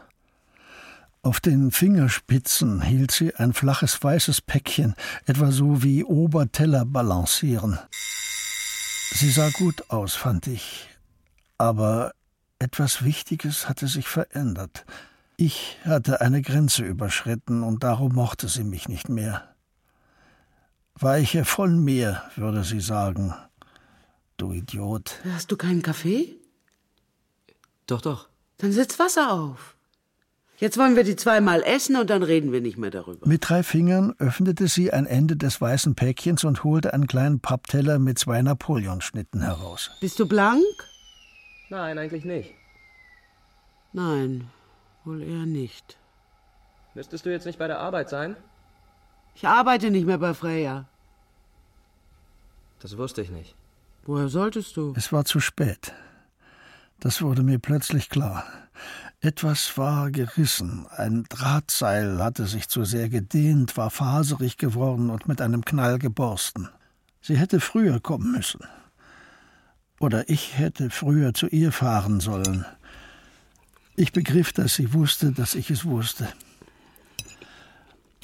Auf 1.21 1.39
den 1.41 1.71
Fingerspitzen 1.71 2.81
hielt 2.81 3.11
sie 3.11 3.35
ein 3.35 3.53
flaches 3.53 4.03
weißes 4.03 4.41
Päckchen, 4.41 4.95
etwa 5.27 5.53
so 5.53 5.83
wie 5.83 6.03
Oberteller 6.03 6.87
balancieren. 6.87 7.79
Sie 9.11 9.31
sah 9.31 9.51
gut 9.51 9.91
aus, 9.91 10.15
fand 10.15 10.47
ich. 10.47 10.89
Aber 11.59 12.15
etwas 12.59 13.05
Wichtiges 13.05 13.69
hatte 13.69 13.87
sich 13.87 14.09
verändert. 14.09 14.87
Ich 15.37 15.79
hatte 15.85 16.21
eine 16.21 16.43
Grenze 16.43 16.85
überschritten 16.85 17.63
und 17.63 17.83
darum 17.83 18.15
mochte 18.15 18.49
sie 18.49 18.65
mich 18.65 18.89
nicht 18.89 19.09
mehr. 19.09 19.55
Weiche 20.95 21.45
von 21.45 21.83
mir, 21.83 22.23
würde 22.37 22.63
sie 22.63 22.81
sagen. 22.81 23.35
Du 24.37 24.53
Idiot. 24.53 25.19
Hast 25.33 25.51
du 25.51 25.57
keinen 25.57 25.83
Kaffee? 25.83 26.37
Doch, 27.87 28.01
doch. 28.01 28.29
Dann 28.59 28.73
setz 28.73 28.99
Wasser 28.99 29.33
auf. 29.33 29.75
Jetzt 30.59 30.79
wollen 30.79 30.95
wir 30.95 31.03
die 31.03 31.17
zweimal 31.17 31.65
essen 31.65 31.97
und 31.97 32.11
dann 32.11 32.23
reden 32.23 32.53
wir 32.53 32.61
nicht 32.61 32.79
mehr 32.79 32.93
darüber. 32.93 33.27
Mit 33.27 33.49
drei 33.49 33.65
Fingern 33.65 34.15
öffnete 34.19 34.69
sie 34.69 34.93
ein 34.93 35.05
Ende 35.05 35.37
des 35.37 35.61
weißen 35.61 35.97
Päckchens 35.97 36.45
und 36.45 36.63
holte 36.63 36.95
einen 36.95 37.09
kleinen 37.09 37.41
Pappteller 37.41 37.99
mit 37.99 38.21
zwei 38.21 38.41
Napoleonschnitten 38.41 39.43
heraus. 39.43 39.91
Bist 40.01 40.21
du 40.21 40.27
blank? 40.27 40.63
Nein, 41.71 41.99
eigentlich 41.99 42.25
nicht. 42.25 42.55
Nein, 43.93 44.49
wohl 45.07 45.23
eher 45.23 45.47
nicht. 45.47 45.99
Müsstest 46.95 47.27
du 47.27 47.31
jetzt 47.31 47.47
nicht 47.47 47.59
bei 47.59 47.67
der 47.67 47.81
Arbeit 47.81 48.09
sein? 48.09 48.37
Ich 49.35 49.47
arbeite 49.47 49.91
nicht 49.91 50.07
mehr 50.07 50.19
bei 50.19 50.35
Freya. 50.35 50.87
Das 52.81 52.97
wusste 52.97 53.23
ich 53.23 53.31
nicht. 53.31 53.55
Woher 54.05 54.29
solltest 54.29 54.77
du? 54.77 54.93
Es 54.97 55.13
war 55.13 55.25
zu 55.25 55.41
spät. 55.41 55.93
Das 57.01 57.23
wurde 57.23 57.43
mir 57.43 57.59
plötzlich 57.59 58.11
klar. 58.11 58.45
Etwas 59.21 59.79
war 59.79 60.11
gerissen, 60.11 60.87
ein 60.91 61.25
Drahtseil 61.31 62.23
hatte 62.23 62.47
sich 62.47 62.69
zu 62.69 62.85
sehr 62.85 63.09
gedehnt, 63.09 63.77
war 63.79 63.89
faserig 63.91 64.59
geworden 64.59 65.09
und 65.09 65.27
mit 65.27 65.41
einem 65.41 65.65
Knall 65.65 65.99
geborsten. 65.99 66.69
Sie 67.23 67.39
hätte 67.39 67.61
früher 67.61 68.01
kommen 68.01 68.33
müssen. 68.33 68.61
Oder 69.99 70.29
ich 70.29 70.59
hätte 70.59 70.91
früher 70.91 71.33
zu 71.33 71.47
ihr 71.47 71.73
fahren 71.73 72.21
sollen. 72.21 72.67
Ich 73.97 74.13
begriff, 74.13 74.53
dass 74.53 74.75
sie 74.75 74.93
wusste, 74.93 75.33
dass 75.33 75.55
ich 75.55 75.71
es 75.71 75.85
wusste. 75.85 76.33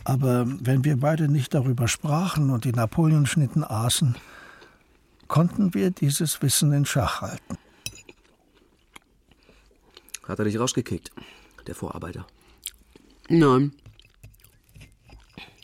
Aber 0.04 0.46
wenn 0.46 0.84
wir 0.84 0.96
beide 0.96 1.28
nicht 1.28 1.54
darüber 1.54 1.86
sprachen 1.86 2.50
und 2.50 2.64
die 2.64 2.72
Napoleonschnitten 2.72 3.62
aßen, 3.62 4.16
konnten 5.28 5.74
wir 5.74 5.90
dieses 5.90 6.42
Wissen 6.42 6.72
in 6.72 6.84
Schach 6.84 7.20
halten. 7.20 7.56
Hat 10.26 10.38
er 10.38 10.44
dich 10.44 10.58
rausgekickt, 10.58 11.12
der 11.66 11.74
Vorarbeiter? 11.74 12.26
Nein. 13.28 13.72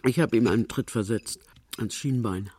Ich 0.05 0.21
habe 0.21 0.37
ihm 0.37 0.47
einen 0.47 0.69
Tritt 0.69 0.92
versetzt, 0.92 1.40
ans 1.79 1.95
Schienbein. 1.95 2.51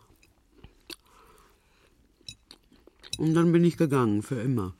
Und 3.18 3.34
dann 3.34 3.52
bin 3.54 3.64
ich 3.64 3.78
gegangen, 3.78 4.22
für 4.22 4.42
immer. 4.42 4.74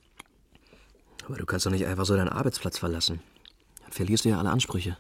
Aber 1.28 1.38
du 1.38 1.46
kannst 1.46 1.66
doch 1.66 1.72
nicht 1.72 1.86
einfach 1.86 2.06
so 2.06 2.16
deinen 2.16 2.30
Arbeitsplatz 2.30 2.78
verlassen. 2.78 3.20
Dann 3.82 3.92
verlierst 3.92 4.24
du 4.24 4.30
ja 4.30 4.40
alle 4.40 4.50
Ansprüche. 4.50 4.98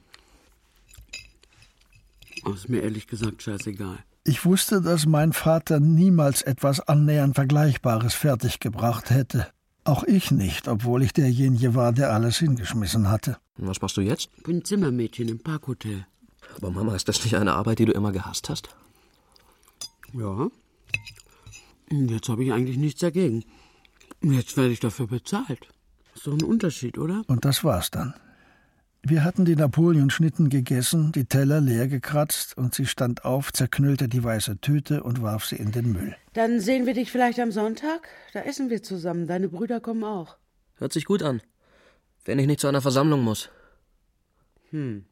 Oh, 2.43 2.51
ist 2.51 2.67
mir 2.67 2.81
ehrlich 2.81 3.07
gesagt 3.07 3.41
scheißegal. 3.41 3.99
Ich 4.25 4.43
wusste, 4.43 4.81
dass 4.81 5.05
mein 5.05 5.31
Vater 5.31 5.79
niemals 5.79 6.41
etwas 6.41 6.81
annähernd 6.81 7.35
Vergleichbares 7.35 8.13
fertiggebracht 8.13 9.09
hätte. 9.09 9.47
Auch 9.85 10.03
ich 10.03 10.31
nicht, 10.31 10.67
obwohl 10.67 11.01
ich 11.01 11.13
derjenige 11.13 11.75
war, 11.75 11.93
der 11.93 12.11
alles 12.11 12.37
hingeschmissen 12.39 13.09
hatte. 13.09 13.37
Und 13.57 13.67
was 13.67 13.81
machst 13.81 13.95
du 13.95 14.01
jetzt? 14.01 14.29
Bin 14.43 14.65
Zimmermädchen 14.65 15.29
im 15.29 15.39
Parkhotel. 15.39 16.05
Aber 16.57 16.71
Mama, 16.71 16.93
ist 16.93 17.07
das 17.07 17.23
nicht 17.23 17.37
eine 17.37 17.53
Arbeit, 17.53 17.79
die 17.79 17.85
du 17.85 17.93
immer 17.93 18.11
gehasst 18.11 18.49
hast? 18.49 18.67
Ja. 20.11 20.49
Jetzt 21.89 22.27
habe 22.27 22.43
ich 22.43 22.51
eigentlich 22.51 22.77
nichts 22.77 22.99
dagegen. 22.99 23.45
Jetzt 24.21 24.57
werde 24.57 24.73
ich 24.73 24.81
dafür 24.81 25.07
bezahlt. 25.07 25.67
Ist 26.17 26.25
doch 26.25 26.33
ein 26.33 26.41
Unterschied, 26.41 26.97
oder? 26.97 27.21
Und 27.27 27.45
das 27.45 27.63
war's 27.63 27.91
dann. 27.91 28.15
Wir 29.03 29.23
hatten 29.23 29.45
die 29.45 29.55
Napoleonschnitten 29.55 30.49
gegessen, 30.49 31.11
die 31.11 31.25
Teller 31.25 31.61
leer 31.61 31.87
gekratzt, 31.87 32.57
und 32.57 32.73
sie 32.73 32.87
stand 32.87 33.23
auf, 33.23 33.53
zerknüllte 33.53 34.09
die 34.09 34.23
weiße 34.23 34.59
Tüte 34.59 35.03
und 35.03 35.21
warf 35.21 35.45
sie 35.45 35.57
in 35.57 35.71
den 35.71 35.91
Müll. 35.91 36.15
Dann 36.33 36.59
sehen 36.59 36.87
wir 36.87 36.95
dich 36.95 37.11
vielleicht 37.11 37.39
am 37.39 37.51
Sonntag. 37.51 38.07
Da 38.33 38.41
essen 38.41 38.71
wir 38.71 38.81
zusammen. 38.81 39.27
Deine 39.27 39.47
Brüder 39.47 39.79
kommen 39.79 40.03
auch. 40.03 40.37
Hört 40.77 40.91
sich 40.91 41.05
gut 41.05 41.21
an. 41.21 41.39
Wenn 42.25 42.39
ich 42.39 42.47
nicht 42.47 42.61
zu 42.61 42.67
einer 42.67 42.81
Versammlung 42.81 43.23
muss. 43.23 43.49
Hm. 44.71 45.05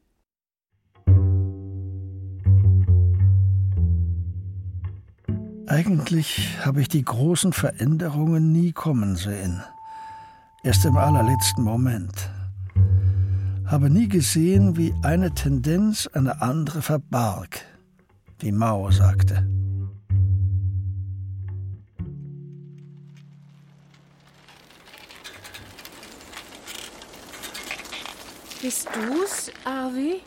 Eigentlich 5.68 6.58
habe 6.64 6.80
ich 6.80 6.88
die 6.88 7.04
großen 7.04 7.52
Veränderungen 7.52 8.50
nie 8.50 8.72
kommen 8.72 9.14
sehen. 9.14 9.62
Erst 10.66 10.84
im 10.84 10.96
allerletzten 10.96 11.62
Moment. 11.62 12.28
Habe 13.66 13.88
nie 13.88 14.08
gesehen, 14.08 14.76
wie 14.76 14.92
eine 15.04 15.32
Tendenz 15.32 16.08
eine 16.12 16.42
andere 16.42 16.82
verbarg, 16.82 17.60
wie 18.40 18.50
Mao 18.50 18.90
sagte. 18.90 19.46
Bist 28.60 28.88
du's, 28.92 29.52
Avi? 29.64 30.20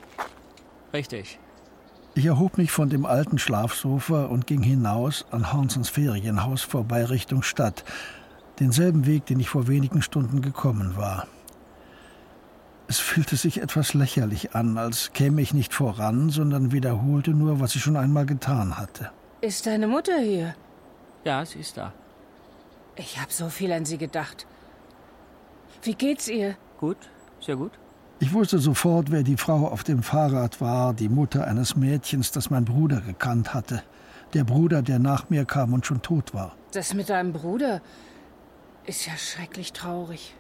Richtig. 0.94 1.38
Ich 2.16 2.26
erhob 2.26 2.58
mich 2.58 2.72
von 2.72 2.90
dem 2.90 3.06
alten 3.06 3.40
Schlafsofa 3.40 4.28
und 4.28 4.48
ging 4.48 4.64
hinaus 4.64 5.26
an 5.32 5.52
Hornsons 5.52 5.90
Ferienhaus 5.90 6.62
vorbei 6.62 7.04
Richtung 7.04 7.44
Stadt, 7.44 7.84
denselben 8.60 9.06
Weg, 9.06 9.26
den 9.26 9.40
ich 9.40 9.50
vor 9.50 9.68
wenigen 9.68 10.02
Stunden 10.02 10.42
gekommen 10.42 10.98
war. 10.98 11.28
Es 12.88 13.00
fühlte 13.00 13.36
sich 13.36 13.62
etwas 13.62 13.94
lächerlich 13.94 14.56
an, 14.56 14.78
als 14.78 15.14
käme 15.14 15.42
ich 15.42 15.54
nicht 15.54 15.74
voran, 15.74 16.30
sondern 16.30 16.72
wiederholte 16.72 17.32
nur, 17.32 17.60
was 17.60 17.76
ich 17.76 17.84
schon 17.84 17.96
einmal 17.96 18.26
getan 18.26 18.78
hatte. 18.78 19.12
Ist 19.42 19.68
deine 19.68 19.88
Mutter 19.88 20.20
hier? 20.20 20.56
Ja, 21.24 21.46
sie 21.46 21.60
ist 21.60 21.78
da. 21.78 21.94
Ich 22.96 23.20
habe 23.20 23.32
so 23.32 23.50
viel 23.50 23.72
an 23.72 23.86
sie 23.86 23.98
gedacht. 23.98 24.48
Wie 25.84 25.94
geht's 25.94 26.28
ihr? 26.28 26.56
Gut, 26.80 26.98
sehr 27.40 27.56
gut. 27.56 27.72
Ich 28.20 28.34
wusste 28.34 28.60
sofort, 28.60 29.12
wer 29.12 29.24
die 29.24 29.38
Frau 29.38 29.68
auf 29.68 29.84
dem 29.84 30.04
Fahrrad 30.04 30.60
war, 30.60 30.94
die 30.94 31.08
Mutter 31.08 31.48
eines 31.48 31.78
Mädchens, 31.78 32.32
das 32.32 32.50
mein 32.50 32.66
Bruder 32.66 33.00
gekannt 33.00 33.54
hatte. 33.54 33.82
Der 34.34 34.44
Bruder, 34.44 34.82
der 34.82 35.00
nach 35.00 35.30
mir 35.30 35.46
kam 35.46 35.74
und 35.74 35.86
schon 35.86 36.02
tot 36.02 36.34
war. 36.34 36.56
Das 36.74 36.94
mit 36.94 37.10
deinem 37.10 37.32
Bruder 37.32 37.82
ist 38.86 39.06
ja 39.06 39.16
schrecklich 39.18 39.74
traurig. 39.74 40.34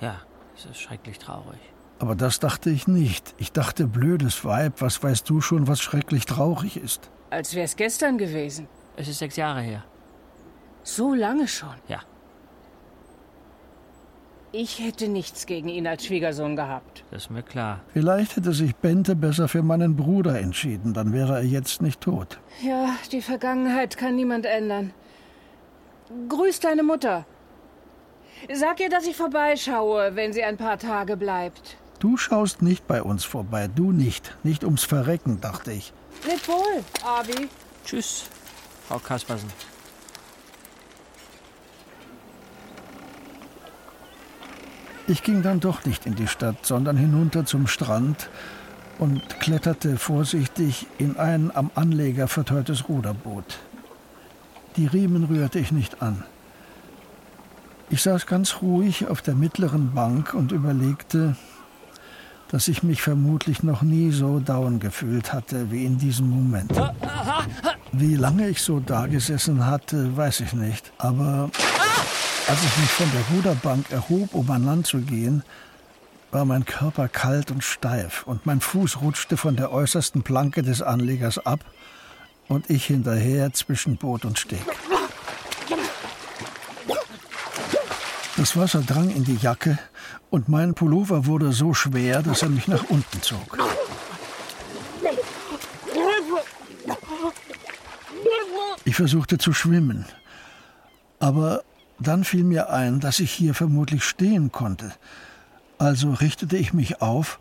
Ja, 0.00 0.20
es 0.56 0.66
ist 0.66 0.80
schrecklich 0.80 1.18
traurig. 1.18 1.60
Aber 1.98 2.14
das 2.14 2.40
dachte 2.40 2.70
ich 2.70 2.86
nicht. 2.86 3.34
Ich 3.38 3.52
dachte, 3.52 3.86
blödes 3.86 4.44
Weib, 4.44 4.80
was 4.80 5.02
weißt 5.02 5.28
du 5.28 5.40
schon, 5.40 5.66
was 5.66 5.80
schrecklich 5.80 6.26
traurig 6.26 6.76
ist? 6.76 7.10
Als 7.30 7.54
wär's 7.54 7.76
gestern 7.76 8.18
gewesen. 8.18 8.68
Es 8.96 9.08
ist 9.08 9.18
sechs 9.18 9.36
Jahre 9.36 9.60
her. 9.60 9.84
So 10.82 11.14
lange 11.14 11.48
schon? 11.48 11.74
Ja. 11.88 12.00
Ich 14.52 14.78
hätte 14.78 15.08
nichts 15.08 15.46
gegen 15.46 15.68
ihn 15.68 15.86
als 15.86 16.06
Schwiegersohn 16.06 16.56
gehabt. 16.56 17.04
Das 17.10 17.24
ist 17.24 17.30
mir 17.30 17.42
klar. 17.42 17.80
Vielleicht 17.88 18.36
hätte 18.36 18.52
sich 18.52 18.74
Bente 18.76 19.16
besser 19.16 19.48
für 19.48 19.62
meinen 19.62 19.96
Bruder 19.96 20.38
entschieden, 20.38 20.94
dann 20.94 21.12
wäre 21.12 21.36
er 21.36 21.44
jetzt 21.44 21.82
nicht 21.82 22.00
tot. 22.00 22.38
Ja, 22.62 22.94
die 23.12 23.20
Vergangenheit 23.20 23.98
kann 23.98 24.16
niemand 24.16 24.46
ändern. 24.46 24.94
Grüß 26.28 26.60
deine 26.60 26.84
Mutter. 26.84 27.26
Sag 28.52 28.80
ihr, 28.80 28.88
dass 28.88 29.06
ich 29.06 29.16
vorbeischaue, 29.16 30.14
wenn 30.14 30.32
sie 30.32 30.44
ein 30.44 30.56
paar 30.56 30.78
Tage 30.78 31.16
bleibt. 31.16 31.76
Du 31.98 32.16
schaust 32.16 32.62
nicht 32.62 32.86
bei 32.86 33.02
uns 33.02 33.24
vorbei, 33.24 33.68
du 33.74 33.92
nicht. 33.92 34.36
Nicht 34.42 34.64
ums 34.64 34.84
Verrecken, 34.84 35.40
dachte 35.40 35.72
ich. 35.72 35.92
Leb 36.26 36.46
wohl, 36.46 36.84
Abi. 37.04 37.48
Tschüss, 37.84 38.24
Frau 38.86 38.98
Kaspersen. 38.98 39.50
Ich 45.08 45.22
ging 45.22 45.42
dann 45.42 45.60
doch 45.60 45.84
nicht 45.84 46.04
in 46.04 46.16
die 46.16 46.26
Stadt, 46.26 46.66
sondern 46.66 46.96
hinunter 46.96 47.46
zum 47.46 47.68
Strand 47.68 48.28
und 48.98 49.40
kletterte 49.40 49.98
vorsichtig 49.98 50.86
in 50.98 51.16
ein 51.16 51.54
am 51.54 51.70
Anleger 51.74 52.26
verteutes 52.26 52.88
Ruderboot. 52.88 53.58
Die 54.76 54.86
Riemen 54.86 55.24
rührte 55.24 55.60
ich 55.60 55.70
nicht 55.70 56.02
an. 56.02 56.24
Ich 57.88 58.02
saß 58.02 58.26
ganz 58.26 58.56
ruhig 58.62 59.06
auf 59.06 59.22
der 59.22 59.34
mittleren 59.34 59.94
Bank 59.94 60.34
und 60.34 60.50
überlegte, 60.50 61.36
dass 62.48 62.68
ich 62.68 62.82
mich 62.82 63.00
vermutlich 63.00 63.62
noch 63.62 63.82
nie 63.82 64.10
so 64.10 64.40
down 64.40 64.80
gefühlt 64.80 65.32
hatte 65.32 65.70
wie 65.70 65.84
in 65.84 65.98
diesem 65.98 66.28
Moment. 66.28 66.72
Wie 67.92 68.16
lange 68.16 68.48
ich 68.48 68.62
so 68.62 68.80
dagesessen 68.80 69.66
hatte, 69.66 70.16
weiß 70.16 70.40
ich 70.40 70.52
nicht. 70.52 70.92
Aber 70.98 71.50
als 72.48 72.64
ich 72.64 72.76
mich 72.78 72.90
von 72.90 73.10
der 73.12 73.36
Ruderbank 73.36 73.90
erhob, 73.90 74.34
um 74.34 74.50
an 74.50 74.64
Land 74.64 74.86
zu 74.86 74.98
gehen, 74.98 75.42
war 76.32 76.44
mein 76.44 76.64
Körper 76.64 77.08
kalt 77.08 77.50
und 77.50 77.62
steif 77.62 78.24
und 78.24 78.46
mein 78.46 78.60
Fuß 78.60 79.00
rutschte 79.00 79.36
von 79.36 79.56
der 79.56 79.70
äußersten 79.72 80.22
Planke 80.22 80.62
des 80.62 80.82
Anlegers 80.82 81.38
ab 81.44 81.60
und 82.48 82.68
ich 82.68 82.86
hinterher 82.86 83.52
zwischen 83.52 83.96
Boot 83.96 84.24
und 84.24 84.38
Steg. 84.38 84.64
Das 88.36 88.56
Wasser 88.56 88.82
drang 88.82 89.10
in 89.10 89.24
die 89.24 89.36
Jacke 89.36 89.78
und 90.30 90.48
mein 90.48 90.74
Pullover 90.74 91.26
wurde 91.26 91.52
so 91.52 91.74
schwer, 91.74 92.22
dass 92.22 92.42
er 92.42 92.50
mich 92.50 92.68
nach 92.68 92.84
unten 92.90 93.22
zog. 93.22 93.58
Ich 98.84 98.94
versuchte 98.94 99.38
zu 99.38 99.52
schwimmen, 99.52 100.06
aber 101.18 101.62
Dann 101.98 102.24
fiel 102.24 102.44
mir 102.44 102.70
ein, 102.70 103.00
dass 103.00 103.20
ich 103.20 103.32
hier 103.32 103.54
vermutlich 103.54 104.04
stehen 104.04 104.52
konnte. 104.52 104.92
Also 105.78 106.12
richtete 106.12 106.56
ich 106.56 106.72
mich 106.72 107.00
auf, 107.00 107.38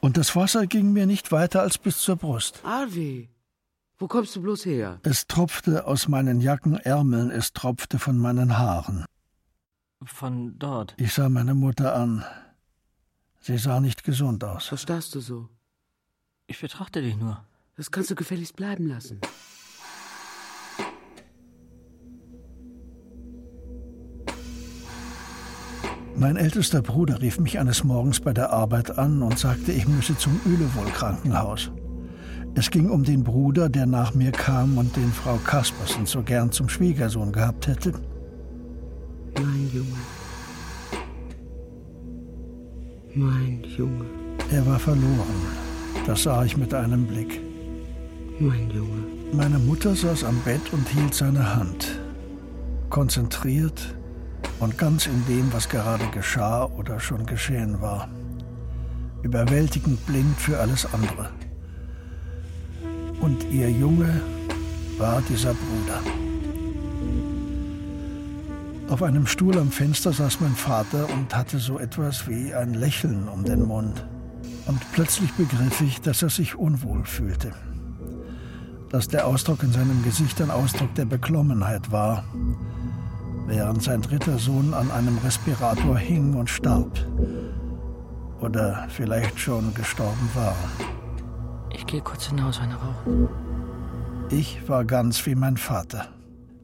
und 0.00 0.16
das 0.16 0.34
Wasser 0.34 0.66
ging 0.66 0.92
mir 0.92 1.06
nicht 1.06 1.30
weiter 1.30 1.60
als 1.60 1.76
bis 1.76 1.98
zur 1.98 2.16
Brust. 2.16 2.60
Arvi, 2.64 3.28
wo 3.98 4.06
kommst 4.06 4.34
du 4.34 4.40
bloß 4.40 4.64
her? 4.64 4.98
Es 5.02 5.26
tropfte 5.26 5.86
aus 5.86 6.08
meinen 6.08 6.40
Jackenärmeln, 6.40 7.30
es 7.30 7.52
tropfte 7.52 7.98
von 7.98 8.16
meinen 8.16 8.56
Haaren. 8.56 9.04
Von 10.04 10.58
dort. 10.58 10.94
Ich 10.96 11.12
sah 11.12 11.28
meine 11.28 11.54
Mutter 11.54 11.94
an. 11.94 12.24
Sie 13.40 13.58
sah 13.58 13.80
nicht 13.80 14.02
gesund 14.02 14.42
aus. 14.44 14.72
Was 14.72 14.82
starrst 14.82 15.14
du 15.14 15.20
so? 15.20 15.48
Ich 16.46 16.60
betrachte 16.60 17.02
dich 17.02 17.16
nur. 17.16 17.44
Das 17.76 17.90
kannst 17.90 18.10
du 18.10 18.14
gefälligst 18.14 18.56
bleiben 18.56 18.86
lassen. 18.86 19.20
Mein 26.16 26.36
ältester 26.36 26.82
Bruder 26.82 27.22
rief 27.22 27.38
mich 27.38 27.58
eines 27.58 27.84
Morgens 27.84 28.20
bei 28.20 28.34
der 28.34 28.50
Arbeit 28.50 28.98
an 28.98 29.22
und 29.22 29.38
sagte, 29.38 29.72
ich 29.72 29.88
müsse 29.88 30.16
zum 30.18 30.38
Ülewohl-Krankenhaus. 30.44 31.70
Es 32.54 32.70
ging 32.70 32.90
um 32.90 33.04
den 33.04 33.24
Bruder, 33.24 33.68
der 33.68 33.86
nach 33.86 34.12
mir 34.12 34.32
kam 34.32 34.76
und 34.76 34.96
den 34.96 35.12
Frau 35.12 35.36
Kaspersen 35.36 36.04
so 36.04 36.22
gern 36.22 36.52
zum 36.52 36.68
Schwiegersohn 36.68 37.32
gehabt 37.32 37.66
hätte. 37.66 37.94
Mein 39.42 39.70
Junge. 39.72 40.00
Mein 43.14 43.64
Junge. 43.76 44.04
Er 44.52 44.66
war 44.66 44.78
verloren. 44.78 45.40
Das 46.06 46.24
sah 46.24 46.44
ich 46.44 46.58
mit 46.58 46.74
einem 46.74 47.06
Blick. 47.06 47.40
Mein 48.38 48.70
Junge. 48.70 49.02
Meine 49.32 49.58
Mutter 49.58 49.94
saß 49.94 50.24
am 50.24 50.38
Bett 50.40 50.60
und 50.72 50.86
hielt 50.88 51.14
seine 51.14 51.56
Hand. 51.56 52.00
Konzentriert 52.90 53.94
und 54.58 54.76
ganz 54.76 55.06
in 55.06 55.24
dem, 55.26 55.50
was 55.52 55.68
gerade 55.68 56.06
geschah 56.08 56.66
oder 56.66 57.00
schon 57.00 57.24
geschehen 57.24 57.80
war. 57.80 58.08
Überwältigend 59.22 60.04
blind 60.06 60.38
für 60.38 60.58
alles 60.58 60.86
andere. 60.92 61.30
Und 63.20 63.50
ihr 63.50 63.70
Junge 63.70 64.20
war 64.98 65.22
dieser 65.22 65.54
Bruder. 65.54 66.19
Auf 68.90 69.04
einem 69.04 69.24
Stuhl 69.24 69.56
am 69.56 69.70
Fenster 69.70 70.12
saß 70.12 70.40
mein 70.40 70.56
Vater 70.56 71.08
und 71.12 71.36
hatte 71.36 71.60
so 71.60 71.78
etwas 71.78 72.26
wie 72.26 72.52
ein 72.52 72.74
Lächeln 72.74 73.28
um 73.28 73.44
den 73.44 73.62
Mund. 73.62 74.04
Und 74.66 74.80
plötzlich 74.92 75.32
begriff 75.34 75.80
ich, 75.80 76.00
dass 76.00 76.22
er 76.22 76.28
sich 76.28 76.56
unwohl 76.56 77.04
fühlte. 77.04 77.52
Dass 78.90 79.06
der 79.06 79.28
Ausdruck 79.28 79.62
in 79.62 79.70
seinem 79.70 80.02
Gesicht 80.02 80.42
ein 80.42 80.50
Ausdruck 80.50 80.92
der 80.96 81.04
Beklommenheit 81.04 81.92
war, 81.92 82.24
während 83.46 83.80
sein 83.80 84.02
dritter 84.02 84.38
Sohn 84.38 84.74
an 84.74 84.90
einem 84.90 85.18
Respirator 85.18 85.96
hing 85.96 86.34
und 86.34 86.50
starb. 86.50 86.98
Oder 88.40 88.88
vielleicht 88.88 89.38
schon 89.38 89.72
gestorben 89.72 90.28
war. 90.34 90.56
Ich 91.72 91.86
gehe 91.86 92.00
kurz 92.00 92.26
hinaus, 92.26 92.58
eine 92.58 92.74
rauchen. 92.74 93.28
Ich 94.30 94.68
war 94.68 94.84
ganz 94.84 95.24
wie 95.26 95.36
mein 95.36 95.56
Vater. 95.56 96.08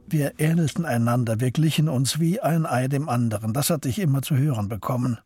Wir 0.08 0.34
ähnelten 0.38 0.84
einander, 0.84 1.40
wir 1.40 1.50
glichen 1.50 1.88
uns 1.88 2.20
wie 2.20 2.40
ein 2.40 2.64
Ei 2.64 2.86
dem 2.86 3.08
anderen, 3.08 3.52
das 3.52 3.70
hatte 3.70 3.88
ich 3.88 3.98
immer 3.98 4.22
zu 4.22 4.36
hören 4.36 4.68
bekommen. 4.68 5.18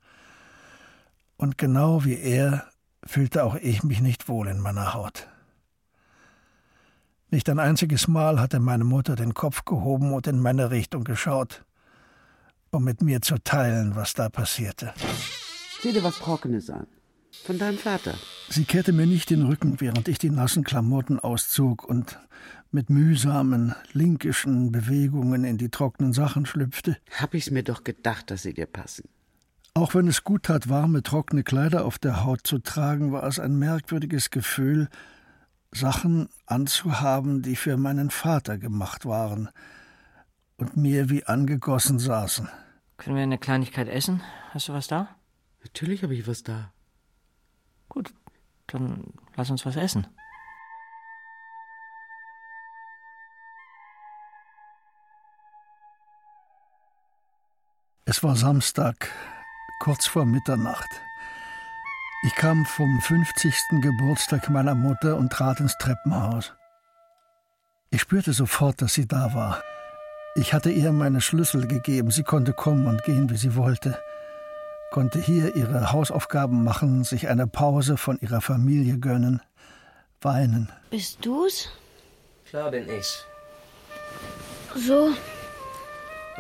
Und 1.37 1.59
genau 1.59 2.05
wie 2.05 2.19
er 2.19 2.65
fühlte 3.05 3.45
auch 3.45 3.57
ich 3.57 3.83
mich 3.83 4.01
nicht 4.01 4.29
wohl 4.29 4.49
in 4.49 4.59
meiner 4.59 4.95
Haut. 4.95 5.27
Nicht 7.31 7.49
ein 7.49 7.59
einziges 7.59 8.09
Mal 8.09 8.41
hatte 8.41 8.59
meine 8.59 8.85
Mutter 8.85 9.17
den 9.17 9.35
Kopf 9.35 9.65
gehoben 9.65 10.13
und 10.13 10.27
in 10.27 10.41
meine 10.41 10.71
Richtung 10.71 11.05
geschaut, 11.05 11.65
um 12.71 12.83
mit 12.83 13.03
mir 13.03 13.21
zu 13.21 13.37
teilen, 13.39 13.95
was 13.95 14.15
da 14.15 14.29
passierte. 14.29 14.93
Sieh 15.83 15.93
dir 15.93 16.03
was 16.03 16.19
Trockenes 16.19 16.71
an. 16.71 16.87
Von 17.45 17.59
deinem 17.59 17.79
Vater. 17.79 18.15
Sie 18.49 18.65
kehrte 18.65 18.93
mir 18.93 19.07
nicht 19.07 19.31
den 19.31 19.47
Rücken, 19.47 19.81
während 19.81 20.09
ich 20.09 20.19
die 20.19 20.31
nassen 20.31 20.65
Klamotten 20.65 21.21
auszog 21.21 21.85
und 21.85 22.19
mit 22.73 22.91
mühsamen, 22.91 23.75
linkischen 23.93 24.73
Bewegungen 24.73 25.45
in 25.45 25.59
die 25.59 25.71
trockenen 25.71 26.13
Sachen 26.13 26.47
schlüpfte. 26.47 26.97
Hab 27.19 27.35
ich's 27.35 27.51
mir 27.51 27.63
doch 27.63 27.85
gedacht, 27.85 28.31
dass 28.31 28.43
sie 28.43 28.55
dir 28.55 28.67
passen. 28.67 29.09
Auch 29.75 29.95
wenn 29.95 30.09
es 30.09 30.25
gut 30.25 30.45
tat, 30.45 30.69
warme, 30.69 31.03
trockene 31.03 31.43
Kleider 31.43 31.85
auf 31.85 31.99
der 31.99 32.25
Haut 32.25 32.47
zu 32.47 32.59
tragen, 32.59 33.13
war 33.13 33.25
es 33.25 33.39
ein 33.39 33.59
merkwürdiges 33.59 34.31
Gefühl, 34.31 34.89
Sachen 35.73 36.29
anzuhaben, 36.47 37.43
die 37.43 37.57
für 37.57 37.77
meinen 37.77 38.11
Vater 38.11 38.59
gemacht 38.59 39.07
waren 39.07 39.49
und 40.57 40.77
mir 40.77 41.09
wie 41.09 41.25
angegossen 41.25 41.99
saßen. 41.99 42.49
Können 42.97 43.17
wir 43.17 43.23
eine 43.23 43.39
Kleinigkeit 43.39 43.89
essen? 43.89 44.21
Hast 44.51 44.69
du 44.69 44.73
was 44.73 44.89
da? 44.89 45.09
Natürlich 45.63 46.03
habe 46.03 46.15
ich 46.15 46.27
was 46.27 46.43
da. 46.43 46.73
Gut, 47.89 48.13
dann 48.67 49.05
lass 49.37 49.51
uns 49.51 49.65
was 49.65 49.77
essen. 49.77 50.07
Es 58.11 58.25
war 58.25 58.35
Samstag, 58.35 59.09
kurz 59.79 60.05
vor 60.09 60.25
Mitternacht. 60.25 60.89
Ich 62.27 62.35
kam 62.35 62.67
vom 62.67 63.01
50. 63.01 63.55
Geburtstag 63.81 64.51
meiner 64.51 64.75
Mutter 64.75 65.17
und 65.17 65.33
trat 65.33 65.61
ins 65.61 65.79
Treppenhaus. 65.79 66.53
Ich 67.91 68.01
spürte 68.01 68.33
sofort, 68.33 68.83
dass 68.83 68.95
sie 68.95 69.07
da 69.07 69.33
war. 69.33 69.63
Ich 70.35 70.53
hatte 70.53 70.73
ihr 70.73 70.91
meine 70.91 71.21
Schlüssel 71.21 71.69
gegeben. 71.69 72.11
Sie 72.11 72.25
konnte 72.25 72.53
kommen 72.53 72.89
und 72.89 73.05
gehen, 73.05 73.31
wie 73.31 73.37
sie 73.37 73.55
wollte. 73.55 73.97
Konnte 74.91 75.21
hier 75.21 75.55
ihre 75.55 75.93
Hausaufgaben 75.93 76.65
machen, 76.65 77.05
sich 77.05 77.29
eine 77.29 77.47
Pause 77.47 77.97
von 77.97 78.19
ihrer 78.19 78.41
Familie 78.41 78.99
gönnen, 78.99 79.41
weinen. 80.21 80.69
Bist 80.91 81.25
du's? 81.25 81.71
Klar 82.49 82.73
bin 82.73 82.89
ich's. 82.89 83.25
So, 84.75 85.11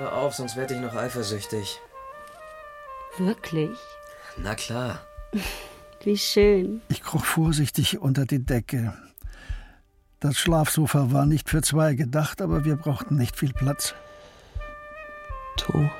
Hör 0.01 0.15
auf, 0.15 0.35
sonst 0.35 0.57
werde 0.57 0.73
ich 0.73 0.81
noch 0.81 0.95
eifersüchtig. 0.95 1.79
wirklich? 3.19 3.77
Na 4.39 4.55
klar. 4.55 5.05
Wie 6.03 6.17
schön. 6.17 6.81
Ich 6.89 7.03
kroch 7.03 7.23
vorsichtig 7.23 7.99
unter 7.99 8.25
die 8.25 8.39
Decke. 8.39 8.95
Das 10.19 10.39
Schlafsofa 10.39 11.13
war 11.13 11.27
nicht 11.27 11.51
für 11.51 11.61
zwei 11.61 11.93
gedacht, 11.93 12.41
aber 12.41 12.65
wir 12.65 12.77
brauchten 12.77 13.17
nicht 13.17 13.37
viel 13.37 13.53
Platz. 13.53 13.95
Du 15.59 15.91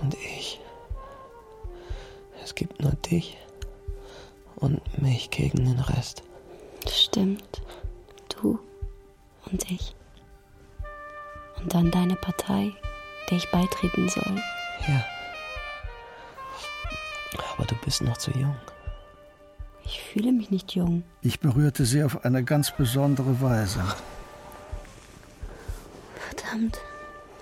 und 0.00 0.14
ich. 0.14 0.60
Es 2.44 2.54
gibt 2.54 2.80
nur 2.80 2.92
dich 2.92 3.36
und 4.54 4.80
mich 5.02 5.30
gegen 5.30 5.64
den 5.64 5.80
Rest. 5.80 6.22
Stimmt. 6.88 7.62
Du 8.28 8.60
und 9.50 9.68
ich. 9.68 9.96
Und 11.60 11.74
dann 11.74 11.90
deine 11.90 12.16
Partei, 12.16 12.72
der 13.30 13.38
ich 13.38 13.50
beitreten 13.50 14.08
soll. 14.08 14.36
Ja. 14.86 15.04
Aber 17.54 17.66
du 17.66 17.74
bist 17.84 18.02
noch 18.02 18.16
zu 18.16 18.30
jung. 18.32 18.56
Ich 19.84 20.00
fühle 20.02 20.32
mich 20.32 20.50
nicht 20.50 20.74
jung. 20.74 21.02
Ich 21.22 21.40
berührte 21.40 21.84
sie 21.84 22.02
auf 22.02 22.24
eine 22.24 22.44
ganz 22.44 22.70
besondere 22.70 23.40
Weise. 23.40 23.80
Verdammt, 26.28 26.78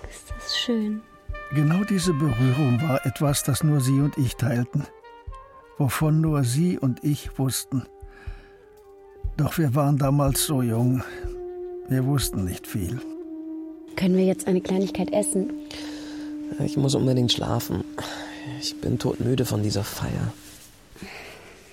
ist 0.09 0.31
das 0.31 0.57
schön. 0.57 1.01
Genau 1.53 1.83
diese 1.83 2.13
Berührung 2.13 2.81
war 2.81 3.05
etwas, 3.05 3.43
das 3.43 3.63
nur 3.63 3.79
sie 3.79 3.99
und 3.99 4.17
ich 4.17 4.35
teilten, 4.35 4.85
wovon 5.77 6.19
nur 6.19 6.43
sie 6.43 6.77
und 6.77 7.03
ich 7.03 7.37
wussten. 7.37 7.85
Doch 9.37 9.57
wir 9.57 9.75
waren 9.75 9.97
damals 9.97 10.45
so 10.45 10.61
jung, 10.61 11.03
wir 11.87 12.05
wussten 12.05 12.45
nicht 12.45 12.65
viel. 12.65 12.99
Können 13.97 14.15
wir 14.15 14.25
jetzt 14.25 14.47
eine 14.47 14.61
Kleinigkeit 14.61 15.11
essen? 15.11 15.51
Ich 16.59 16.77
muss 16.77 16.95
unbedingt 16.95 17.33
schlafen. 17.33 17.83
Ich 18.61 18.79
bin 18.79 18.99
todmüde 18.99 19.43
von 19.43 19.63
dieser 19.63 19.83
Feier. 19.83 20.31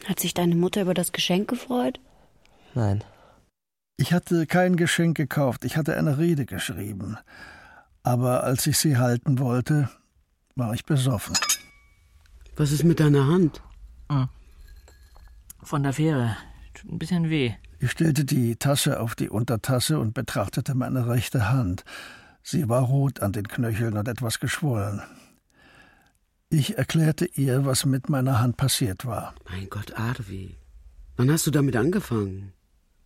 Hat 0.07 0.21
sich 0.21 0.35
deine 0.35 0.57
Mutter 0.57 0.83
über 0.83 0.95
das 0.95 1.13
Geschenk 1.13 1.49
gefreut? 1.49 2.01
Nein. 2.75 3.05
Ich 3.99 4.13
hatte 4.13 4.47
kein 4.47 4.77
Geschenk 4.77 5.17
gekauft, 5.17 5.65
ich 5.65 5.77
hatte 5.77 5.97
eine 5.97 6.19
Rede 6.19 6.47
geschrieben. 6.47 7.19
Aber 8.03 8.43
als 8.43 8.67
ich 8.67 8.79
sie 8.79 8.97
halten 8.97 9.39
wollte, 9.39 9.91
war 10.57 10.75
ich 10.75 10.85
besoffen. 10.85 11.37
Was 12.57 12.73
ist 12.73 12.85
mit 12.85 13.01
deiner 13.01 13.27
Hand? 13.27 13.63
Hm. 14.11 14.29
Von 15.63 15.83
der 15.83 15.93
Fähre. 15.93 16.37
Tut 16.75 16.91
ein 16.91 16.99
bisschen 16.99 17.31
weh. 17.31 17.55
Ich 17.79 17.91
stellte 17.91 18.25
die 18.25 18.57
Tasse 18.57 19.01
auf 19.01 19.15
die 19.15 19.29
Untertasse 19.29 19.99
und 19.99 20.15
betrachtete 20.15 20.75
meine 20.75 21.07
rechte 21.09 21.51
Hand. 21.51 21.85
Sie 22.43 22.69
war 22.69 22.83
rot 22.83 23.21
an 23.21 23.33
den 23.33 23.49
Knöcheln 23.49 23.97
und 23.97 24.09
etwas 24.09 24.39
geschwollen. 24.41 25.03
Ich 26.51 26.79
erklärte 26.79 27.25
ihr, 27.25 27.65
was 27.65 27.85
mit 27.85 28.09
meiner 28.09 28.41
Hand 28.41 28.57
passiert 28.57 29.07
war. 29.07 29.35
Mein 29.51 29.69
Gott, 29.69 29.99
Arvi. 29.99 30.57
Wann 31.17 31.31
hast 31.31 31.47
du 31.47 31.51
damit 31.51 31.77
angefangen? 31.77 32.53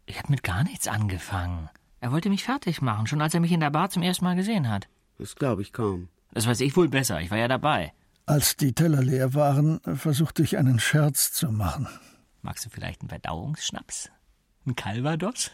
Ich 0.07 0.19
habe 0.19 0.31
mit 0.31 0.43
gar 0.43 0.65
nichts 0.65 0.89
angefangen. 0.89 1.69
Er 2.01 2.13
wollte 2.13 2.31
mich 2.31 2.45
fertig 2.45 2.81
machen, 2.83 3.07
schon 3.07 3.21
als 3.21 3.35
er 3.35 3.41
mich 3.41 3.53
in 3.53 3.61
der 3.61 3.71
Bar 3.71 3.91
zum 3.91 4.03
ersten 4.03 4.25
Mal 4.25 4.37
gesehen 4.37 4.69
hat. 4.69 4.89
Das 5.19 5.35
glaube 5.35 5.63
ich 5.63 5.73
kaum. 5.73 6.09
Das 6.33 6.47
weiß 6.47 6.61
ich 6.61 6.77
wohl 6.77 6.89
besser. 6.89 7.21
Ich 7.21 7.31
war 7.31 7.39
ja 7.39 7.49
dabei. 7.49 7.93
Als 8.27 8.57
die 8.57 8.73
Teller 8.73 9.03
leer 9.03 9.35
waren, 9.35 9.81
versuchte 9.95 10.43
ich 10.43 10.59
einen 10.59 10.79
Scherz 10.79 11.33
zu 11.33 11.51
machen. 11.51 11.89
Magst 12.43 12.67
du 12.67 12.71
vielleicht 12.71 13.01
einen 13.01 13.09
Verdauungsschnaps? 13.09 14.11
Ein 14.69 14.77
Calvados? 14.77 15.51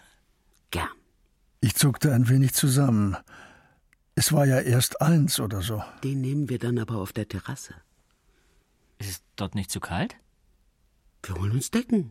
Gern. 0.72 0.88
Ich 1.61 1.77
zuckte 1.77 2.12
ein 2.12 2.29
wenig 2.29 2.53
zusammen. 2.53 3.16
Es 4.16 4.33
war 4.33 4.44
ja 4.44 4.59
erst 4.59 5.00
eins 5.00 5.38
oder 5.38 5.62
so. 5.62 5.85
Den 6.03 6.20
nehmen 6.20 6.48
wir 6.48 6.59
dann 6.59 6.81
aber 6.81 6.96
auf 6.96 7.12
der 7.12 7.29
Terrasse. 7.29 7.74
Ist 8.98 9.11
es 9.11 9.22
dort 9.37 9.55
nicht 9.55 9.70
zu 9.70 9.79
kalt? 9.79 10.16
Wir 11.22 11.37
holen 11.37 11.53
uns 11.53 11.70
Decken. 11.70 12.11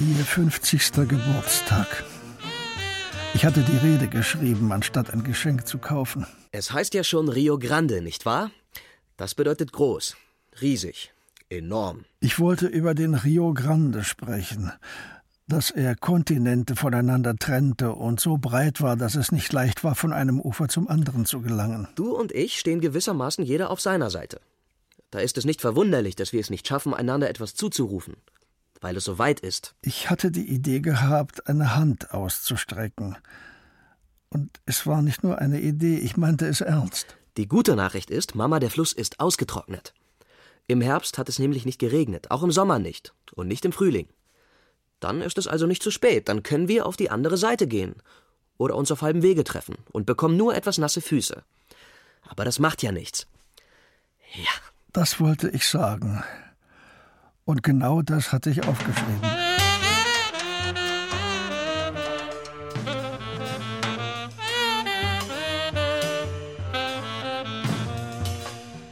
Ihr 0.00 0.24
50. 0.24 0.92
Geburtstag. 1.06 2.02
Ich 3.34 3.44
hatte 3.44 3.62
die 3.62 3.76
Rede 3.76 4.08
geschrieben, 4.08 4.72
anstatt 4.72 5.10
ein 5.10 5.22
Geschenk 5.22 5.64
zu 5.68 5.78
kaufen. 5.78 6.26
Es 6.50 6.72
heißt 6.72 6.92
ja 6.94 7.04
schon 7.04 7.28
Rio 7.28 7.56
Grande, 7.56 8.02
nicht 8.02 8.26
wahr? 8.26 8.50
Das 9.16 9.36
bedeutet 9.36 9.72
groß, 9.72 10.16
riesig, 10.60 11.12
enorm. 11.50 12.04
Ich 12.20 12.38
wollte 12.38 12.66
über 12.66 12.94
den 12.94 13.14
Rio 13.14 13.52
Grande 13.52 14.04
sprechen, 14.04 14.72
dass 15.46 15.70
er 15.70 15.96
Kontinente 15.96 16.76
voneinander 16.76 17.34
trennte 17.36 17.92
und 17.92 18.20
so 18.20 18.38
breit 18.38 18.80
war, 18.80 18.96
dass 18.96 19.16
es 19.16 19.32
nicht 19.32 19.52
leicht 19.52 19.82
war, 19.82 19.94
von 19.94 20.12
einem 20.12 20.40
Ufer 20.40 20.68
zum 20.68 20.88
anderen 20.88 21.26
zu 21.26 21.42
gelangen. 21.42 21.88
Du 21.96 22.16
und 22.16 22.32
ich 22.32 22.58
stehen 22.58 22.80
gewissermaßen 22.80 23.44
jeder 23.44 23.70
auf 23.70 23.80
seiner 23.80 24.10
Seite. 24.10 24.40
Da 25.10 25.18
ist 25.18 25.36
es 25.38 25.44
nicht 25.44 25.60
verwunderlich, 25.60 26.14
dass 26.14 26.32
wir 26.32 26.40
es 26.40 26.50
nicht 26.50 26.68
schaffen, 26.68 26.94
einander 26.94 27.28
etwas 27.28 27.56
zuzurufen, 27.56 28.16
weil 28.80 28.96
es 28.96 29.04
so 29.04 29.18
weit 29.18 29.40
ist. 29.40 29.74
Ich 29.82 30.08
hatte 30.08 30.30
die 30.30 30.48
Idee 30.48 30.80
gehabt, 30.80 31.48
eine 31.48 31.74
Hand 31.74 32.14
auszustrecken. 32.14 33.18
Und 34.28 34.60
es 34.66 34.86
war 34.86 35.02
nicht 35.02 35.24
nur 35.24 35.38
eine 35.38 35.60
Idee, 35.60 35.98
ich 35.98 36.16
meinte 36.16 36.46
es 36.46 36.60
ernst. 36.60 37.16
Die 37.36 37.48
gute 37.48 37.74
Nachricht 37.74 38.10
ist, 38.10 38.36
Mama, 38.36 38.60
der 38.60 38.70
Fluss 38.70 38.92
ist 38.92 39.18
ausgetrocknet. 39.18 39.94
Im 40.70 40.80
Herbst 40.80 41.18
hat 41.18 41.28
es 41.28 41.40
nämlich 41.40 41.66
nicht 41.66 41.80
geregnet, 41.80 42.30
auch 42.30 42.44
im 42.44 42.52
Sommer 42.52 42.78
nicht 42.78 43.12
und 43.34 43.48
nicht 43.48 43.64
im 43.64 43.72
Frühling. 43.72 44.06
Dann 45.00 45.20
ist 45.20 45.36
es 45.36 45.48
also 45.48 45.66
nicht 45.66 45.82
zu 45.82 45.90
spät, 45.90 46.28
dann 46.28 46.44
können 46.44 46.68
wir 46.68 46.86
auf 46.86 46.96
die 46.96 47.10
andere 47.10 47.36
Seite 47.38 47.66
gehen 47.66 47.96
oder 48.56 48.76
uns 48.76 48.92
auf 48.92 49.02
halbem 49.02 49.20
Wege 49.20 49.42
treffen 49.42 49.78
und 49.90 50.06
bekommen 50.06 50.36
nur 50.36 50.54
etwas 50.54 50.78
nasse 50.78 51.00
Füße. 51.00 51.42
Aber 52.28 52.44
das 52.44 52.60
macht 52.60 52.84
ja 52.84 52.92
nichts. 52.92 53.26
Ja. 54.34 54.52
Das 54.92 55.18
wollte 55.18 55.48
ich 55.48 55.66
sagen. 55.66 56.22
Und 57.44 57.64
genau 57.64 58.02
das 58.02 58.30
hatte 58.30 58.50
ich 58.50 58.64
aufgeschrieben. 58.64 59.39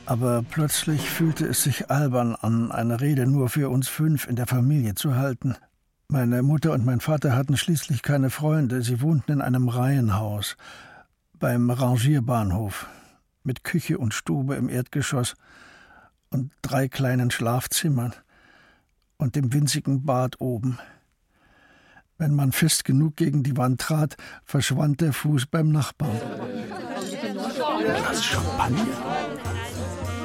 Aber 0.08 0.42
plötzlich 0.42 1.10
fühlte 1.10 1.46
es 1.46 1.62
sich 1.62 1.90
albern 1.90 2.34
an, 2.34 2.72
eine 2.72 3.02
Rede 3.02 3.26
nur 3.26 3.50
für 3.50 3.68
uns 3.68 3.88
fünf 3.88 4.26
in 4.26 4.36
der 4.36 4.46
Familie 4.46 4.94
zu 4.94 5.16
halten. 5.16 5.54
Meine 6.08 6.42
Mutter 6.42 6.72
und 6.72 6.86
mein 6.86 7.00
Vater 7.00 7.36
hatten 7.36 7.58
schließlich 7.58 8.00
keine 8.00 8.30
Freunde, 8.30 8.80
sie 8.80 9.02
wohnten 9.02 9.32
in 9.32 9.42
einem 9.42 9.68
Reihenhaus 9.68 10.56
beim 11.38 11.68
Rangierbahnhof 11.68 12.86
mit 13.42 13.64
Küche 13.64 13.98
und 13.98 14.14
Stube 14.14 14.54
im 14.54 14.70
Erdgeschoss 14.70 15.34
und 16.30 16.52
drei 16.62 16.88
kleinen 16.88 17.30
Schlafzimmern 17.30 18.14
und 19.18 19.36
dem 19.36 19.52
winzigen 19.52 20.06
Bad 20.06 20.40
oben. 20.40 20.78
Wenn 22.16 22.34
man 22.34 22.52
fest 22.52 22.86
genug 22.86 23.16
gegen 23.16 23.42
die 23.42 23.58
Wand 23.58 23.82
trat, 23.82 24.16
verschwand 24.46 25.02
der 25.02 25.12
Fuß 25.12 25.44
beim 25.48 25.70
Nachbarn. 25.70 26.18
Glas 27.84 28.24
Champagner? 28.24 29.17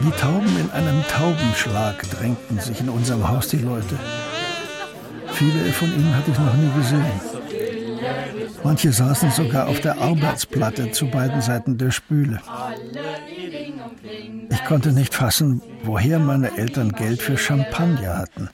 Wie 0.02 0.12
Tauben 0.12 0.60
in 0.60 0.72
einem 0.72 1.04
Taubenschlag 1.08 2.04
drängten 2.10 2.60
sich 2.60 2.80
in 2.80 2.90
unserem 2.90 3.28
Haus 3.28 3.48
die 3.48 3.58
Leute. 3.58 3.98
Viele 5.28 5.72
von 5.74 5.94
ihnen 5.94 6.16
hatte 6.16 6.32
ich 6.32 6.40
noch 6.40 6.54
nie 6.56 6.72
gesehen. 6.76 7.22
Manche 8.64 8.92
saßen 8.92 9.32
sogar 9.32 9.68
auf 9.68 9.80
der 9.82 10.00
Arbeitsplatte 10.00 10.92
zu 10.92 11.08
beiden 11.08 11.42
Seiten 11.42 11.78
der 11.78 11.92
Spüle. 11.92 12.40
Ich 14.50 14.64
konnte 14.66 14.92
nicht 14.92 15.14
fassen, 15.14 15.62
woher 15.84 16.20
meine 16.20 16.58
Eltern 16.58 16.92
Geld 16.92 17.22
für 17.22 17.38
Champagner 17.38 18.18
hatten. 18.18 18.50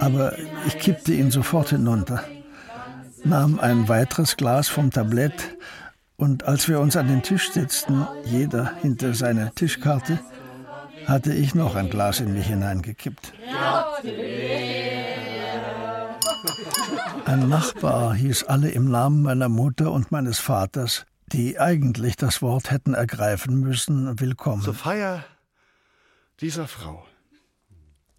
Aber 0.00 0.34
ich 0.66 0.78
kippte 0.78 1.12
ihn 1.12 1.30
sofort 1.30 1.70
hinunter, 1.70 2.22
nahm 3.24 3.58
ein 3.58 3.88
weiteres 3.88 4.36
Glas 4.36 4.68
vom 4.68 4.90
Tablett 4.90 5.56
und 6.16 6.44
als 6.44 6.68
wir 6.68 6.80
uns 6.80 6.96
an 6.96 7.08
den 7.08 7.22
Tisch 7.22 7.50
setzten, 7.52 8.06
jeder 8.24 8.72
hinter 8.80 9.12
seiner 9.12 9.54
Tischkarte, 9.54 10.18
hatte 11.06 11.32
ich 11.32 11.54
noch 11.54 11.74
ein 11.74 11.88
Glas 11.90 12.20
in 12.20 12.32
mich 12.32 12.46
hineingekippt. 12.46 13.32
Ein 17.24 17.48
Nachbar 17.48 18.14
hieß 18.14 18.44
alle 18.44 18.70
im 18.70 18.90
Namen 18.90 19.22
meiner 19.22 19.48
Mutter 19.48 19.92
und 19.92 20.12
meines 20.12 20.38
Vaters, 20.38 21.06
die 21.32 21.58
eigentlich 21.58 22.16
das 22.16 22.42
Wort 22.42 22.70
hätten 22.70 22.94
ergreifen 22.94 23.60
müssen, 23.60 24.20
willkommen. 24.20 24.62
Zur 24.62 24.74
Feier 24.74 25.24
dieser 26.40 26.68
Frau, 26.68 27.04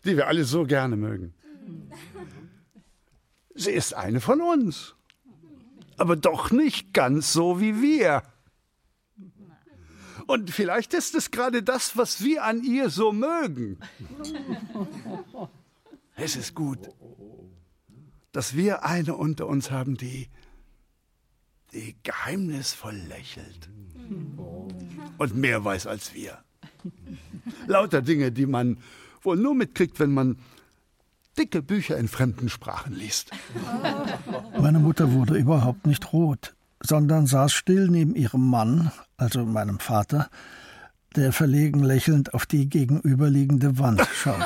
die 0.03 0.17
wir 0.17 0.27
alle 0.27 0.43
so 0.43 0.63
gerne 0.63 0.95
mögen. 0.95 1.33
Sie 3.55 3.71
ist 3.71 3.93
eine 3.93 4.21
von 4.21 4.41
uns, 4.41 4.95
aber 5.97 6.15
doch 6.15 6.51
nicht 6.51 6.93
ganz 6.93 7.33
so 7.33 7.59
wie 7.59 7.81
wir. 7.81 8.23
Und 10.27 10.51
vielleicht 10.51 10.93
ist 10.93 11.15
es 11.15 11.31
gerade 11.31 11.63
das, 11.63 11.97
was 11.97 12.23
wir 12.23 12.43
an 12.43 12.63
ihr 12.63 12.89
so 12.89 13.11
mögen. 13.11 13.79
Es 16.19 16.35
ist 16.35 16.55
gut, 16.55 16.79
dass 18.31 18.55
wir 18.55 18.83
eine 18.83 19.15
unter 19.15 19.45
uns 19.45 19.69
haben, 19.69 19.97
die, 19.97 20.29
die 21.73 21.95
geheimnisvoll 22.01 22.95
lächelt 23.07 23.69
und 25.19 25.35
mehr 25.35 25.63
weiß 25.63 25.85
als 25.85 26.15
wir. 26.15 26.39
Lauter 27.67 28.01
Dinge, 28.01 28.31
die 28.31 28.47
man 28.47 28.77
wohl 29.21 29.37
nur 29.37 29.53
mitkriegt, 29.53 29.99
wenn 29.99 30.11
man 30.11 30.39
dicke 31.37 31.61
Bücher 31.61 31.97
in 31.97 32.07
fremden 32.07 32.49
Sprachen 32.49 32.95
liest. 32.95 33.29
Meine 34.59 34.79
Mutter 34.79 35.11
wurde 35.11 35.37
überhaupt 35.37 35.85
nicht 35.85 36.13
rot, 36.13 36.55
sondern 36.87 37.27
saß 37.27 37.51
still 37.51 37.89
neben 37.89 38.15
ihrem 38.15 38.49
Mann, 38.49 38.91
also 39.17 39.45
meinem 39.45 39.79
Vater, 39.79 40.29
der 41.15 41.33
verlegen 41.33 41.83
lächelnd 41.83 42.33
auf 42.33 42.45
die 42.45 42.69
gegenüberliegende 42.69 43.79
Wand 43.79 44.07
schaute. 44.13 44.41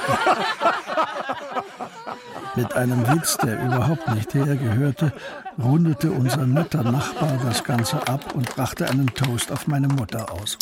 Mit 2.55 2.73
einem 2.73 3.07
Witz, 3.07 3.37
der 3.37 3.63
überhaupt 3.63 4.13
nicht 4.13 4.33
hergehörte, 4.33 5.13
rundete 5.57 6.11
unser 6.11 6.45
netter 6.45 6.83
Nachbar 6.83 7.39
das 7.45 7.63
Ganze 7.63 8.05
ab 8.07 8.35
und 8.35 8.49
brachte 8.49 8.89
einen 8.89 9.07
Toast 9.07 9.51
auf 9.51 9.67
meine 9.67 9.87
Mutter 9.87 10.31
aus. 10.31 10.57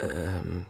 Ähm. 0.00 0.66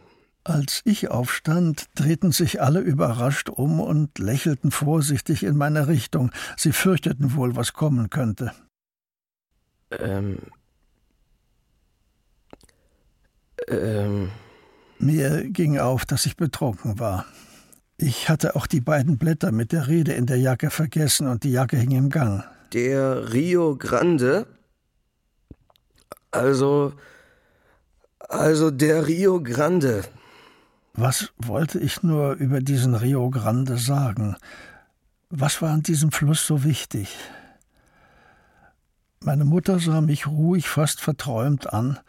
Als 0.47 0.81
ich 0.85 1.09
aufstand, 1.09 1.87
drehten 1.95 2.31
sich 2.31 2.61
alle 2.61 2.79
überrascht 2.79 3.49
um 3.49 3.79
und 3.79 4.19
lächelten 4.19 4.69
vorsichtig 4.69 5.41
in 5.41 5.57
meine 5.57 5.87
Richtung. 5.87 6.29
Sie 6.55 6.71
fürchteten 6.71 7.33
wohl, 7.33 7.55
was 7.55 7.73
kommen 7.73 8.11
könnte. 8.11 8.51
Ähm. 9.89 10.37
Ähm. 13.67 14.29
Mir 14.99 15.49
ging 15.49 15.79
auf, 15.79 16.05
dass 16.05 16.27
ich 16.27 16.37
betrunken 16.37 16.99
war. 16.99 17.25
Ich 17.97 18.29
hatte 18.29 18.55
auch 18.55 18.67
die 18.67 18.81
beiden 18.81 19.17
Blätter 19.17 19.51
mit 19.51 19.71
der 19.71 19.87
Rede 19.87 20.13
in 20.13 20.27
der 20.27 20.37
Jacke 20.37 20.69
vergessen 20.69 21.27
und 21.27 21.43
die 21.43 21.53
Jacke 21.53 21.77
hing 21.77 21.91
im 21.91 22.11
Gang. 22.11 22.43
Der 22.71 23.33
Rio 23.33 23.77
Grande? 23.77 24.45
Also. 26.29 26.93
Also 28.19 28.69
der 28.69 29.07
Rio 29.07 29.41
Grande. 29.41 30.03
Was 30.97 31.33
wollte 31.37 31.77
ich 31.77 32.03
nur 32.03 32.33
über 32.35 32.61
diesen 32.61 32.95
Rio 32.95 33.29
Grande 33.29 33.77
sagen? 33.77 34.37
Was 35.29 35.61
war 35.61 35.71
an 35.71 35.83
diesem 35.83 36.11
Fluss 36.11 36.47
so 36.47 36.63
wichtig? 36.63 37.17
Meine 39.19 39.43
Mutter 39.43 39.79
sah 39.79 39.99
mich 39.99 40.25
ruhig, 40.25 40.69
fast 40.69 41.01
verträumt 41.01 41.73
an. 41.73 41.99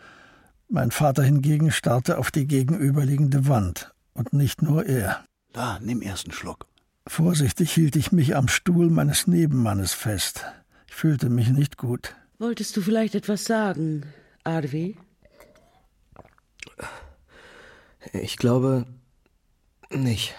Mein 0.69 0.93
Vater 0.93 1.25
hingegen 1.25 1.73
starrte 1.73 2.19
auf 2.19 2.31
die 2.31 2.47
gegenüberliegende 2.47 3.49
Wand. 3.49 3.93
Und 4.13 4.33
nicht 4.33 4.63
nur 4.63 4.87
er. 4.87 5.25
Da, 5.53 5.81
nimm 5.81 6.01
erst 6.01 6.27
einen 6.27 6.33
Schluck. 6.33 6.67
Vorsichtig 7.09 7.73
hielt 7.73 7.97
ich 7.97 8.13
mich 8.13 8.37
am 8.37 8.47
Stuhl 8.47 8.89
meines 8.89 9.27
Nebenmannes 9.27 9.95
fest. 9.95 10.45
Ich 10.87 10.95
fühlte 10.95 11.29
mich 11.29 11.49
nicht 11.49 11.77
gut. 11.77 12.15
Wolltest 12.39 12.77
du 12.77 12.83
vielleicht 12.83 13.17
etwas 13.17 13.45
sagen, 13.45 14.05
Arvi? 14.45 14.97
Ich 18.13 18.37
glaube 18.37 18.87
nicht. 19.91 20.35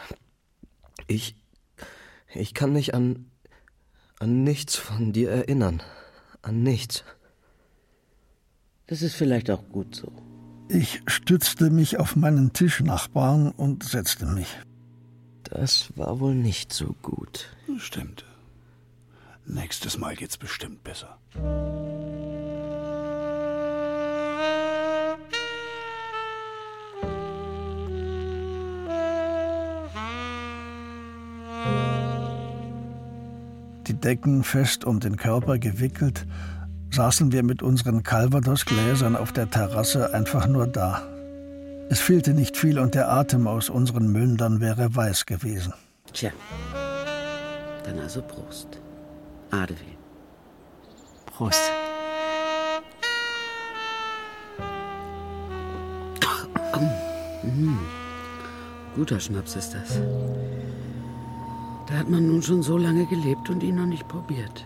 Ich. 1.07 1.35
Ich 2.33 2.53
kann 2.53 2.73
mich 2.73 2.93
an. 2.93 3.31
An 4.19 4.43
nichts 4.43 4.75
von 4.75 5.13
dir 5.13 5.29
erinnern. 5.29 5.81
An 6.41 6.63
nichts. 6.63 7.03
Das 8.87 9.01
ist 9.01 9.15
vielleicht 9.15 9.49
auch 9.51 9.67
gut 9.69 9.95
so. 9.95 10.11
Ich 10.69 11.01
stützte 11.07 11.69
mich 11.69 11.97
auf 11.97 12.15
meinen 12.15 12.51
Tischnachbarn 12.51 13.51
und 13.51 13.83
setzte 13.83 14.25
mich. 14.25 14.47
Das 15.43 15.91
war 15.95 16.19
wohl 16.19 16.35
nicht 16.35 16.73
so 16.73 16.95
gut. 17.01 17.55
Stimmt. 17.77 18.25
Nächstes 19.45 19.97
Mal 19.97 20.15
geht's 20.15 20.37
bestimmt 20.37 20.83
besser. 20.83 21.17
Decken 34.07 34.45
fest 34.45 34.85
um 34.85 35.01
den 35.01 35.17
Körper 35.17 35.57
gewickelt, 35.57 36.25
saßen 36.91 37.33
wir 37.33 37.43
mit 37.43 37.61
unseren 37.61 38.03
Calvados-Gläsern 38.03 39.17
auf 39.17 39.33
der 39.33 39.49
Terrasse 39.49 40.13
einfach 40.13 40.47
nur 40.47 40.65
da. 40.65 41.01
Es 41.89 41.99
fehlte 41.99 42.33
nicht 42.33 42.55
viel 42.55 42.79
und 42.79 42.95
der 42.95 43.11
Atem 43.11 43.47
aus 43.47 43.69
unseren 43.69 44.09
Mündern 44.09 44.61
wäre 44.61 44.95
weiß 44.95 45.25
gewesen. 45.25 45.73
Tja, 46.13 46.31
dann 47.83 47.99
also 47.99 48.21
Prost. 48.21 48.79
Adewe. 49.51 49.75
Prost. 51.25 51.69
Mm. 57.43 57.75
Guter 58.95 59.19
Schnaps 59.19 59.57
ist 59.57 59.73
das. 59.73 59.99
Da 61.87 61.95
hat 61.95 62.09
man 62.09 62.27
nun 62.27 62.41
schon 62.41 62.61
so 62.61 62.77
lange 62.77 63.05
gelebt 63.05 63.49
und 63.49 63.63
ihn 63.63 63.75
noch 63.75 63.85
nicht 63.85 64.07
probiert. 64.07 64.65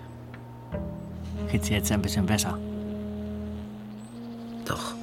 Geht's 1.52 1.70
jetzt 1.70 1.92
ein 1.92 2.02
bisschen 2.02 2.26
besser? 2.26 2.58
Doch. 4.66 4.96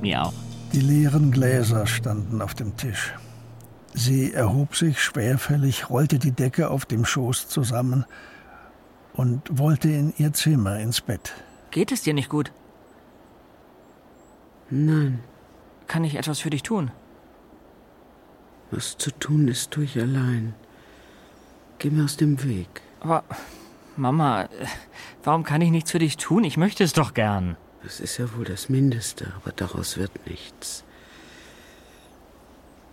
Mir 0.00 0.22
auch. 0.22 0.32
Die 0.72 0.80
leeren 0.80 1.30
Gläser 1.30 1.86
standen 1.86 2.42
auf 2.42 2.54
dem 2.54 2.76
Tisch. 2.76 3.14
Sie 3.94 4.34
erhob 4.34 4.76
sich 4.76 5.02
schwerfällig, 5.02 5.88
rollte 5.88 6.18
die 6.18 6.32
Decke 6.32 6.68
auf 6.68 6.84
dem 6.84 7.06
Schoß 7.06 7.48
zusammen 7.48 8.04
und 9.14 9.58
wollte 9.58 9.88
in 9.88 10.12
ihr 10.18 10.34
Zimmer 10.34 10.78
ins 10.78 11.00
Bett. 11.00 11.32
Geht 11.70 11.92
es 11.92 12.02
dir 12.02 12.12
nicht 12.12 12.28
gut? 12.28 12.52
Nein. 14.68 15.20
Kann 15.86 16.04
ich 16.04 16.16
etwas 16.16 16.40
für 16.40 16.50
dich 16.50 16.62
tun? 16.62 16.90
Was 18.70 18.98
zu 18.98 19.10
tun 19.12 19.48
ist, 19.48 19.70
tue 19.70 19.84
ich 19.84 19.98
allein. 19.98 20.54
Geh 21.78 21.90
mir 21.90 22.04
aus 22.04 22.16
dem 22.16 22.42
Weg. 22.42 22.68
Aber, 23.00 23.24
Mama, 23.96 24.48
warum 25.24 25.44
kann 25.44 25.60
ich 25.60 25.70
nichts 25.70 25.90
für 25.90 25.98
dich 25.98 26.16
tun? 26.16 26.44
Ich 26.44 26.56
möchte 26.56 26.84
es 26.84 26.92
doch 26.92 27.14
gern. 27.14 27.56
Das 27.82 28.00
ist 28.00 28.18
ja 28.18 28.34
wohl 28.36 28.44
das 28.44 28.68
Mindeste, 28.68 29.32
aber 29.36 29.52
daraus 29.52 29.96
wird 29.96 30.26
nichts. 30.26 30.84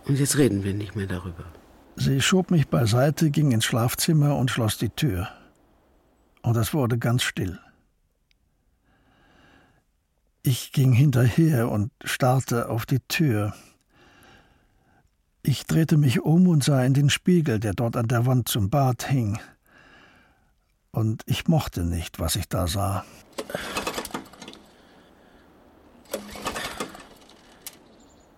Und 0.04 0.18
jetzt 0.18 0.36
reden 0.36 0.64
wir 0.64 0.74
nicht 0.74 0.94
mehr 0.94 1.06
darüber. 1.06 1.44
Sie 1.96 2.20
schob 2.20 2.50
mich 2.50 2.68
beiseite, 2.68 3.30
ging 3.30 3.52
ins 3.52 3.64
Schlafzimmer 3.64 4.36
und 4.36 4.50
schloss 4.50 4.78
die 4.78 4.90
Tür. 4.90 5.28
Und 6.42 6.56
es 6.56 6.74
wurde 6.74 6.98
ganz 6.98 7.22
still. 7.22 7.58
Ich 10.42 10.72
ging 10.72 10.92
hinterher 10.92 11.70
und 11.70 11.90
starrte 12.04 12.68
auf 12.68 12.84
die 12.84 13.00
Tür. 13.00 13.54
Ich 15.46 15.66
drehte 15.66 15.98
mich 15.98 16.22
um 16.22 16.48
und 16.48 16.64
sah 16.64 16.82
in 16.82 16.94
den 16.94 17.10
Spiegel, 17.10 17.60
der 17.60 17.74
dort 17.74 17.96
an 17.96 18.08
der 18.08 18.24
Wand 18.24 18.48
zum 18.48 18.70
Bad 18.70 19.06
hing. 19.06 19.38
Und 20.90 21.22
ich 21.26 21.48
mochte 21.48 21.84
nicht, 21.84 22.18
was 22.18 22.34
ich 22.36 22.48
da 22.48 22.66
sah. 22.66 23.04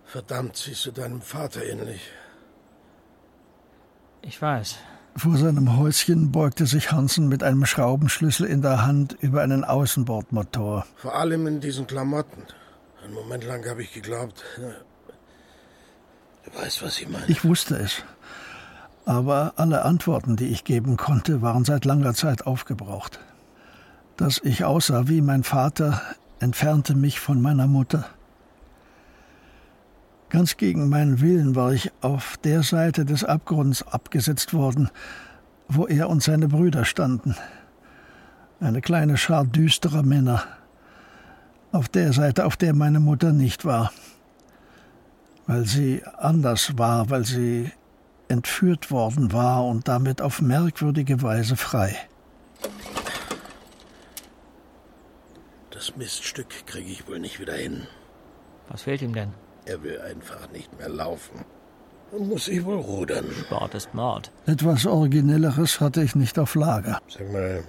Verdammt, 0.03 0.57
siehst 0.57 0.85
du 0.85 0.91
deinem 0.91 1.21
Vater 1.21 1.63
ähnlich. 1.63 2.01
Ich 4.21 4.41
weiß. 4.41 4.75
Vor 5.15 5.37
seinem 5.37 5.77
Häuschen 5.77 6.33
beugte 6.33 6.65
sich 6.65 6.91
Hansen 6.91 7.29
mit 7.29 7.41
einem 7.41 7.65
Schraubenschlüssel 7.65 8.45
in 8.45 8.61
der 8.61 8.85
Hand 8.85 9.15
über 9.21 9.43
einen 9.43 9.63
Außenbordmotor. 9.63 10.85
Vor 10.97 11.15
allem 11.15 11.47
in 11.47 11.61
diesen 11.61 11.87
Klamotten. 11.87 12.43
Einen 13.01 13.13
Moment 13.13 13.45
lang 13.45 13.65
habe 13.65 13.81
ich 13.81 13.93
geglaubt. 13.93 14.43
Du 16.51 16.59
weißt, 16.59 16.83
was 16.83 16.99
ich 16.99 17.09
meine. 17.09 17.25
Ich 17.27 17.43
wusste 17.43 17.75
es. 17.75 18.03
Aber 19.05 19.53
alle 19.55 19.83
Antworten, 19.83 20.35
die 20.35 20.47
ich 20.47 20.63
geben 20.63 20.97
konnte, 20.97 21.41
waren 21.41 21.65
seit 21.65 21.85
langer 21.85 22.13
Zeit 22.13 22.45
aufgebraucht. 22.45 23.19
Dass 24.17 24.39
ich 24.43 24.65
aussah 24.65 25.07
wie 25.07 25.21
mein 25.21 25.43
Vater, 25.43 26.01
entfernte 26.39 26.95
mich 26.95 27.19
von 27.19 27.41
meiner 27.41 27.67
Mutter. 27.67 28.05
Ganz 30.29 30.57
gegen 30.57 30.89
meinen 30.89 31.21
Willen 31.21 31.55
war 31.55 31.71
ich 31.71 31.91
auf 32.01 32.35
der 32.43 32.63
Seite 32.63 33.05
des 33.05 33.23
Abgrunds 33.23 33.83
abgesetzt 33.83 34.53
worden, 34.53 34.89
wo 35.69 35.87
er 35.87 36.09
und 36.09 36.21
seine 36.21 36.49
Brüder 36.49 36.83
standen. 36.83 37.35
Eine 38.59 38.81
kleine 38.81 39.17
Schar 39.17 39.45
düsterer 39.45 40.03
Männer. 40.03 40.43
Auf 41.71 41.87
der 41.87 42.11
Seite, 42.11 42.45
auf 42.45 42.57
der 42.57 42.73
meine 42.73 42.99
Mutter 42.99 43.31
nicht 43.31 43.63
war. 43.63 43.91
Weil 45.47 45.65
sie 45.65 46.03
anders 46.17 46.77
war, 46.77 47.09
weil 47.09 47.25
sie 47.25 47.71
entführt 48.27 48.91
worden 48.91 49.31
war 49.31 49.65
und 49.65 49.87
damit 49.87 50.21
auf 50.21 50.41
merkwürdige 50.41 51.21
Weise 51.21 51.55
frei. 51.55 51.95
Das 55.71 55.95
Miststück 55.95 56.65
kriege 56.65 56.89
ich 56.89 57.07
wohl 57.07 57.19
nicht 57.19 57.39
wieder 57.39 57.53
hin. 57.53 57.87
Was 58.67 58.81
fehlt 58.81 59.01
ihm 59.01 59.13
denn? 59.13 59.33
Er 59.65 59.81
will 59.83 60.01
einfach 60.01 60.49
nicht 60.51 60.77
mehr 60.77 60.89
laufen. 60.89 61.45
Dann 62.11 62.27
muss 62.27 62.47
ich 62.47 62.63
wohl 62.65 62.79
rudern. 62.79 63.25
Sport 63.45 63.75
ist 63.75 63.93
Mord. 63.93 64.31
Etwas 64.45 64.85
Originelleres 64.85 65.79
hatte 65.79 66.03
ich 66.03 66.15
nicht 66.15 66.39
auf 66.39 66.55
Lager. 66.55 66.99
Sag 67.07 67.31
mal, 67.31 67.63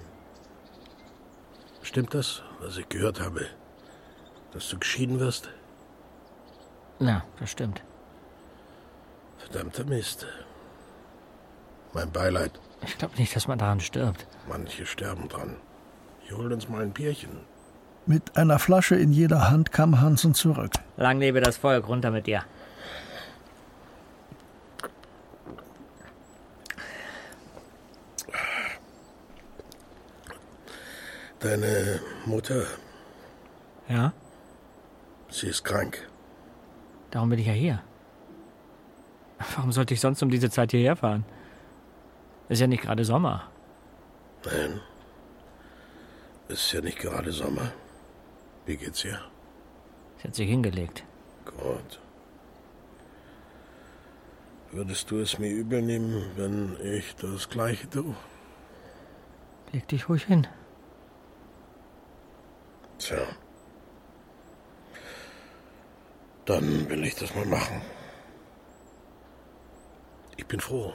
stimmt 1.81 2.13
das, 2.13 2.41
was 2.59 2.77
ich 2.77 2.87
gehört 2.89 3.21
habe? 3.21 3.45
Dass 4.51 4.69
du 4.69 4.79
geschieden 4.79 5.19
wirst? 5.19 5.49
Na, 6.99 7.23
das 7.39 7.51
stimmt. 7.51 7.81
Verdammter 9.37 9.85
Mist. 9.85 10.25
Mein 11.93 12.11
Beileid. 12.11 12.51
Ich 12.85 12.97
glaube 12.97 13.15
nicht, 13.17 13.35
dass 13.35 13.47
man 13.47 13.57
daran 13.57 13.79
stirbt. 13.79 14.25
Manche 14.47 14.85
sterben 14.85 15.27
dran. 15.27 15.55
Ich 16.25 16.31
hol 16.33 16.51
uns 16.51 16.69
mal 16.69 16.81
ein 16.83 16.91
Bierchen. 16.91 17.39
Mit 18.05 18.37
einer 18.37 18.59
Flasche 18.59 18.95
in 18.95 19.11
jeder 19.11 19.49
Hand 19.49 19.71
kam 19.71 20.01
Hansen 20.01 20.33
zurück. 20.33 20.71
Lang 20.97 21.19
lebe 21.19 21.41
das 21.41 21.57
Volk, 21.57 21.87
runter 21.87 22.11
mit 22.11 22.27
dir. 22.27 22.43
Deine 31.39 32.01
Mutter, 32.25 32.65
Ja? 33.87 34.11
sie 35.29 35.47
ist 35.47 35.63
krank. 35.63 36.08
Darum 37.11 37.29
bin 37.29 37.39
ich 37.39 37.47
ja 37.47 37.53
hier. 37.53 37.81
Warum 39.55 39.71
sollte 39.71 39.93
ich 39.93 40.01
sonst 40.01 40.21
um 40.21 40.29
diese 40.29 40.49
Zeit 40.49 40.71
hierher 40.71 40.95
fahren? 40.95 41.25
Ist 42.49 42.59
ja 42.61 42.67
nicht 42.67 42.83
gerade 42.83 43.05
Sommer. 43.05 43.49
Nein. 44.45 44.81
Es 46.47 46.65
ist 46.65 46.71
ja 46.73 46.81
nicht 46.81 46.99
gerade 46.99 47.31
Sommer. 47.31 47.71
Wie 48.65 48.75
geht's 48.75 49.03
ihr? 49.05 49.19
Sie 50.17 50.27
hat 50.27 50.35
sich 50.35 50.49
hingelegt. 50.49 51.03
Gut. 51.45 51.99
Würdest 54.71 55.09
du 55.09 55.19
es 55.19 55.39
mir 55.39 55.49
übel 55.49 55.81
nehmen, 55.81 56.23
wenn 56.35 56.77
ich 56.83 57.15
das 57.15 57.49
Gleiche 57.49 57.89
tue? 57.89 58.15
Leg 59.71 59.87
dich 59.87 60.09
ruhig 60.09 60.25
hin. 60.25 60.47
Tja. 62.99 63.17
Dann 66.49 66.89
will 66.89 67.03
ich 67.03 67.13
das 67.13 67.35
mal 67.35 67.45
machen. 67.45 67.79
Ich 70.35 70.47
bin 70.47 70.59
froh, 70.59 70.91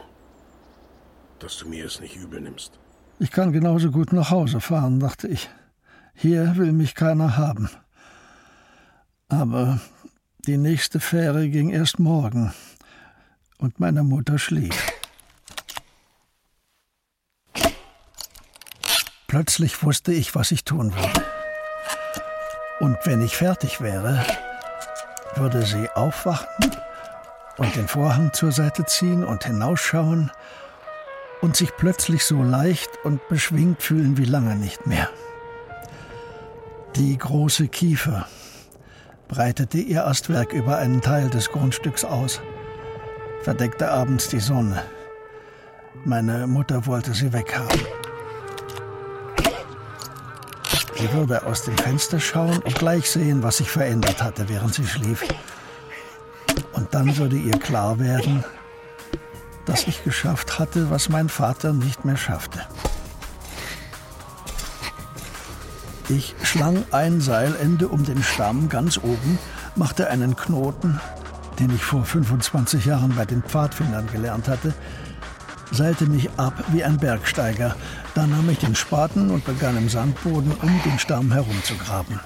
dass 1.38 1.58
du 1.58 1.68
mir 1.68 1.84
es 1.86 2.00
nicht 2.00 2.16
übel 2.16 2.40
nimmst. 2.40 2.80
Ich 3.20 3.30
kann 3.30 3.52
genauso 3.52 3.92
gut 3.92 4.12
nach 4.12 4.32
Hause 4.32 4.60
fahren, 4.60 4.98
dachte 4.98 5.28
ich. 5.28 5.48
Hier 6.12 6.56
will 6.56 6.72
mich 6.72 6.96
keiner 6.96 7.36
haben. 7.36 7.70
Aber 9.28 9.80
die 10.38 10.56
nächste 10.56 10.98
Fähre 10.98 11.48
ging 11.48 11.70
erst 11.70 12.00
morgen 12.00 12.52
und 13.58 13.78
meine 13.78 14.02
Mutter 14.02 14.40
schlief. 14.40 14.92
Plötzlich 19.28 19.84
wusste 19.84 20.12
ich, 20.12 20.34
was 20.34 20.50
ich 20.50 20.64
tun 20.64 20.92
würde. 20.96 21.24
Und 22.80 22.98
wenn 23.04 23.22
ich 23.22 23.36
fertig 23.36 23.80
wäre, 23.80 24.26
würde 25.36 25.62
sie 25.62 25.88
aufwachen 25.90 26.46
und 27.56 27.74
den 27.76 27.88
Vorhang 27.88 28.32
zur 28.32 28.52
Seite 28.52 28.84
ziehen 28.84 29.24
und 29.24 29.44
hinausschauen 29.44 30.30
und 31.40 31.56
sich 31.56 31.76
plötzlich 31.76 32.24
so 32.24 32.42
leicht 32.42 32.90
und 33.04 33.28
beschwingt 33.28 33.82
fühlen 33.82 34.16
wie 34.16 34.24
lange 34.24 34.56
nicht 34.56 34.86
mehr. 34.86 35.08
Die 36.96 37.18
große 37.18 37.68
Kiefer 37.68 38.26
breitete 39.28 39.78
ihr 39.78 40.06
Astwerk 40.06 40.52
über 40.52 40.78
einen 40.78 41.00
Teil 41.00 41.28
des 41.28 41.50
Grundstücks 41.50 42.04
aus, 42.04 42.40
verdeckte 43.42 43.90
abends 43.90 44.28
die 44.28 44.40
Sonne. 44.40 44.82
Meine 46.04 46.46
Mutter 46.46 46.86
wollte 46.86 47.14
sie 47.14 47.32
weghaben. 47.32 47.80
Sie 51.04 51.12
würde 51.12 51.44
aus 51.44 51.64
dem 51.64 51.76
Fenster 51.76 52.18
schauen 52.18 52.60
und 52.60 52.76
gleich 52.76 53.10
sehen, 53.10 53.42
was 53.42 53.58
sich 53.58 53.70
verändert 53.70 54.22
hatte, 54.22 54.48
während 54.48 54.72
sie 54.72 54.86
schlief. 54.86 55.22
Und 56.72 56.94
dann 56.94 57.18
würde 57.18 57.36
ihr 57.36 57.58
klar 57.58 57.98
werden, 57.98 58.42
dass 59.66 59.86
ich 59.86 60.02
geschafft 60.02 60.58
hatte, 60.58 60.88
was 60.88 61.10
mein 61.10 61.28
Vater 61.28 61.74
nicht 61.74 62.06
mehr 62.06 62.16
schaffte. 62.16 62.60
Ich 66.08 66.34
schlang 66.42 66.84
ein 66.90 67.20
Seilende 67.20 67.88
um 67.88 68.06
den 68.06 68.22
Stamm 68.22 68.70
ganz 68.70 68.96
oben, 68.96 69.38
machte 69.76 70.08
einen 70.08 70.36
Knoten, 70.36 70.98
den 71.58 71.74
ich 71.74 71.84
vor 71.84 72.06
25 72.06 72.86
Jahren 72.86 73.14
bei 73.14 73.26
den 73.26 73.42
Pfadfindern 73.42 74.06
gelernt 74.10 74.48
hatte, 74.48 74.72
seilte 75.74 76.06
mich 76.06 76.30
ab 76.36 76.64
wie 76.68 76.84
ein 76.84 76.98
Bergsteiger. 76.98 77.76
Dann 78.14 78.30
nahm 78.30 78.48
ich 78.48 78.58
den 78.58 78.74
Spaten 78.74 79.30
und 79.30 79.44
begann 79.44 79.76
im 79.76 79.88
Sandboden 79.88 80.52
um 80.52 80.82
den 80.84 80.98
Stamm 80.98 81.32
herumzugraben. 81.32 82.20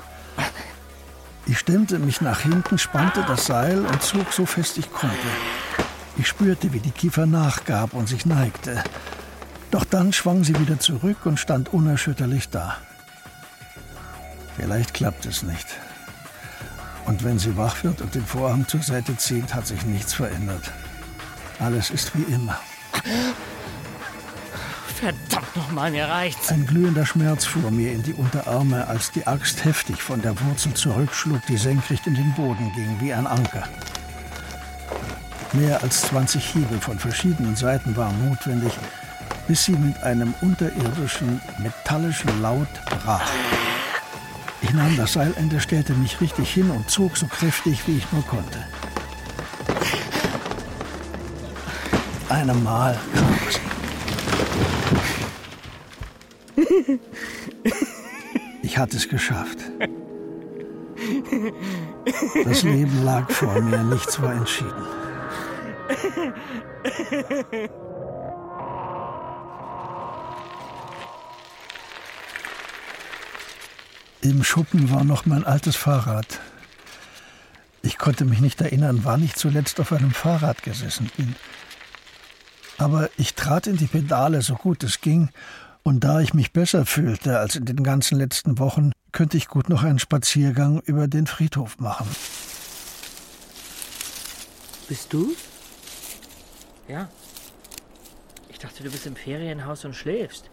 Ich 1.46 1.58
stemmte 1.58 1.98
mich 1.98 2.20
nach 2.20 2.40
hinten, 2.40 2.78
spannte 2.78 3.24
das 3.26 3.46
Seil 3.46 3.84
und 3.84 4.02
zog 4.02 4.32
so 4.32 4.44
fest 4.44 4.76
ich 4.78 4.92
konnte. 4.92 5.16
Ich 6.18 6.28
spürte, 6.28 6.72
wie 6.72 6.80
die 6.80 6.90
Kiefer 6.90 7.26
nachgab 7.26 7.94
und 7.94 8.08
sich 8.08 8.26
neigte. 8.26 8.82
Doch 9.70 9.84
dann 9.84 10.12
schwang 10.12 10.44
sie 10.44 10.58
wieder 10.58 10.78
zurück 10.78 11.24
und 11.24 11.38
stand 11.38 11.72
unerschütterlich 11.72 12.50
da. 12.50 12.76
Vielleicht 14.56 14.92
klappt 14.92 15.24
es 15.26 15.42
nicht. 15.42 15.66
Und 17.06 17.24
wenn 17.24 17.38
sie 17.38 17.56
wach 17.56 17.82
wird 17.84 18.02
und 18.02 18.14
den 18.14 18.26
Vorhang 18.26 18.66
zur 18.68 18.82
Seite 18.82 19.16
zieht, 19.16 19.54
hat 19.54 19.66
sich 19.66 19.86
nichts 19.86 20.12
verändert. 20.12 20.70
Alles 21.58 21.90
ist 21.90 22.12
wie 22.14 22.30
immer. 22.32 22.58
Verdammt 24.98 25.56
nochmal, 25.56 25.92
mir 25.92 26.06
reicht's. 26.06 26.50
Ein 26.50 26.66
glühender 26.66 27.06
Schmerz 27.06 27.44
fuhr 27.44 27.70
mir 27.70 27.92
in 27.92 28.02
die 28.02 28.14
Unterarme, 28.14 28.88
als 28.88 29.12
die 29.12 29.26
Axt 29.26 29.64
heftig 29.64 30.02
von 30.02 30.20
der 30.22 30.38
Wurzel 30.40 30.74
zurückschlug, 30.74 31.40
die 31.46 31.56
senkrecht 31.56 32.06
in 32.08 32.14
den 32.14 32.34
Boden 32.34 32.72
ging, 32.74 32.96
wie 33.00 33.12
ein 33.12 33.26
Anker. 33.26 33.62
Mehr 35.52 35.82
als 35.82 36.02
20 36.02 36.44
Hiebe 36.44 36.80
von 36.80 36.98
verschiedenen 36.98 37.54
Seiten 37.54 37.96
waren 37.96 38.28
notwendig, 38.28 38.72
bis 39.46 39.64
sie 39.64 39.72
mit 39.72 40.02
einem 40.02 40.34
unterirdischen, 40.40 41.40
metallischen 41.58 42.42
Laut 42.42 42.68
brach. 42.84 43.30
Ich 44.60 44.72
nahm 44.72 44.96
das 44.96 45.12
Seilende, 45.12 45.60
stellte 45.60 45.94
mich 45.94 46.20
richtig 46.20 46.52
hin 46.52 46.70
und 46.70 46.90
zog 46.90 47.16
so 47.16 47.26
kräftig, 47.26 47.86
wie 47.86 47.98
ich 47.98 48.12
nur 48.12 48.26
konnte. 48.26 48.58
Einem 52.28 52.62
Mal. 52.62 52.98
Ich 58.62 58.76
hatte 58.76 58.96
es 58.96 59.08
geschafft. 59.08 59.58
Das 62.44 62.62
Leben 62.62 63.04
lag 63.04 63.30
vor 63.30 63.60
mir, 63.60 63.82
nichts 63.84 64.20
war 64.20 64.34
entschieden. 64.34 64.84
Im 74.20 74.42
Schuppen 74.44 74.90
war 74.90 75.04
noch 75.04 75.26
mein 75.26 75.44
altes 75.44 75.76
Fahrrad. 75.76 76.40
Ich 77.82 77.96
konnte 77.96 78.24
mich 78.24 78.40
nicht 78.40 78.60
erinnern, 78.60 79.00
wann 79.04 79.24
ich 79.24 79.36
zuletzt 79.36 79.80
auf 79.80 79.92
einem 79.92 80.10
Fahrrad 80.10 80.62
gesessen 80.62 81.10
bin. 81.16 81.36
Aber 82.78 83.10
ich 83.16 83.34
trat 83.34 83.66
in 83.66 83.76
die 83.76 83.86
Pedale 83.86 84.40
so 84.42 84.54
gut 84.54 84.84
es 84.84 85.00
ging, 85.00 85.30
und 85.82 86.00
da 86.00 86.20
ich 86.20 86.34
mich 86.34 86.52
besser 86.52 86.84
fühlte 86.84 87.38
als 87.38 87.56
in 87.56 87.64
den 87.64 87.82
ganzen 87.82 88.18
letzten 88.18 88.58
Wochen, 88.58 88.92
könnte 89.12 89.36
ich 89.36 89.48
gut 89.48 89.68
noch 89.68 89.84
einen 89.84 89.98
Spaziergang 89.98 90.80
über 90.80 91.08
den 91.08 91.26
Friedhof 91.26 91.78
machen. 91.78 92.06
Bist 94.88 95.12
du? 95.12 95.34
Ja. 96.88 97.08
Ich 98.50 98.58
dachte, 98.58 98.82
du 98.82 98.90
bist 98.90 99.06
im 99.06 99.16
Ferienhaus 99.16 99.84
und 99.84 99.94
schläfst. 99.94 100.50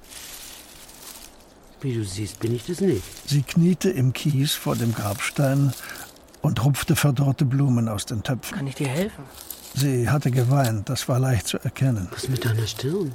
Wie 1.82 1.94
du 1.94 2.04
siehst, 2.04 2.40
bin 2.40 2.56
ich 2.56 2.66
das 2.66 2.80
nicht. 2.80 3.04
Sie 3.28 3.44
kniete 3.44 3.90
im 3.90 4.14
Kies 4.14 4.54
vor 4.54 4.76
dem 4.76 4.94
Grabstein 4.94 5.74
und 6.42 6.64
rupfte 6.64 6.96
verdorrte 6.96 7.46
Blumen 7.46 7.90
aus 7.90 8.06
den 8.06 8.24
Töpfen. 8.24 8.58
Kann 8.58 8.68
ich 8.68 8.76
dir 8.76 8.88
helfen? 8.88 9.24
Sie 9.76 10.10
hatte 10.10 10.32
geweint, 10.32 10.88
das 10.88 11.08
war 11.10 11.20
leicht 11.20 11.48
zu 11.48 11.58
erkennen. 11.58 12.08
Was 12.12 12.30
mit 12.30 12.46
deiner 12.46 12.66
Stirn? 12.66 13.14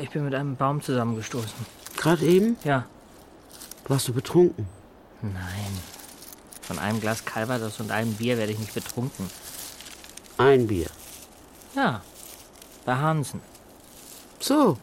Ich 0.00 0.10
bin 0.10 0.24
mit 0.24 0.34
einem 0.34 0.56
Baum 0.56 0.82
zusammengestoßen. 0.82 1.52
Gerade 1.96 2.26
eben? 2.26 2.56
Ja. 2.64 2.84
Warst 3.86 4.08
du 4.08 4.12
betrunken? 4.12 4.66
Nein. 5.22 5.78
Von 6.62 6.80
einem 6.80 7.00
Glas 7.00 7.24
Calvados 7.24 7.78
und 7.78 7.92
einem 7.92 8.12
Bier 8.14 8.36
werde 8.38 8.52
ich 8.52 8.58
nicht 8.58 8.74
betrunken. 8.74 9.30
Ein 10.36 10.66
Bier? 10.66 10.90
Ja. 11.76 12.02
Bei 12.84 12.96
Hansen. 12.96 13.40
So. 14.40 14.78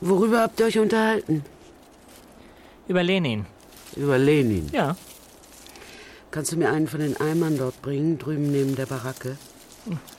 Worüber 0.00 0.42
habt 0.42 0.60
ihr 0.60 0.66
euch 0.66 0.78
unterhalten? 0.78 1.44
Über 2.86 3.02
Lenin. 3.02 3.44
Über 3.96 4.18
Lenin? 4.18 4.68
Ja. 4.72 4.96
Kannst 6.36 6.52
du 6.52 6.58
mir 6.58 6.70
einen 6.70 6.86
von 6.86 7.00
den 7.00 7.18
Eimern 7.18 7.56
dort 7.56 7.80
bringen, 7.80 8.18
drüben 8.18 8.52
neben 8.52 8.76
der 8.76 8.84
Baracke? 8.84 9.38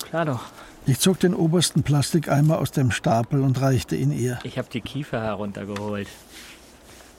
Klar 0.03 0.25
doch. 0.25 0.45
Ich 0.87 0.97
zog 0.97 1.19
den 1.19 1.35
obersten 1.35 1.83
Plastikeimer 1.83 2.57
aus 2.57 2.71
dem 2.71 2.89
Stapel 2.89 3.41
und 3.41 3.61
reichte 3.61 3.95
ihn 3.95 4.11
ihr. 4.11 4.39
Ich 4.41 4.57
habe 4.57 4.67
die 4.73 4.81
Kiefer 4.81 5.21
heruntergeholt. 5.21 6.07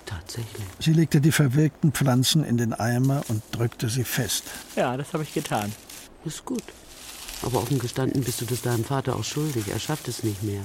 Tatsächlich. 0.04 0.66
Sie 0.80 0.94
legte 0.94 1.20
die 1.20 1.30
verwelkten 1.30 1.92
Pflanzen 1.92 2.42
in 2.42 2.56
den 2.56 2.72
Eimer 2.72 3.22
und 3.28 3.44
drückte 3.52 3.88
sie 3.88 4.02
fest. 4.02 4.42
Ja, 4.74 4.96
das 4.96 5.12
habe 5.12 5.22
ich 5.22 5.32
getan. 5.32 5.70
Ist 6.24 6.44
gut. 6.44 6.64
Aber 7.42 7.58
offen 7.58 7.78
gestanden 7.78 8.24
bist 8.24 8.40
du 8.40 8.46
das 8.46 8.62
deinem 8.62 8.82
Vater 8.82 9.14
auch 9.14 9.22
schuldig. 9.22 9.68
Er 9.68 9.78
schafft 9.78 10.08
es 10.08 10.24
nicht 10.24 10.42
mehr. 10.42 10.62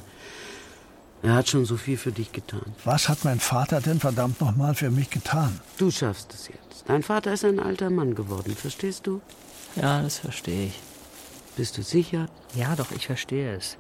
Er 1.23 1.35
hat 1.35 1.47
schon 1.47 1.63
so 1.63 1.77
viel 1.77 1.97
für 1.97 2.11
dich 2.11 2.33
getan. 2.33 2.75
Was 2.83 3.07
hat 3.07 3.23
mein 3.23 3.39
Vater 3.39 3.79
denn 3.79 4.01
verdammt 4.01 4.41
nochmal 4.41 4.75
für 4.75 4.91
mich 4.91 5.09
getan? 5.09 5.61
Du 5.77 5.89
schaffst 5.89 6.33
es 6.33 6.49
jetzt. 6.49 6.83
Dein 6.85 7.01
Vater 7.01 7.31
ist 7.31 7.45
ein 7.45 7.61
alter 7.61 7.89
Mann 7.89 8.13
geworden, 8.13 8.53
verstehst 8.55 9.07
du? 9.07 9.21
Ja, 9.77 10.01
das 10.01 10.19
verstehe 10.19 10.67
ich. 10.67 10.79
Bist 11.55 11.77
du 11.77 11.81
sicher? 11.81 12.25
Ja, 12.55 12.75
doch, 12.75 12.91
ich 12.91 13.07
verstehe 13.07 13.55
es. 13.55 13.77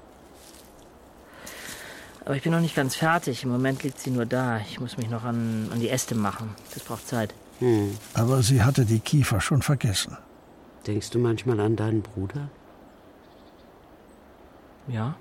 Aber 2.23 2.37
ich 2.37 2.43
bin 2.43 2.53
noch 2.53 2.61
nicht 2.61 2.77
ganz 2.77 2.95
fertig. 2.95 3.43
Im 3.43 3.49
Moment 3.49 3.83
liegt 3.83 3.99
sie 3.99 4.11
nur 4.11 4.25
da. 4.25 4.59
Ich 4.59 4.79
muss 4.79 4.95
mich 4.95 5.09
noch 5.09 5.25
an, 5.25 5.67
an 5.69 5.81
die 5.81 5.89
Äste 5.89 6.15
machen. 6.15 6.55
Das 6.73 6.83
braucht 6.83 7.05
Zeit. 7.05 7.33
Hm. 7.59 7.97
Aber 8.13 8.41
sie 8.41 8.63
hatte 8.63 8.85
die 8.85 9.01
Kiefer 9.01 9.41
schon 9.41 9.61
vergessen. 9.61 10.17
Denkst 10.87 11.09
du 11.09 11.19
manchmal 11.19 11.59
an 11.59 11.75
deinen 11.75 12.01
Bruder? 12.01 12.47
Ja, 14.87 15.15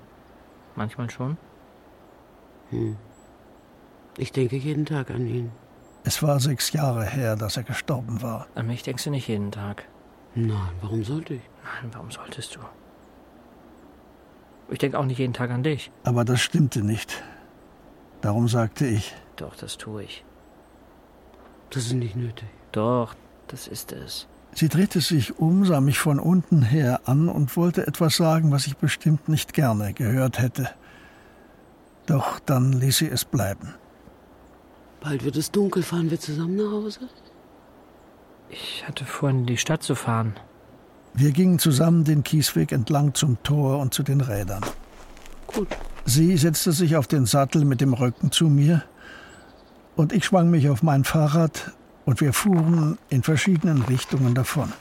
manchmal 0.75 1.09
schon. 1.09 1.37
Hm. 2.73 2.97
Ich 4.17 4.31
denke 4.31 4.57
jeden 4.57 4.85
Tag 4.85 5.09
an 5.11 5.27
ihn. 5.27 5.51
Es 6.03 6.21
war 6.21 6.39
sechs 6.39 6.71
Jahre 6.73 7.05
her, 7.05 7.35
dass 7.35 7.57
er 7.57 7.63
gestorben 7.63 8.21
war. 8.21 8.47
An 8.55 8.67
mich 8.67 8.83
denkst 8.83 9.05
du 9.05 9.09
nicht 9.09 9.27
jeden 9.27 9.51
Tag. 9.51 9.85
Nein, 10.35 10.69
warum 10.81 11.03
sollte 11.03 11.35
ich? 11.35 11.41
Nein, 11.63 11.91
warum 11.93 12.11
solltest 12.11 12.55
du? 12.55 12.59
Ich 14.69 14.79
denke 14.79 14.99
auch 14.99 15.05
nicht 15.05 15.19
jeden 15.19 15.33
Tag 15.33 15.51
an 15.51 15.63
dich. 15.63 15.91
Aber 16.03 16.25
das 16.25 16.41
stimmte 16.41 16.81
nicht. 16.83 17.23
Darum 18.21 18.47
sagte 18.47 18.85
ich. 18.85 19.13
Doch, 19.35 19.55
das 19.55 19.77
tue 19.77 20.03
ich. 20.03 20.25
Das 21.69 21.85
ist 21.85 21.93
nicht 21.93 22.15
nötig. 22.15 22.47
Doch, 22.71 23.15
das 23.47 23.67
ist 23.67 23.91
es. 23.91 24.27
Sie 24.53 24.69
drehte 24.69 25.01
sich 25.01 25.39
um, 25.39 25.65
sah 25.65 25.81
mich 25.81 25.99
von 25.99 26.19
unten 26.19 26.61
her 26.61 27.01
an 27.05 27.29
und 27.29 27.55
wollte 27.57 27.87
etwas 27.87 28.17
sagen, 28.17 28.51
was 28.51 28.67
ich 28.67 28.77
bestimmt 28.77 29.27
nicht 29.27 29.53
gerne 29.53 29.93
gehört 29.93 30.39
hätte. 30.39 30.69
Doch 32.05 32.39
dann 32.39 32.73
ließ 32.73 32.97
sie 32.97 33.07
es 33.09 33.25
bleiben. 33.25 33.75
Bald 35.01 35.23
wird 35.23 35.35
es 35.35 35.51
dunkel, 35.51 35.83
fahren 35.83 36.09
wir 36.11 36.19
zusammen 36.19 36.55
nach 36.55 36.71
Hause? 36.71 37.09
Ich 38.49 38.85
hatte 38.87 39.05
vor, 39.05 39.29
in 39.29 39.45
die 39.45 39.57
Stadt 39.57 39.83
zu 39.83 39.95
fahren. 39.95 40.35
Wir 41.13 41.31
gingen 41.31 41.59
zusammen 41.59 42.03
den 42.03 42.23
Kiesweg 42.23 42.71
entlang 42.71 43.13
zum 43.13 43.41
Tor 43.43 43.79
und 43.79 43.93
zu 43.93 44.03
den 44.03 44.21
Rädern. 44.21 44.63
Gut. 45.47 45.67
Sie 46.05 46.35
setzte 46.37 46.71
sich 46.71 46.95
auf 46.95 47.07
den 47.07 47.25
Sattel 47.25 47.65
mit 47.65 47.81
dem 47.81 47.93
Rücken 47.93 48.31
zu 48.31 48.45
mir 48.45 48.83
und 49.95 50.11
ich 50.11 50.25
schwang 50.25 50.49
mich 50.49 50.69
auf 50.69 50.83
mein 50.83 51.03
Fahrrad 51.03 51.71
und 52.05 52.19
wir 52.19 52.33
fuhren 52.33 52.97
in 53.09 53.23
verschiedenen 53.23 53.81
Richtungen 53.83 54.33
davon. 54.33 54.73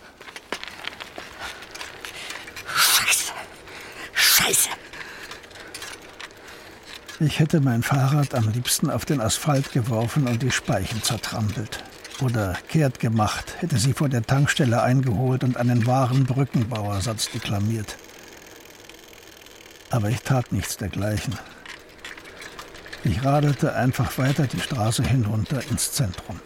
Scheiße! 2.67 3.33
Scheiße! 4.13 4.69
Ich 7.25 7.39
hätte 7.39 7.61
mein 7.61 7.85
Fahrrad 7.85 8.35
am 8.35 8.51
liebsten 8.51 8.91
auf 8.91 9.05
den 9.05 9.21
Asphalt 9.21 9.71
geworfen 9.71 10.27
und 10.27 10.43
die 10.43 10.51
Speichen 10.51 11.05
zertrampelt. 11.05 11.79
Oder 12.21 12.59
kehrt 12.67 12.99
gemacht, 12.99 13.55
hätte 13.61 13.79
sie 13.79 13.93
vor 13.93 14.09
der 14.09 14.25
Tankstelle 14.25 14.83
eingeholt 14.83 15.45
und 15.45 15.57
einen 15.57 15.87
wahren 15.87 16.25
Brückenbauersatz 16.25 17.31
deklamiert. 17.31 17.97
Aber 19.91 20.09
ich 20.11 20.21
tat 20.23 20.51
nichts 20.51 20.77
dergleichen. 20.79 21.39
Ich 23.05 23.25
radelte 23.25 23.77
einfach 23.77 24.19
weiter 24.19 24.49
die 24.49 24.61
Straße 24.61 25.05
hinunter 25.05 25.63
ins 25.71 25.93
Zentrum. 25.93 26.41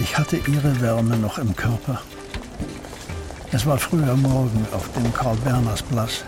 Ich 0.00 0.18
hatte 0.18 0.36
ihre 0.36 0.82
Wärme 0.82 1.16
noch 1.16 1.38
im 1.38 1.56
Körper. 1.56 2.02
Es 3.52 3.64
war 3.64 3.78
früher 3.78 4.16
Morgen 4.16 4.66
auf 4.72 4.90
dem 4.92 5.12
Karl-Berners-Platz. 5.14 6.24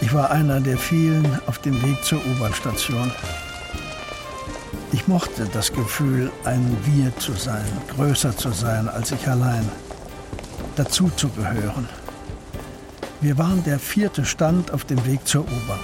Ich 0.00 0.12
war 0.12 0.30
einer 0.30 0.60
der 0.60 0.76
vielen 0.76 1.40
auf 1.46 1.58
dem 1.58 1.80
Weg 1.82 2.02
zur 2.04 2.18
U-Bahn-Station. 2.18 3.10
Ich 4.92 5.06
mochte 5.06 5.48
das 5.52 5.72
Gefühl, 5.72 6.32
ein 6.44 6.76
Wir 6.84 7.16
zu 7.18 7.32
sein, 7.32 7.70
größer 7.94 8.36
zu 8.36 8.50
sein 8.50 8.88
als 8.88 9.12
ich 9.12 9.28
allein, 9.28 9.66
dazu 10.74 11.08
zu 11.16 11.28
gehören. 11.28 11.88
Wir 13.20 13.38
waren 13.38 13.62
der 13.62 13.78
vierte 13.78 14.24
Stand 14.24 14.72
auf 14.72 14.84
dem 14.84 15.04
Weg 15.06 15.26
zur 15.26 15.42
U-Bahn. 15.42 15.78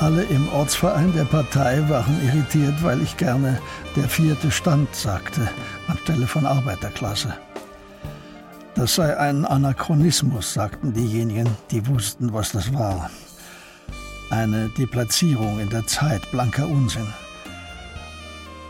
Alle 0.00 0.22
im 0.24 0.48
Ortsverein 0.50 1.12
der 1.14 1.24
Partei 1.24 1.82
waren 1.88 2.20
irritiert, 2.26 2.82
weil 2.82 3.00
ich 3.02 3.16
gerne 3.16 3.58
der 3.96 4.08
vierte 4.08 4.50
Stand 4.50 4.94
sagte, 4.94 5.48
anstelle 5.88 6.26
von 6.26 6.44
Arbeiterklasse. 6.44 7.34
Das 8.78 8.94
sei 8.94 9.16
ein 9.18 9.44
Anachronismus, 9.44 10.54
sagten 10.54 10.92
diejenigen, 10.92 11.48
die 11.72 11.84
wussten, 11.88 12.32
was 12.32 12.52
das 12.52 12.72
war. 12.72 13.10
Eine 14.30 14.68
Deplatzierung 14.68 15.58
in 15.58 15.68
der 15.68 15.84
Zeit, 15.88 16.30
blanker 16.30 16.68
Unsinn. 16.68 17.12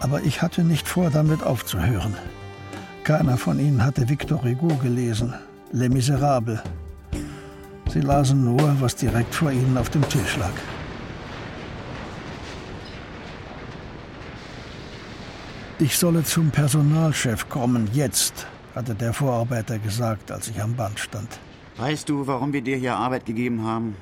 Aber 0.00 0.22
ich 0.22 0.40
hatte 0.40 0.64
nicht 0.64 0.88
vor, 0.88 1.11
damit 1.11 1.42
aufzuhören. 1.42 2.16
Keiner 3.04 3.36
von 3.36 3.59
ihnen 3.59 3.84
hatte 3.84 4.09
Victor 4.09 4.42
Hugo 4.42 4.74
gelesen, 4.76 5.34
Les 5.72 5.90
Miserables. 5.90 6.61
Sie 7.92 8.00
lasen 8.00 8.44
nur, 8.46 8.80
was 8.80 8.96
direkt 8.96 9.34
vor 9.34 9.52
ihnen 9.52 9.76
auf 9.76 9.90
dem 9.90 10.09
Tisch 10.09 10.38
lag. 10.38 10.54
Ich 15.78 15.98
solle 15.98 16.24
zum 16.24 16.50
Personalchef 16.50 17.50
kommen, 17.50 17.90
jetzt, 17.92 18.46
hatte 18.79 18.95
der 18.95 19.12
Vorarbeiter 19.12 19.81
gesagt, 19.81 20.31
als 20.31 20.47
ich 20.49 20.62
am 20.62 20.76
Band 20.76 21.01
stand. 21.01 21.41
Weißt 21.79 22.09
du, 22.09 22.29
warum 22.29 22.53
wir 22.53 22.62
dir 22.62 22.76
hier 22.76 22.95
Arbeit 22.95 23.26
gegeben 23.26 23.64
haben? 23.64 23.97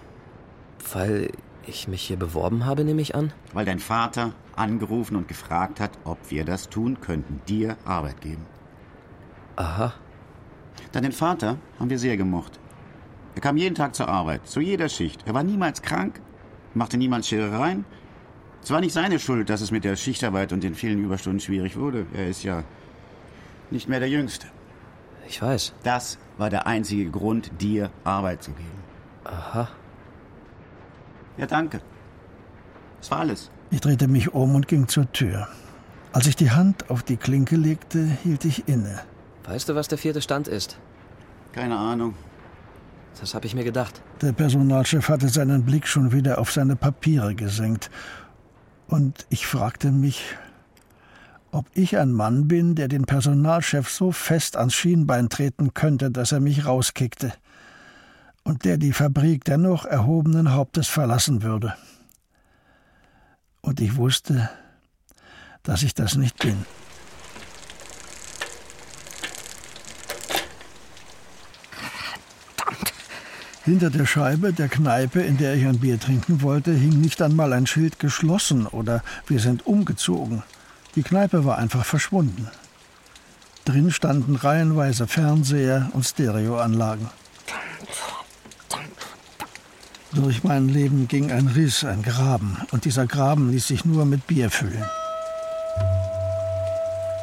Weil 0.93 1.31
ich 1.67 1.89
mich 1.89 2.03
hier 2.03 2.19
beworben 2.19 2.67
habe, 2.67 2.85
nehme 2.85 3.01
ich 3.01 3.15
an? 3.15 3.33
Weil 3.55 3.65
dein 3.65 3.79
Vater 3.79 4.33
angerufen 4.55 5.17
und 5.17 5.29
gefragt 5.29 5.81
hat, 5.81 5.93
ob 6.05 6.19
wir 6.31 6.45
das 6.45 6.69
tun 6.69 7.01
könnten, 7.01 7.41
dir 7.49 7.79
Arbeit 7.87 8.21
geben. 8.21 8.45
Aha. 9.57 9.95
Deinen 10.93 11.13
Vater 11.13 11.57
haben 11.81 11.89
wir 11.89 11.99
sehr 11.99 12.19
gemocht. 12.19 12.61
Er 13.35 13.41
kam 13.41 13.57
jeden 13.57 13.75
Tag 13.75 13.95
zur 13.95 14.09
Arbeit, 14.09 14.47
zu 14.47 14.61
jeder 14.61 14.91
Schicht. 14.91 15.23
Er 15.27 15.33
war 15.33 15.43
niemals 15.43 15.81
krank, 15.81 16.21
machte 16.75 16.99
niemals 16.99 17.29
Scherereien, 17.29 17.87
es 18.63 18.71
war 18.71 18.81
nicht 18.81 18.93
seine 18.93 19.19
Schuld, 19.19 19.49
dass 19.49 19.61
es 19.63 19.71
mit 19.71 19.85
der 19.85 19.97
Schichtarbeit 19.97 20.53
und 20.53 20.65
den 20.65 20.75
vielen 20.75 21.03
Überstunden 21.03 21.41
schwierig 21.41 21.77
wurde. 21.77 22.05
Er 22.13 22.29
ist 22.29 22.43
ja 22.43 22.65
nicht 23.71 23.89
mehr 23.89 24.01
der 24.01 24.09
Jüngste. 24.09 24.49
Ich 25.29 25.43
weiß. 25.43 25.75
Das 25.83 26.19
war 26.39 26.51
der 26.51 26.67
einzige 26.67 27.11
Grund, 27.11 27.51
dir 27.61 27.91
Arbeit 28.05 28.43
zu 28.43 28.53
geben. 28.53 28.85
Aha. 29.25 29.69
Ja, 31.37 31.47
danke. 31.47 31.81
Das 33.01 33.11
war 33.11 33.21
alles. 33.21 33.51
Ich 33.71 33.81
drehte 33.81 34.09
mich 34.09 34.33
um 34.35 34.55
und 34.55 34.69
ging 34.69 34.89
zur 34.89 35.11
Tür. 35.13 35.49
Als 36.13 36.27
ich 36.27 36.37
die 36.37 36.51
Hand 36.51 36.89
auf 36.91 37.03
die 37.03 37.17
Klinke 37.17 37.57
legte, 37.57 38.05
hielt 38.23 38.45
ich 38.45 38.69
inne. 38.69 39.01
Weißt 39.45 39.69
du, 39.69 39.75
was 39.75 39.89
der 39.89 39.99
vierte 39.99 40.23
Stand 40.23 40.49
ist? 40.49 40.79
Keine 41.53 41.77
Ahnung. 41.77 42.15
Das 43.21 43.35
habe 43.35 43.47
ich 43.47 43.55
mir 43.55 43.65
gedacht. 43.65 44.03
Der 44.23 44.33
Personalchef 44.33 45.09
hatte 45.09 45.29
seinen 45.29 45.65
Blick 45.65 45.87
schon 45.87 46.13
wieder 46.13 46.39
auf 46.39 46.53
seine 46.53 46.77
Papiere 46.77 47.35
gesenkt 47.35 47.91
und 48.89 49.27
ich 49.31 49.47
fragte 49.47 49.91
mich, 49.91 50.37
ob 51.57 51.71
ich 51.73 51.97
ein 51.97 52.13
Mann 52.13 52.49
bin, 52.49 52.75
der 52.75 52.87
den 52.87 53.07
Personalchef 53.07 53.89
so 53.89 54.13
fest 54.13 54.59
ans 54.59 54.75
Schienbein 54.75 55.31
treten 55.31 55.73
könnte, 55.73 56.11
dass 56.11 56.33
er 56.33 56.41
mich 56.41 56.67
rauskickte 56.67 57.33
und 58.45 58.67
der 58.67 58.77
die 58.77 58.93
Fabrik 58.93 59.43
dennoch 59.45 59.87
erhobenen 59.87 60.53
Hauptes 60.53 60.87
verlassen 60.87 61.43
würde. 61.43 61.75
Und 63.63 63.81
ich 63.81 63.97
wusste, 63.97 64.51
dass 65.63 65.83
ich 65.83 65.95
das 65.95 66.17
nicht 66.17 66.39
bin. 66.41 66.67
Hinter 73.65 73.89
der 73.89 74.05
Scheibe 74.05 74.53
der 74.53 74.69
Kneipe, 74.69 75.23
in 75.23 75.39
der 75.39 75.55
ich 75.55 75.67
ein 75.67 75.81
Bier 75.81 75.99
trinken 75.99 76.43
wollte, 76.43 76.73
hing 76.75 77.01
nicht 77.01 77.23
einmal 77.23 77.55
ein 77.55 77.67
Schild 77.67 77.99
geschlossen 77.99 78.67
oder 78.67 79.03
wir 79.27 79.41
sind 79.41 79.67
umgezogen. 79.67 80.43
Die 80.97 81.03
Kneipe 81.03 81.45
war 81.45 81.59
einfach 81.59 81.85
verschwunden. 81.85 82.49
Drin 83.67 83.91
standen 83.91 84.35
reihenweise 84.35 85.07
Fernseher 85.07 85.91
und 85.93 86.05
Stereoanlagen. 86.05 87.09
Durch 90.13 90.43
mein 90.43 90.71
Leben 90.71 91.07
ging 91.09 91.31
ein 91.31 91.49
Riss, 91.49 91.85
ein 91.85 92.03
Graben, 92.03 92.57
und 92.71 92.87
dieser 92.87 93.07
Graben 93.07 93.51
ließ 93.51 93.67
sich 93.67 93.85
nur 93.85 94.07
mit 94.07 94.27
Bier 94.27 94.51
füllen. 94.51 94.85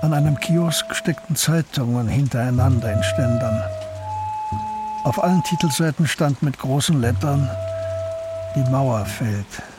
An 0.04 0.14
einem 0.14 0.40
Kiosk 0.40 0.94
steckten 0.94 1.36
Zeitungen 1.36 2.08
hintereinander 2.08 2.94
in 2.94 3.02
Ständern. 3.04 3.64
Auf 5.04 5.24
allen 5.24 5.42
Titelseiten 5.44 6.08
stand 6.08 6.44
mit 6.44 6.60
großen 6.60 7.02
Lettern 7.02 7.50
Die 8.56 8.70
Mauer 8.70 9.06
fällt. 9.06 9.73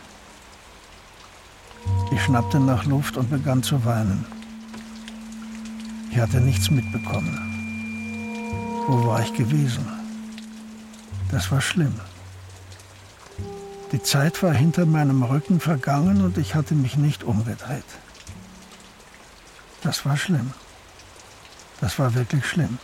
Ich 2.15 2.23
schnappte 2.23 2.61
nach 2.61 2.85
Luft 2.85 3.17
und 3.17 3.29
begann 3.29 3.65
zu 3.65 3.85
weinen. 3.85 4.25
Ich 6.13 6.19
hatte 6.19 6.41
nichts 6.41 6.71
mitbekommen. 6.71 8.85
Wo 8.87 9.09
war 9.09 9.21
ich 9.21 9.35
gewesen? 9.35 9.85
Das 11.33 11.51
war 11.51 11.61
schlimm. 11.61 11.95
Die 13.91 14.01
Zeit 14.01 14.45
war 14.45 14.55
hinter 14.55 14.87
meinem 14.87 15.25
Rücken 15.25 15.59
vergangen 15.59 16.25
und 16.25 16.39
ich 16.39 16.55
hatte 16.55 16.77
mich 16.77 16.97
nicht 16.97 17.25
umgedreht. 17.25 17.83
Das 19.83 20.07
war 20.07 20.17
schlimm. 20.17 20.53
Das 21.81 21.99
war 21.99 22.15
wirklich 22.15 22.47
schlimm. 22.47 22.79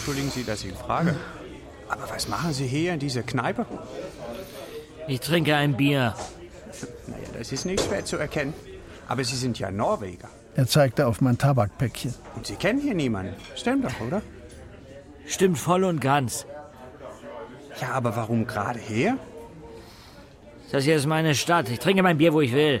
Entschuldigen 0.00 0.30
Sie, 0.30 0.44
dass 0.44 0.64
ich 0.64 0.72
frage. 0.72 1.14
Aber 1.86 2.08
was 2.08 2.26
machen 2.26 2.54
Sie 2.54 2.66
hier 2.66 2.94
in 2.94 3.00
dieser 3.00 3.22
Kneipe? 3.22 3.66
Ich 5.06 5.20
trinke 5.20 5.54
ein 5.54 5.76
Bier. 5.76 6.14
Naja, 7.06 7.28
das 7.36 7.52
ist 7.52 7.66
nicht 7.66 7.84
schwer 7.84 8.02
zu 8.02 8.16
erkennen. 8.16 8.54
Aber 9.08 9.22
Sie 9.24 9.36
sind 9.36 9.58
ja 9.58 9.70
Norweger. 9.70 10.30
Er 10.56 10.66
zeigte 10.66 11.06
auf 11.06 11.20
mein 11.20 11.36
Tabakpäckchen. 11.36 12.14
Und 12.34 12.46
Sie 12.46 12.56
kennen 12.56 12.80
hier 12.80 12.94
niemanden. 12.94 13.34
Stimmt 13.54 13.84
doch, 13.84 14.00
oder? 14.00 14.22
Stimmt 15.26 15.58
voll 15.58 15.84
und 15.84 16.00
ganz. 16.00 16.46
Ja, 17.78 17.90
aber 17.90 18.16
warum 18.16 18.46
gerade 18.46 18.78
hier? 18.78 19.18
Das 20.72 20.84
hier 20.84 20.96
ist 20.96 21.04
meine 21.04 21.34
Stadt. 21.34 21.68
Ich 21.68 21.78
trinke 21.78 22.02
mein 22.02 22.16
Bier, 22.16 22.32
wo 22.32 22.40
ich 22.40 22.54
will. 22.54 22.80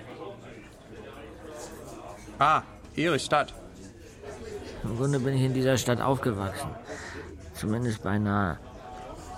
Ah, 2.38 2.62
Ihre 2.96 3.18
Stadt. 3.18 3.52
Im 4.84 4.96
Grunde 4.96 5.20
bin 5.20 5.36
ich 5.36 5.42
in 5.42 5.52
dieser 5.52 5.76
Stadt 5.76 6.00
aufgewachsen. 6.00 6.70
Zumindest 7.60 8.02
beinahe. 8.02 8.56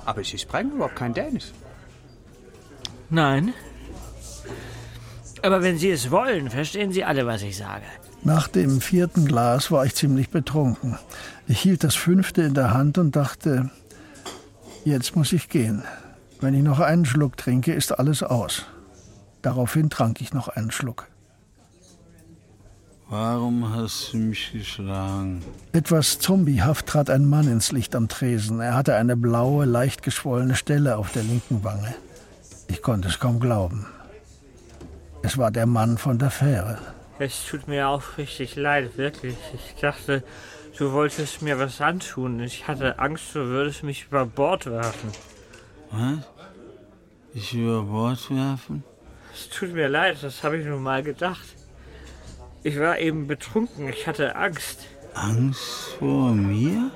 Aber 0.04 0.22
Sie 0.22 0.38
sprechen 0.38 0.72
überhaupt 0.72 0.94
kein 0.94 1.12
Dänisch. 1.12 1.50
Nein. 3.10 3.52
Aber 5.42 5.60
wenn 5.62 5.76
Sie 5.76 5.90
es 5.90 6.08
wollen, 6.12 6.48
verstehen 6.48 6.92
Sie 6.92 7.02
alle, 7.02 7.26
was 7.26 7.42
ich 7.42 7.56
sage. 7.56 7.84
Nach 8.22 8.46
dem 8.46 8.80
vierten 8.80 9.26
Glas 9.26 9.72
war 9.72 9.84
ich 9.84 9.96
ziemlich 9.96 10.30
betrunken. 10.30 10.98
Ich 11.48 11.58
hielt 11.60 11.82
das 11.82 11.96
fünfte 11.96 12.42
in 12.42 12.54
der 12.54 12.72
Hand 12.72 12.96
und 12.96 13.16
dachte, 13.16 13.70
jetzt 14.84 15.16
muss 15.16 15.32
ich 15.32 15.48
gehen. 15.48 15.82
Wenn 16.40 16.54
ich 16.54 16.62
noch 16.62 16.78
einen 16.78 17.04
Schluck 17.04 17.36
trinke, 17.36 17.72
ist 17.72 17.98
alles 17.98 18.22
aus. 18.22 18.66
Daraufhin 19.42 19.90
trank 19.90 20.20
ich 20.20 20.32
noch 20.32 20.46
einen 20.46 20.70
Schluck. 20.70 21.08
Warum 23.12 23.70
hast 23.74 24.14
du 24.14 24.16
mich 24.16 24.52
geschlagen? 24.52 25.44
Etwas 25.74 26.18
zombiehaft 26.18 26.86
trat 26.86 27.10
ein 27.10 27.26
Mann 27.26 27.46
ins 27.46 27.70
Licht 27.70 27.94
am 27.94 28.08
Tresen. 28.08 28.60
Er 28.60 28.74
hatte 28.74 28.94
eine 28.94 29.18
blaue, 29.18 29.66
leicht 29.66 30.02
geschwollene 30.02 30.54
Stelle 30.54 30.96
auf 30.96 31.12
der 31.12 31.22
linken 31.22 31.62
Wange. 31.62 31.94
Ich 32.68 32.80
konnte 32.80 33.08
es 33.08 33.18
kaum 33.18 33.38
glauben. 33.38 33.86
Es 35.20 35.36
war 35.36 35.50
der 35.50 35.66
Mann 35.66 35.98
von 35.98 36.18
der 36.18 36.30
Fähre. 36.30 36.78
Es 37.18 37.44
tut 37.44 37.68
mir 37.68 37.86
auch 37.86 38.16
richtig 38.16 38.56
leid, 38.56 38.96
wirklich. 38.96 39.36
Ich 39.52 39.78
dachte, 39.78 40.24
du 40.78 40.92
wolltest 40.92 41.42
mir 41.42 41.58
was 41.58 41.82
antun. 41.82 42.40
Ich 42.40 42.66
hatte 42.66 42.98
Angst, 42.98 43.34
du 43.34 43.40
würdest 43.40 43.82
mich 43.82 44.06
über 44.06 44.24
Bord 44.24 44.64
werfen. 44.64 45.10
Was? 45.90 46.18
Ich 47.34 47.52
über 47.52 47.82
Bord 47.82 48.30
werfen? 48.30 48.84
Es 49.34 49.50
tut 49.50 49.74
mir 49.74 49.88
leid, 49.88 50.16
das 50.22 50.42
habe 50.42 50.56
ich 50.56 50.64
nur 50.64 50.80
mal 50.80 51.02
gedacht. 51.02 51.56
Ich 52.64 52.78
war 52.78 52.98
eben 52.98 53.26
betrunken, 53.26 53.88
ich 53.88 54.06
hatte 54.06 54.36
Angst. 54.36 54.86
Angst 55.14 55.96
vor 55.98 56.30
mir? 56.30 56.92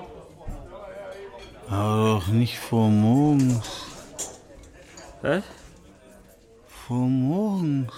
Aber 1.69 2.21
doch 2.21 2.29
nicht 2.29 2.59
vor 2.59 2.89
morgens. 2.89 3.87
Was? 5.23 5.43
Vor 6.69 7.09
morgens. 7.09 7.93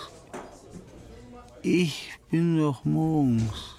Ich 1.61 2.15
bin 2.31 2.59
doch 2.59 2.85
morgens. 2.85 3.77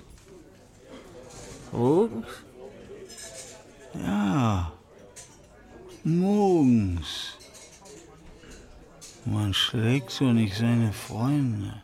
Morgens? 1.71 2.27
Ja. 4.05 4.71
Morgens. 6.03 7.37
Man 9.25 9.53
schlägt 9.53 10.11
so 10.11 10.25
nicht 10.25 10.55
seine 10.55 10.93
Freunde. 10.93 11.81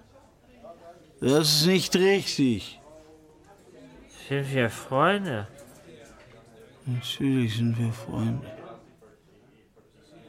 Das 1.27 1.61
ist 1.61 1.65
nicht 1.65 1.95
richtig. 1.95 2.79
Sind 4.29 4.53
wir 4.53 4.69
Freunde? 4.69 5.47
Natürlich 6.85 7.57
sind 7.57 7.79
wir 7.79 7.91
Freunde. 7.91 8.45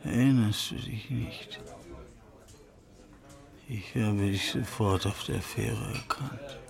Erinnerst 0.05 0.71
du 0.71 0.77
dich 0.77 1.11
nicht? 1.11 1.61
Ich 3.69 3.95
habe 3.95 4.17
dich 4.17 4.53
sofort 4.53 5.05
auf 5.05 5.23
der 5.25 5.43
Fähre 5.43 5.87
erkannt. 5.93 6.61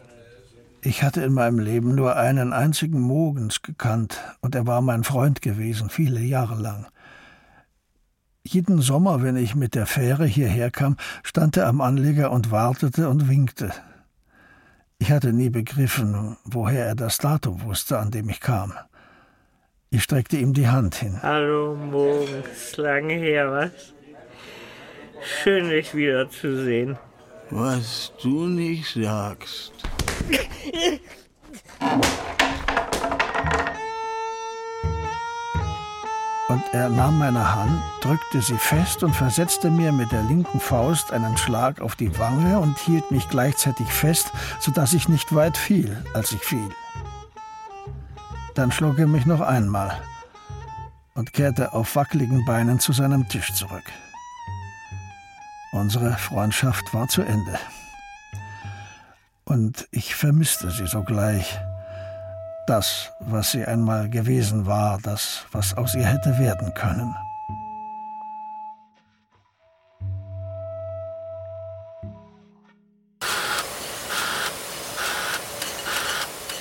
Ich 0.82 1.04
hatte 1.04 1.22
in 1.22 1.32
meinem 1.32 1.60
Leben 1.60 1.94
nur 1.94 2.16
einen 2.16 2.52
einzigen 2.52 2.98
Mogens 2.98 3.62
gekannt, 3.62 4.18
und 4.40 4.56
er 4.56 4.66
war 4.66 4.80
mein 4.80 5.04
Freund 5.04 5.40
gewesen, 5.40 5.88
viele 5.88 6.18
Jahre 6.18 6.60
lang. 6.60 6.88
Jeden 8.42 8.82
Sommer, 8.82 9.22
wenn 9.22 9.36
ich 9.36 9.54
mit 9.54 9.76
der 9.76 9.86
Fähre 9.86 10.26
hierher 10.26 10.72
kam, 10.72 10.96
stand 11.22 11.56
er 11.56 11.68
am 11.68 11.80
Anleger 11.80 12.32
und 12.32 12.50
wartete 12.50 13.08
und 13.08 13.28
winkte. 13.28 13.72
Ich 14.98 15.10
hatte 15.10 15.32
nie 15.32 15.50
begriffen, 15.50 16.36
woher 16.44 16.86
er 16.86 16.94
das 16.94 17.18
Datum 17.18 17.62
wusste, 17.62 17.98
an 17.98 18.10
dem 18.10 18.30
ich 18.30 18.40
kam. 18.40 18.72
Ich 19.90 20.02
streckte 20.02 20.38
ihm 20.38 20.54
die 20.54 20.68
Hand 20.68 20.96
hin. 20.96 21.20
Hallo, 21.22 21.76
morgens. 21.76 22.76
Lange 22.76 23.14
her, 23.14 23.52
was? 23.52 23.94
Schön, 25.22 25.68
dich 25.68 25.94
wiederzusehen. 25.94 26.96
Was 27.50 28.12
du 28.22 28.46
nicht 28.46 28.94
sagst. 28.94 29.72
Und 36.48 36.62
er 36.72 36.88
nahm 36.88 37.18
meine 37.18 37.56
Hand, 37.56 37.82
drückte 38.00 38.40
sie 38.40 38.56
fest 38.56 39.02
und 39.02 39.14
versetzte 39.14 39.68
mir 39.68 39.90
mit 39.90 40.12
der 40.12 40.22
linken 40.22 40.60
Faust 40.60 41.12
einen 41.12 41.36
Schlag 41.36 41.80
auf 41.80 41.96
die 41.96 42.16
Wange 42.18 42.60
und 42.60 42.78
hielt 42.78 43.10
mich 43.10 43.28
gleichzeitig 43.28 43.88
fest, 43.88 44.30
so 44.60 44.70
dass 44.70 44.92
ich 44.92 45.08
nicht 45.08 45.34
weit 45.34 45.56
fiel, 45.56 46.04
als 46.14 46.30
ich 46.30 46.40
fiel. 46.40 46.70
Dann 48.54 48.70
schlug 48.70 48.98
er 48.98 49.08
mich 49.08 49.26
noch 49.26 49.40
einmal 49.40 50.00
und 51.14 51.32
kehrte 51.32 51.72
auf 51.72 51.96
wackeligen 51.96 52.44
Beinen 52.44 52.78
zu 52.78 52.92
seinem 52.92 53.28
Tisch 53.28 53.52
zurück. 53.52 53.84
Unsere 55.72 56.12
Freundschaft 56.12 56.94
war 56.94 57.08
zu 57.08 57.22
Ende. 57.22 57.58
Und 59.44 59.88
ich 59.90 60.14
vermisste 60.14 60.70
sie 60.70 60.86
sogleich. 60.86 61.58
Das, 62.66 63.12
was 63.20 63.52
sie 63.52 63.64
einmal 63.64 64.10
gewesen 64.10 64.66
war, 64.66 64.98
das, 65.00 65.44
was 65.52 65.76
aus 65.76 65.94
ihr 65.94 66.04
hätte 66.04 66.36
werden 66.36 66.74
können. 66.74 67.14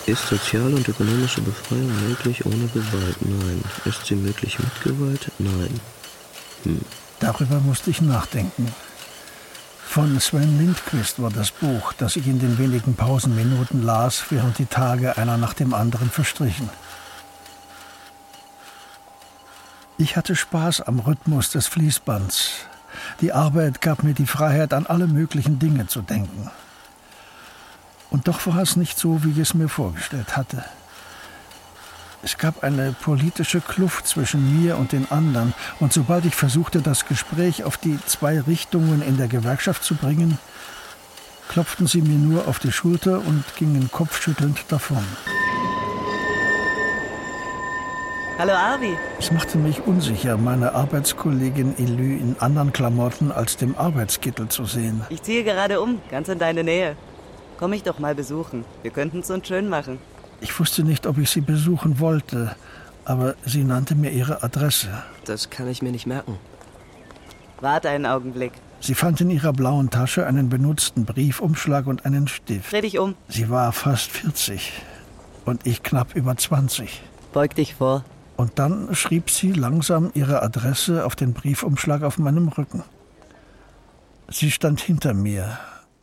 Ist 0.05 0.27
soziale 0.27 0.75
und 0.75 0.87
ökonomische 0.87 1.41
Befreiung 1.41 1.91
möglich 2.07 2.45
ohne 2.45 2.67
Gewalt? 2.67 3.17
Nein. 3.21 3.63
Ist 3.85 4.05
sie 4.05 4.15
möglich 4.15 4.59
mit 4.59 4.83
Gewalt? 4.83 5.31
Nein. 5.39 5.79
Hm. 6.63 6.81
Darüber 7.19 7.59
musste 7.61 7.89
ich 7.89 8.03
nachdenken. 8.03 8.71
Von 9.87 10.19
Sven 10.19 10.57
Lindquist 10.57 11.21
war 11.21 11.29
das 11.29 11.51
Buch, 11.51 11.93
das 11.93 12.17
ich 12.17 12.27
in 12.27 12.39
den 12.39 12.57
wenigen 12.57 12.95
Pausenminuten 12.95 13.81
las, 13.81 14.25
während 14.29 14.57
die 14.57 14.65
Tage 14.65 15.17
einer 15.17 15.37
nach 15.37 15.53
dem 15.53 15.73
anderen 15.73 16.09
verstrichen. 16.09 16.69
Ich 19.97 20.17
hatte 20.17 20.35
Spaß 20.35 20.81
am 20.81 20.99
Rhythmus 20.99 21.51
des 21.51 21.67
Fließbands. 21.67 22.51
Die 23.21 23.31
Arbeit 23.31 23.79
gab 23.79 24.03
mir 24.03 24.13
die 24.13 24.25
Freiheit, 24.25 24.73
an 24.73 24.85
alle 24.85 25.07
möglichen 25.07 25.59
Dinge 25.59 25.87
zu 25.87 26.01
denken. 26.01 26.51
Und 28.09 28.27
doch 28.27 28.45
war 28.47 28.57
es 28.57 28.75
nicht 28.75 28.99
so, 28.99 29.23
wie 29.23 29.31
ich 29.31 29.37
es 29.37 29.53
mir 29.53 29.69
vorgestellt 29.69 30.35
hatte. 30.35 30.65
Es 32.25 32.39
gab 32.39 32.63
eine 32.63 32.91
politische 32.91 33.61
Kluft 33.61 34.07
zwischen 34.07 34.59
mir 34.59 34.77
und 34.77 34.93
den 34.93 35.11
anderen, 35.11 35.53
und 35.79 35.93
sobald 35.93 36.25
ich 36.25 36.33
versuchte, 36.33 36.81
das 36.81 37.05
Gespräch 37.05 37.63
auf 37.65 37.77
die 37.77 37.99
zwei 38.07 38.41
Richtungen 38.41 39.03
in 39.03 39.17
der 39.17 39.27
Gewerkschaft 39.27 39.83
zu 39.83 39.93
bringen, 39.93 40.39
klopften 41.49 41.85
sie 41.85 42.01
mir 42.01 42.17
nur 42.17 42.47
auf 42.47 42.57
die 42.57 42.71
Schulter 42.71 43.19
und 43.19 43.43
gingen 43.57 43.91
kopfschüttelnd 43.91 44.65
davon. 44.69 45.05
Hallo 48.39 48.53
Arvi. 48.53 48.97
Es 49.19 49.31
machte 49.31 49.59
mich 49.59 49.85
unsicher, 49.85 50.35
meine 50.35 50.73
Arbeitskollegin 50.73 51.77
Elü 51.77 52.17
in 52.17 52.37
anderen 52.39 52.73
Klamotten 52.73 53.31
als 53.31 53.57
dem 53.57 53.77
Arbeitskittel 53.77 54.47
zu 54.47 54.65
sehen. 54.65 55.05
Ich 55.09 55.21
ziehe 55.21 55.43
gerade 55.43 55.79
um, 55.79 56.01
ganz 56.09 56.27
in 56.27 56.39
deine 56.39 56.63
Nähe. 56.63 56.95
Komm 57.59 57.69
mich 57.69 57.83
doch 57.83 57.99
mal 57.99 58.15
besuchen. 58.15 58.65
Wir 58.81 58.89
könnten 58.89 59.19
es 59.19 59.29
uns 59.29 59.47
schön 59.47 59.69
machen. 59.69 59.99
Ich 60.41 60.59
wusste 60.59 60.83
nicht, 60.83 61.07
ob 61.07 61.17
ich 61.17 61.29
sie 61.29 61.41
besuchen 61.41 61.99
wollte, 61.99 62.55
aber 63.05 63.35
sie 63.45 63.63
nannte 63.63 63.95
mir 63.95 64.11
ihre 64.11 64.43
Adresse. 64.43 64.89
Das 65.25 65.49
kann 65.49 65.67
ich 65.67 65.81
mir 65.81 65.91
nicht 65.91 66.07
merken. 66.07 66.37
Warte 67.61 67.89
einen 67.89 68.05
Augenblick. 68.05 68.51
Sie 68.81 68.95
fand 68.95 69.21
in 69.21 69.29
ihrer 69.29 69.53
blauen 69.53 69.89
Tasche 69.89 70.27
einen 70.27 70.49
benutzten 70.49 71.05
Briefumschlag 71.05 71.87
und 71.87 72.05
einen 72.05 72.27
Stift. 72.27 72.71
Dreh 72.71 72.81
dich 72.81 72.99
um. 72.99 73.15
Sie 73.27 73.49
war 73.49 73.71
fast 73.71 74.11
40 74.11 74.73
und 75.45 75.65
ich 75.65 75.81
knapp 75.81 76.15
über 76.15 76.35
20. 76.35 77.01
Beug 77.33 77.55
dich 77.55 77.75
vor. 77.75 78.03
Und 78.37 78.59
dann 78.59 78.93
schrieb 78.93 79.29
sie 79.29 79.53
langsam 79.53 80.11
ihre 80.13 80.41
Adresse 80.41 81.05
auf 81.05 81.15
den 81.15 81.33
Briefumschlag 81.33 82.03
auf 82.03 82.17
meinem 82.17 82.49
Rücken. 82.49 82.83
Sie 84.27 84.51
stand 84.51 84.81
hinter 84.81 85.13
mir, 85.13 85.57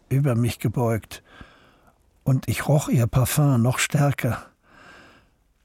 über 0.09 0.35
mich 0.35 0.59
gebeugt, 0.59 1.23
und 2.25 2.49
ich 2.49 2.69
roch 2.69 2.89
ihr 2.89 3.07
Parfum 3.07 3.63
noch 3.63 3.79
stärker, 3.79 4.47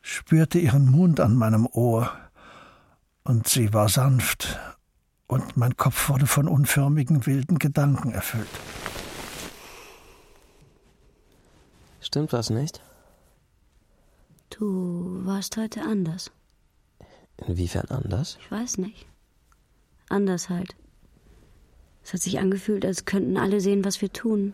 spürte 0.01 0.59
ihren 0.59 0.89
Mund 0.89 1.19
an 1.19 1.35
meinem 1.35 1.65
Ohr, 1.65 2.11
und 3.23 3.47
sie 3.47 3.73
war 3.73 3.89
sanft, 3.89 4.57
und 5.27 5.57
mein 5.57 5.75
Kopf 5.75 6.09
wurde 6.09 6.27
von 6.27 6.47
unförmigen 6.47 7.25
wilden 7.25 7.59
Gedanken 7.59 8.11
erfüllt. 8.11 8.47
Stimmt 11.99 12.31
was 12.31 12.49
nicht? 12.49 12.81
Du 14.49 15.25
warst 15.25 15.57
heute 15.57 15.81
anders. 15.81 16.31
Inwiefern 17.45 17.87
anders? 17.89 18.37
Ich 18.39 18.49
weiß 18.49 18.77
nicht. 18.77 19.05
Anders 20.09 20.49
halt. 20.49 20.75
Es 22.03 22.13
hat 22.13 22.21
sich 22.21 22.39
angefühlt, 22.39 22.85
als 22.85 23.03
könnten 23.03 23.37
alle 23.37 23.59
sehen, 23.59 23.83
was 23.83 24.01
wir 24.01 24.13
tun. 24.13 24.53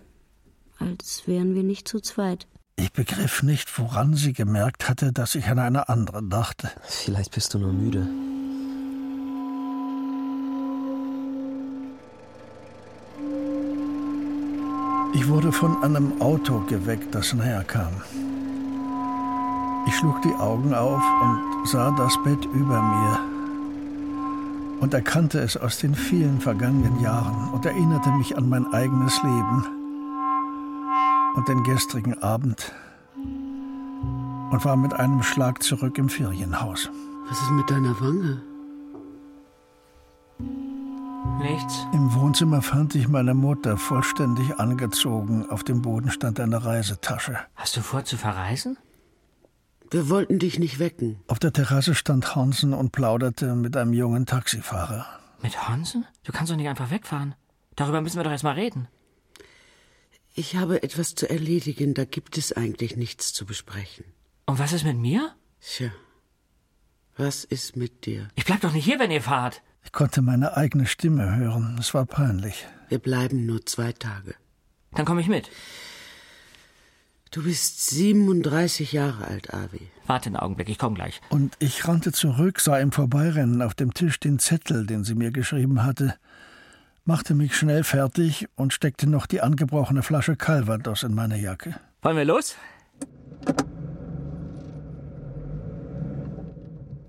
Als 0.84 1.24
wären 1.28 1.56
wir 1.56 1.64
nicht 1.64 1.88
zu 1.88 2.00
zweit. 2.00 2.48
Ich 2.76 2.92
begriff 2.92 3.44
nicht, 3.44 3.78
woran 3.78 4.16
sie 4.16 4.34
gemerkt 4.34 4.90
hatte, 4.90 5.14
dass 5.14 5.36
ich 5.36 5.48
an 5.48 5.60
eine 5.60 5.90
andere 5.90 6.24
dachte. 6.24 6.70
Vielleicht 6.84 7.32
bist 7.34 7.54
du 7.54 7.60
nur 7.60 7.72
müde. 7.72 8.08
Ich 15.14 15.28
wurde 15.28 15.52
von 15.52 15.84
einem 15.84 16.20
Auto 16.20 16.62
geweckt, 16.62 17.14
das 17.14 17.34
näher 17.34 17.64
kam. 17.64 17.94
Ich 19.88 19.96
schlug 19.96 20.22
die 20.24 20.34
Augen 20.34 20.74
auf 20.74 21.04
und 21.22 21.68
sah 21.68 21.92
das 21.92 22.18
Bett 22.24 22.44
über 22.46 22.82
mir 22.82 23.20
und 24.80 24.94
erkannte 24.94 25.40
es 25.40 25.56
aus 25.56 25.78
den 25.78 25.94
vielen 25.94 26.42
vergangenen 26.42 27.00
Jahren 27.00 27.54
und 27.54 27.66
erinnerte 27.66 28.12
mich 28.12 28.36
an 28.36 28.50
mein 28.50 28.66
eigenes 28.74 29.22
Leben 29.22 29.83
und 31.36 31.48
den 31.48 31.64
gestrigen 31.64 32.22
Abend 32.22 32.74
und 33.16 34.64
war 34.66 34.76
mit 34.76 34.94
einem 34.94 35.24
Schlag 35.24 35.64
zurück 35.64 35.98
im 35.98 36.10
Ferienhaus. 36.10 36.90
Was 37.28 37.42
ist 37.42 37.52
mit 37.52 37.70
deiner 37.70 38.00
Wange? 38.00 38.42
Nichts. 41.40 41.88
Im 41.92 42.14
Wohnzimmer 42.14 42.62
fand 42.62 42.96
ich 42.96 43.08
meine 43.08 43.34
Mutter 43.34 43.78
vollständig 43.78 44.60
angezogen. 44.60 45.50
Auf 45.50 45.64
dem 45.64 45.82
Boden 45.82 46.12
stand 46.12 46.40
eine 46.40 46.64
Reisetasche. 46.64 47.40
Hast 47.56 47.76
du 47.76 47.82
vor 47.82 48.06
zu 48.06 48.18
verreisen? 48.18 48.78
Wir 49.90 50.10
wollten 50.10 50.40
dich 50.40 50.60
nicht 50.60 50.80
wecken. 50.80 51.20
Auf 51.28 51.40
der 51.40 51.52
Terrasse 51.52 51.96
stand 51.96 52.36
Hansen 52.36 52.74
und 52.74 52.92
plauderte 52.92 53.56
mit 53.56 53.76
einem 53.76 53.94
jungen 53.94 54.26
Taxifahrer. 54.26 55.06
Mit 55.42 55.68
Hansen? 55.68 56.06
Du 56.24 56.32
kannst 56.32 56.52
doch 56.52 56.56
nicht 56.56 56.70
einfach 56.70 56.92
wegfahren. 56.92 57.36
Darüber 57.76 58.02
müssen 58.02 58.18
wir 58.18 58.24
doch 58.24 58.32
erst 58.32 58.44
mal 58.44 58.54
reden. 58.54 58.88
Ich 60.36 60.56
habe 60.56 60.82
etwas 60.82 61.14
zu 61.14 61.30
erledigen, 61.30 61.94
da 61.94 62.06
gibt 62.06 62.40
es 62.40 62.54
eigentlich 62.54 62.96
nichts 62.96 63.34
zu 63.34 63.46
besprechen. 63.46 64.06
Und 64.48 64.58
was 64.58 64.74
ist 64.74 64.84
mit 64.84 64.98
mir? 64.98 65.36
Tja, 65.62 65.92
was 67.16 67.44
ist 67.44 67.76
mit 67.76 68.08
dir? 68.08 68.30
Ich 68.34 68.46
bleib 68.46 68.62
doch 68.62 68.74
nicht 68.74 68.86
hier, 68.86 68.98
wenn 68.98 69.12
ihr 69.12 69.22
fahrt. 69.22 69.62
Ich 69.84 69.92
konnte 69.92 70.24
meine 70.24 70.58
eigene 70.58 70.88
Stimme 70.88 71.36
hören. 71.36 71.78
Es 71.80 71.94
war 71.94 72.08
peinlich. 72.08 72.66
Wir 72.90 72.98
bleiben 72.98 73.46
nur 73.46 73.64
zwei 73.68 73.92
Tage. 73.92 74.34
Dann 74.94 75.06
komme 75.06 75.22
ich 75.22 75.28
mit. 75.28 75.52
Du 77.30 77.44
bist 77.44 77.90
37 77.92 78.92
Jahre 78.92 79.28
alt, 79.28 79.54
Avi. 79.54 79.90
Warte 80.08 80.28
einen 80.28 80.36
Augenblick, 80.36 80.70
ich 80.70 80.80
komme 80.80 80.96
gleich. 80.96 81.22
Und 81.30 81.56
ich 81.60 81.88
rannte 81.88 82.12
zurück, 82.12 82.60
sah 82.60 82.80
im 82.80 82.92
Vorbeirennen 82.92 83.62
auf 83.62 83.76
dem 83.76 83.94
Tisch 83.94 84.20
den 84.20 84.40
Zettel, 84.40 84.86
den 84.88 85.04
sie 85.04 85.16
mir 85.16 85.32
geschrieben 85.32 85.84
hatte, 85.84 86.16
machte 87.06 87.36
mich 87.36 87.56
schnell 87.56 87.84
fertig 87.84 88.48
und 88.56 88.74
steckte 88.74 89.10
noch 89.10 89.26
die 89.26 89.42
angebrochene 89.42 90.04
Flasche 90.04 90.36
Calvados 90.36 91.04
in 91.04 91.14
meine 91.14 91.40
Jacke. 91.40 91.76
Wollen 92.02 92.18
wir 92.18 92.26
los? 92.26 92.56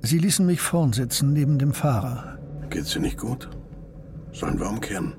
Sie 0.02 0.18
ließen 0.18 0.44
mich 0.44 0.60
vorn 0.60 0.92
sitzen, 0.92 1.32
neben 1.32 1.58
dem 1.58 1.72
Fahrer. 1.72 2.38
Geht's 2.68 2.92
dir 2.92 3.00
nicht 3.00 3.18
gut? 3.18 3.48
Sollen 4.32 4.58
wir 4.58 4.68
umkehren? 4.68 5.14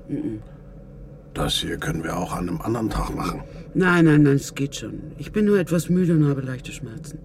Das 1.34 1.54
hier 1.54 1.78
können 1.78 2.04
wir 2.04 2.16
auch 2.16 2.32
an 2.32 2.48
einem 2.48 2.60
anderen 2.60 2.90
Tag 2.90 3.14
machen. 3.14 3.42
Nein, 3.74 4.04
nein, 4.04 4.22
nein, 4.22 4.36
es 4.36 4.54
geht 4.54 4.76
schon. 4.76 5.12
Ich 5.18 5.32
bin 5.32 5.46
nur 5.46 5.58
etwas 5.58 5.88
müde 5.88 6.14
und 6.14 6.28
habe 6.28 6.40
leichte 6.40 6.72
Schmerzen. 6.72 7.18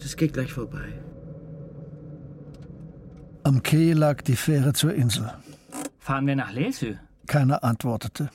Das 0.00 0.16
geht 0.16 0.34
gleich 0.34 0.52
vorbei. 0.52 0.84
Am 3.42 3.62
Quai 3.62 3.92
lag 3.92 4.22
die 4.22 4.36
Fähre 4.36 4.72
zur 4.72 4.94
Insel. 4.94 5.32
Fahren 6.08 6.26
wir 6.26 6.36
nach 6.36 6.54
Lesö? 6.54 6.94
Keiner 7.26 7.62
antwortete. 7.62 8.30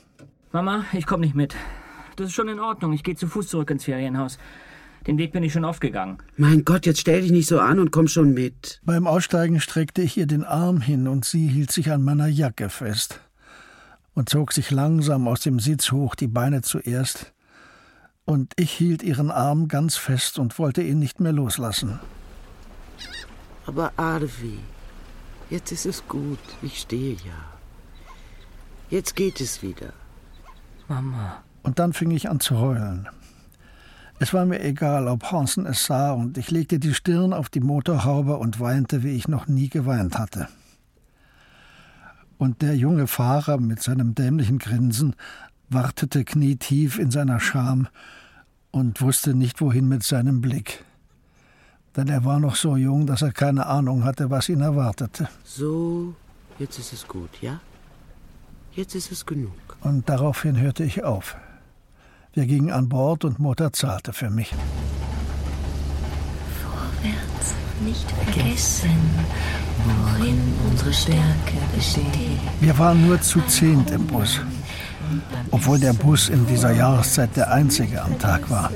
Mama, 0.52 0.86
ich 0.94 1.08
komme 1.08 1.26
nicht 1.26 1.34
mit. 1.34 1.56
Das 2.18 2.28
ist 2.28 2.34
schon 2.34 2.48
in 2.48 2.60
Ordnung. 2.60 2.94
Ich 2.94 3.04
gehe 3.04 3.16
zu 3.16 3.26
Fuß 3.28 3.48
zurück 3.48 3.72
ins 3.72 3.86
Ferienhaus. 3.86 4.38
Den 5.08 5.18
Weg 5.18 5.32
bin 5.32 5.42
ich 5.42 5.54
schon 5.54 5.66
oft 5.66 5.82
gegangen. 5.82 6.20
Mein 6.38 6.66
Gott, 6.66 6.86
jetzt 6.86 7.00
stell 7.00 7.24
dich 7.24 7.32
nicht 7.32 7.48
so 7.48 7.60
an 7.60 7.80
und 7.80 7.90
komm 7.90 8.08
schon 8.08 8.32
mit. 8.32 8.80
Beim 8.86 9.08
Aussteigen 9.08 9.60
streckte 9.60 10.04
ich 10.04 10.16
ihr 10.18 10.28
den 10.28 10.44
Arm 10.44 10.82
hin 10.82 11.08
und 11.08 11.26
sie 11.26 11.48
hielt 11.48 11.72
sich 11.72 11.90
an 11.92 12.04
meiner 12.04 12.28
Jacke 12.28 12.70
fest 12.70 13.22
und 14.14 14.30
zog 14.30 14.54
sich 14.54 14.70
langsam 14.70 15.28
aus 15.28 15.40
dem 15.40 15.60
Sitz 15.60 15.92
hoch, 15.92 16.14
die 16.14 16.28
Beine 16.28 16.62
zuerst. 16.62 17.34
Und 18.24 18.54
ich 18.56 18.72
hielt 18.72 19.02
ihren 19.02 19.32
Arm 19.32 19.68
ganz 19.68 19.96
fest 19.96 20.38
und 20.38 20.60
wollte 20.60 20.84
ihn 20.84 21.00
nicht 21.00 21.20
mehr 21.20 21.34
loslassen. 21.34 22.00
Aber 23.66 23.92
Arvi, 23.98 24.60
jetzt 25.50 25.72
ist 25.72 25.88
es 25.88 26.08
gut. 26.08 26.38
Ich 26.62 26.80
stehe 26.80 27.14
ja. 27.14 27.53
Jetzt 28.90 29.16
geht 29.16 29.42
es 29.42 29.62
wieder. 29.62 29.94
Mama. 30.88 31.44
Und 31.64 31.80
dann 31.80 31.94
fing 31.94 32.12
ich 32.12 32.30
an 32.30 32.40
zu 32.40 32.58
heulen. 32.58 33.08
Es 34.20 34.34
war 34.34 34.46
mir 34.46 34.62
egal, 34.64 35.08
ob 35.08 35.32
Hansen 35.32 35.66
es 35.66 35.86
sah, 35.86 36.12
und 36.12 36.38
ich 36.38 36.52
legte 36.52 36.80
die 36.80 36.94
Stirn 36.94 37.34
auf 37.34 37.50
die 37.50 37.60
Motorhaube 37.60 38.38
und 38.38 38.60
weinte, 38.60 39.04
wie 39.04 39.16
ich 39.16 39.28
noch 39.28 39.48
nie 39.48 39.70
geweint 39.70 40.18
hatte. 40.18 40.48
Und 42.38 42.62
der 42.62 42.76
junge 42.76 43.08
Fahrer 43.08 43.58
mit 43.58 43.82
seinem 43.82 44.16
dämlichen 44.16 44.60
Grinsen 44.60 45.16
wartete 45.70 46.24
knietief 46.24 47.00
in 47.00 47.12
seiner 47.12 47.40
Scham 47.40 47.88
und 48.72 49.02
wusste 49.02 49.34
nicht 49.34 49.62
wohin 49.62 49.88
mit 49.88 50.04
seinem 50.04 50.42
Blick. 50.42 50.84
Denn 51.96 52.08
er 52.08 52.26
war 52.26 52.40
noch 52.40 52.56
so 52.56 52.76
jung, 52.76 53.06
dass 53.06 53.22
er 53.22 53.32
keine 53.32 53.66
Ahnung 53.66 54.04
hatte, 54.04 54.30
was 54.30 54.50
ihn 54.50 54.62
erwartete. 54.62 55.30
So, 55.44 56.16
jetzt 56.60 56.80
ist 56.80 56.94
es 56.94 57.08
gut, 57.08 57.30
ja? 57.42 57.60
Jetzt 58.76 58.96
ist 58.96 59.12
es 59.12 59.26
genug. 59.26 59.52
Und 59.82 60.10
daraufhin 60.10 60.60
hörte 60.60 60.84
ich 60.84 61.04
auf. 61.04 61.36
Wir 62.34 62.48
gingen 62.48 62.72
an 62.72 62.90
Bord 62.90 63.24
und 63.24 63.38
Mutter 63.38 63.72
zahlte 63.72 64.14
für 64.14 64.32
mich. 64.32 64.52
Vorwärts 66.64 67.54
nicht 67.86 68.10
vergessen, 68.10 68.90
worin 69.86 70.40
unsere 70.70 70.92
Stärke 70.92 71.58
besteht. 71.76 72.06
Wir 72.62 72.78
waren 72.80 73.06
nur 73.06 73.22
zu 73.22 73.42
zehnt 73.42 73.92
im 73.92 74.08
Bus, 74.08 74.42
obwohl 75.52 75.80
der 75.80 75.94
Bus 75.94 76.30
in 76.30 76.48
dieser 76.48 76.72
Jahreszeit 76.72 77.36
der 77.36 77.52
einzige 77.52 78.02
am 78.02 78.18
Tag 78.18 78.50
war. 78.50 78.72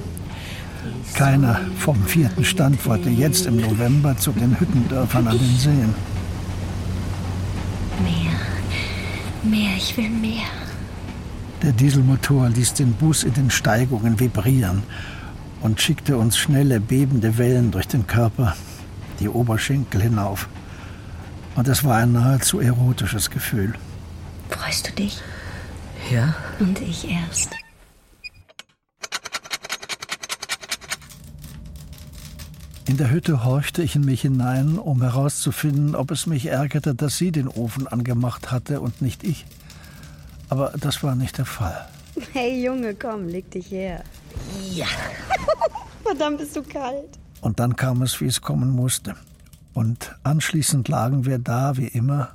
Keiner 1.15 1.59
vom 1.79 2.03
vierten 2.05 2.43
Stand 2.43 2.85
wollte 2.85 3.09
jetzt 3.09 3.47
im 3.47 3.57
November 3.57 4.15
zu 4.15 4.31
den 4.31 4.59
Hüttendörfern 4.59 5.27
an 5.27 5.39
den 5.39 5.57
Seen. 5.57 5.95
Mehr, 8.03 8.37
mehr, 9.43 9.71
ich 9.77 9.95
will 9.97 10.09
mehr. 10.09 10.47
Der 11.61 11.71
Dieselmotor 11.71 12.49
ließ 12.49 12.75
den 12.75 12.93
Bus 12.93 13.23
in 13.23 13.33
den 13.33 13.49
Steigungen 13.49 14.19
vibrieren 14.19 14.83
und 15.61 15.81
schickte 15.81 16.17
uns 16.17 16.38
schnelle, 16.38 16.79
bebende 16.79 17.38
Wellen 17.38 17.71
durch 17.71 17.88
den 17.88 18.05
Körper, 18.05 18.55
die 19.19 19.27
Oberschenkel 19.27 20.01
hinauf. 20.01 20.47
Und 21.55 21.67
es 21.67 21.83
war 21.83 21.97
ein 21.97 22.11
nahezu 22.11 22.59
erotisches 22.59 23.31
Gefühl. 23.31 23.73
Freust 24.49 24.88
du 24.88 24.91
dich? 24.93 25.19
Ja? 26.11 26.35
Und 26.59 26.79
ich 26.79 27.09
erst. 27.09 27.57
In 32.88 32.95
der 32.95 33.11
Hütte 33.11 33.43
horchte 33.43 33.83
ich 33.83 33.97
in 33.97 34.05
mich 34.05 34.21
hinein, 34.21 34.79
um 34.79 35.01
herauszufinden, 35.01 35.93
ob 35.93 36.09
es 36.09 36.25
mich 36.25 36.45
ärgerte, 36.45 36.95
dass 36.95 37.17
sie 37.17 37.33
den 37.33 37.49
Ofen 37.49 37.85
angemacht 37.85 38.49
hatte 38.49 38.79
und 38.79 39.01
nicht 39.01 39.25
ich. 39.25 39.45
Aber 40.47 40.71
das 40.79 41.03
war 41.03 41.13
nicht 41.15 41.38
der 41.38 41.45
Fall. 41.45 41.85
Hey 42.31 42.63
Junge, 42.63 42.95
komm, 42.95 43.27
leg 43.27 43.51
dich 43.51 43.69
her. 43.71 44.05
Ja. 44.71 44.85
Verdammt, 46.03 46.38
bist 46.38 46.55
du 46.55 46.63
kalt. 46.63 47.19
Und 47.41 47.59
dann 47.59 47.75
kam 47.75 48.01
es, 48.03 48.21
wie 48.21 48.25
es 48.25 48.39
kommen 48.39 48.69
musste. 48.69 49.15
Und 49.73 50.15
anschließend 50.23 50.88
lagen 50.88 51.25
wir 51.25 51.39
da, 51.39 51.75
wie 51.75 51.88
immer, 51.88 52.29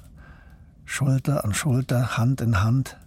Schulter 0.84 1.46
an 1.46 1.54
Schulter, 1.54 2.18
Hand 2.18 2.42
in 2.42 2.62
Hand. 2.62 2.98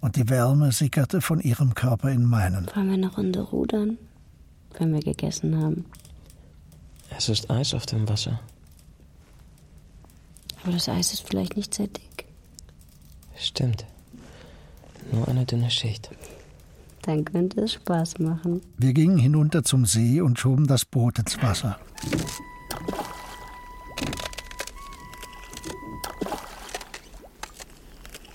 Und 0.00 0.16
die 0.16 0.28
Wärme 0.28 0.70
sickerte 0.70 1.22
von 1.22 1.40
ihrem 1.40 1.72
Körper 1.72 2.10
in 2.10 2.24
meinen. 2.24 2.66
Wollen 2.74 2.88
wir 2.88 2.94
eine 2.94 3.14
Runde 3.14 3.40
rudern? 3.40 3.96
Wenn 4.78 4.92
wir 4.92 5.00
gegessen 5.00 5.56
haben. 5.56 5.86
Es 7.10 7.28
ist 7.28 7.50
Eis 7.50 7.74
auf 7.74 7.86
dem 7.86 8.08
Wasser. 8.08 8.40
Aber 10.62 10.72
das 10.72 10.88
Eis 10.88 11.12
ist 11.12 11.26
vielleicht 11.28 11.56
nicht 11.56 11.74
sehr 11.74 11.86
dick. 11.86 12.26
Stimmt. 13.36 13.84
Nur 15.12 15.28
eine 15.28 15.44
dünne 15.44 15.70
Schicht. 15.70 16.10
Dann 17.02 17.24
könnte 17.24 17.60
es 17.60 17.74
Spaß 17.74 18.18
machen. 18.18 18.60
Wir 18.78 18.92
gingen 18.92 19.18
hinunter 19.18 19.62
zum 19.62 19.86
See 19.86 20.20
und 20.20 20.38
schoben 20.38 20.66
das 20.66 20.84
Boot 20.84 21.18
ins 21.20 21.40
Wasser. 21.40 21.78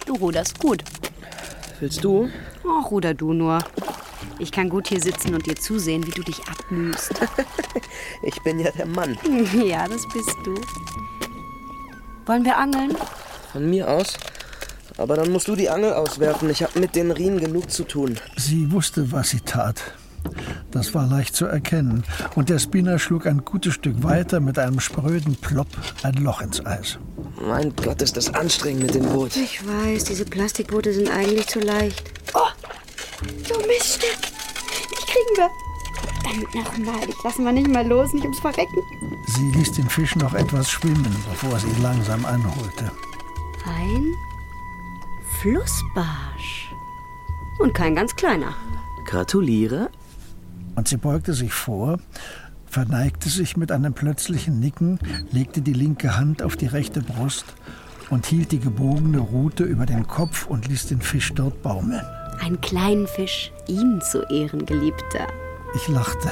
Du 0.05 0.15
ruderst 0.15 0.59
gut. 0.59 0.83
Willst 1.79 2.03
du? 2.03 2.29
Oh, 2.63 2.87
ruder 2.89 3.13
du 3.13 3.33
nur. 3.33 3.59
Ich 4.41 4.51
kann 4.51 4.69
gut 4.69 4.87
hier 4.87 4.99
sitzen 4.99 5.35
und 5.35 5.45
dir 5.45 5.55
zusehen, 5.55 6.05
wie 6.07 6.11
du 6.11 6.23
dich 6.23 6.41
abmühst. 6.47 7.13
Ich 8.23 8.41
bin 8.43 8.59
ja 8.59 8.71
der 8.71 8.85
Mann. 8.85 9.17
ja, 9.65 9.87
das 9.87 10.07
bist 10.13 10.35
du. 10.43 10.55
Wollen 12.25 12.43
wir 12.43 12.57
angeln? 12.57 12.95
Von 13.51 13.69
mir 13.69 13.89
aus. 13.89 14.13
Aber 14.97 15.15
dann 15.15 15.31
musst 15.31 15.47
du 15.47 15.55
die 15.55 15.69
Angel 15.69 15.93
auswerfen. 15.93 16.49
Ich 16.49 16.63
habe 16.63 16.79
mit 16.79 16.95
den 16.95 17.11
Riemen 17.11 17.39
genug 17.39 17.71
zu 17.71 17.83
tun. 17.83 18.19
Sie 18.35 18.71
wusste, 18.71 19.11
was 19.11 19.29
sie 19.29 19.39
tat. 19.41 19.81
Das 20.71 20.93
war 20.93 21.07
leicht 21.07 21.35
zu 21.35 21.45
erkennen. 21.45 22.03
Und 22.35 22.49
der 22.49 22.59
Spinner 22.59 22.99
schlug 22.99 23.25
ein 23.27 23.43
gutes 23.43 23.73
Stück 23.73 24.03
weiter 24.03 24.39
mit 24.39 24.57
einem 24.59 24.79
spröden 24.79 25.35
Plopp 25.35 25.67
ein 26.03 26.15
Loch 26.15 26.41
ins 26.41 26.65
Eis. 26.65 26.99
Mein 27.47 27.75
Gott, 27.75 28.01
ist 28.01 28.17
das 28.17 28.33
anstrengend 28.33 28.83
mit 28.83 28.95
dem 28.95 29.05
Boot. 29.07 29.35
Ich 29.35 29.65
weiß, 29.65 30.05
diese 30.05 30.25
Plastikboote 30.25 30.93
sind 30.93 31.09
eigentlich 31.09 31.47
zu 31.47 31.59
leicht. 31.59 32.11
Oh, 32.33 32.39
du 33.21 33.67
Mist. 33.67 34.03
Die 34.03 35.05
kriegen 35.11 35.35
wir. 35.37 35.49
Verdammt 36.23 36.55
nochmal, 36.55 37.09
ich 37.09 37.23
lassen 37.23 37.43
wir 37.43 37.51
nicht 37.51 37.67
mal 37.67 37.87
los, 37.87 38.13
nicht 38.13 38.23
ums 38.23 38.39
Verrecken. 38.39 38.81
Sie 39.27 39.51
ließ 39.51 39.73
den 39.73 39.89
Fisch 39.89 40.15
noch 40.15 40.33
etwas 40.33 40.69
schwimmen, 40.69 41.15
bevor 41.29 41.59
sie 41.59 41.67
ihn 41.67 41.81
langsam 41.81 42.25
einholte. 42.25 42.91
Ein 43.65 44.13
Flussbarsch. 45.41 46.73
Und 47.59 47.73
kein 47.73 47.95
ganz 47.95 48.15
kleiner. 48.15 48.55
Gratuliere. 49.05 49.89
Und 50.75 50.87
sie 50.87 50.97
beugte 50.97 51.33
sich 51.33 51.53
vor, 51.53 51.99
verneigte 52.65 53.29
sich 53.29 53.57
mit 53.57 53.71
einem 53.71 53.93
plötzlichen 53.93 54.59
Nicken, 54.59 54.99
legte 55.31 55.61
die 55.61 55.73
linke 55.73 56.17
Hand 56.17 56.41
auf 56.41 56.55
die 56.55 56.67
rechte 56.67 57.01
Brust 57.01 57.45
und 58.09 58.25
hielt 58.25 58.51
die 58.51 58.59
gebogene 58.59 59.19
Rute 59.19 59.63
über 59.63 59.85
den 59.85 60.07
Kopf 60.07 60.45
und 60.47 60.67
ließ 60.67 60.87
den 60.87 61.01
Fisch 61.01 61.33
dort 61.33 61.61
baumeln. 61.61 62.05
Einen 62.43 62.59
kleinen 62.59 63.05
Fisch, 63.05 63.51
Ihnen 63.67 64.01
zu 64.01 64.23
Ehren, 64.23 64.65
Geliebter. 64.65 65.27
Ich 65.75 65.87
lachte. 65.87 66.31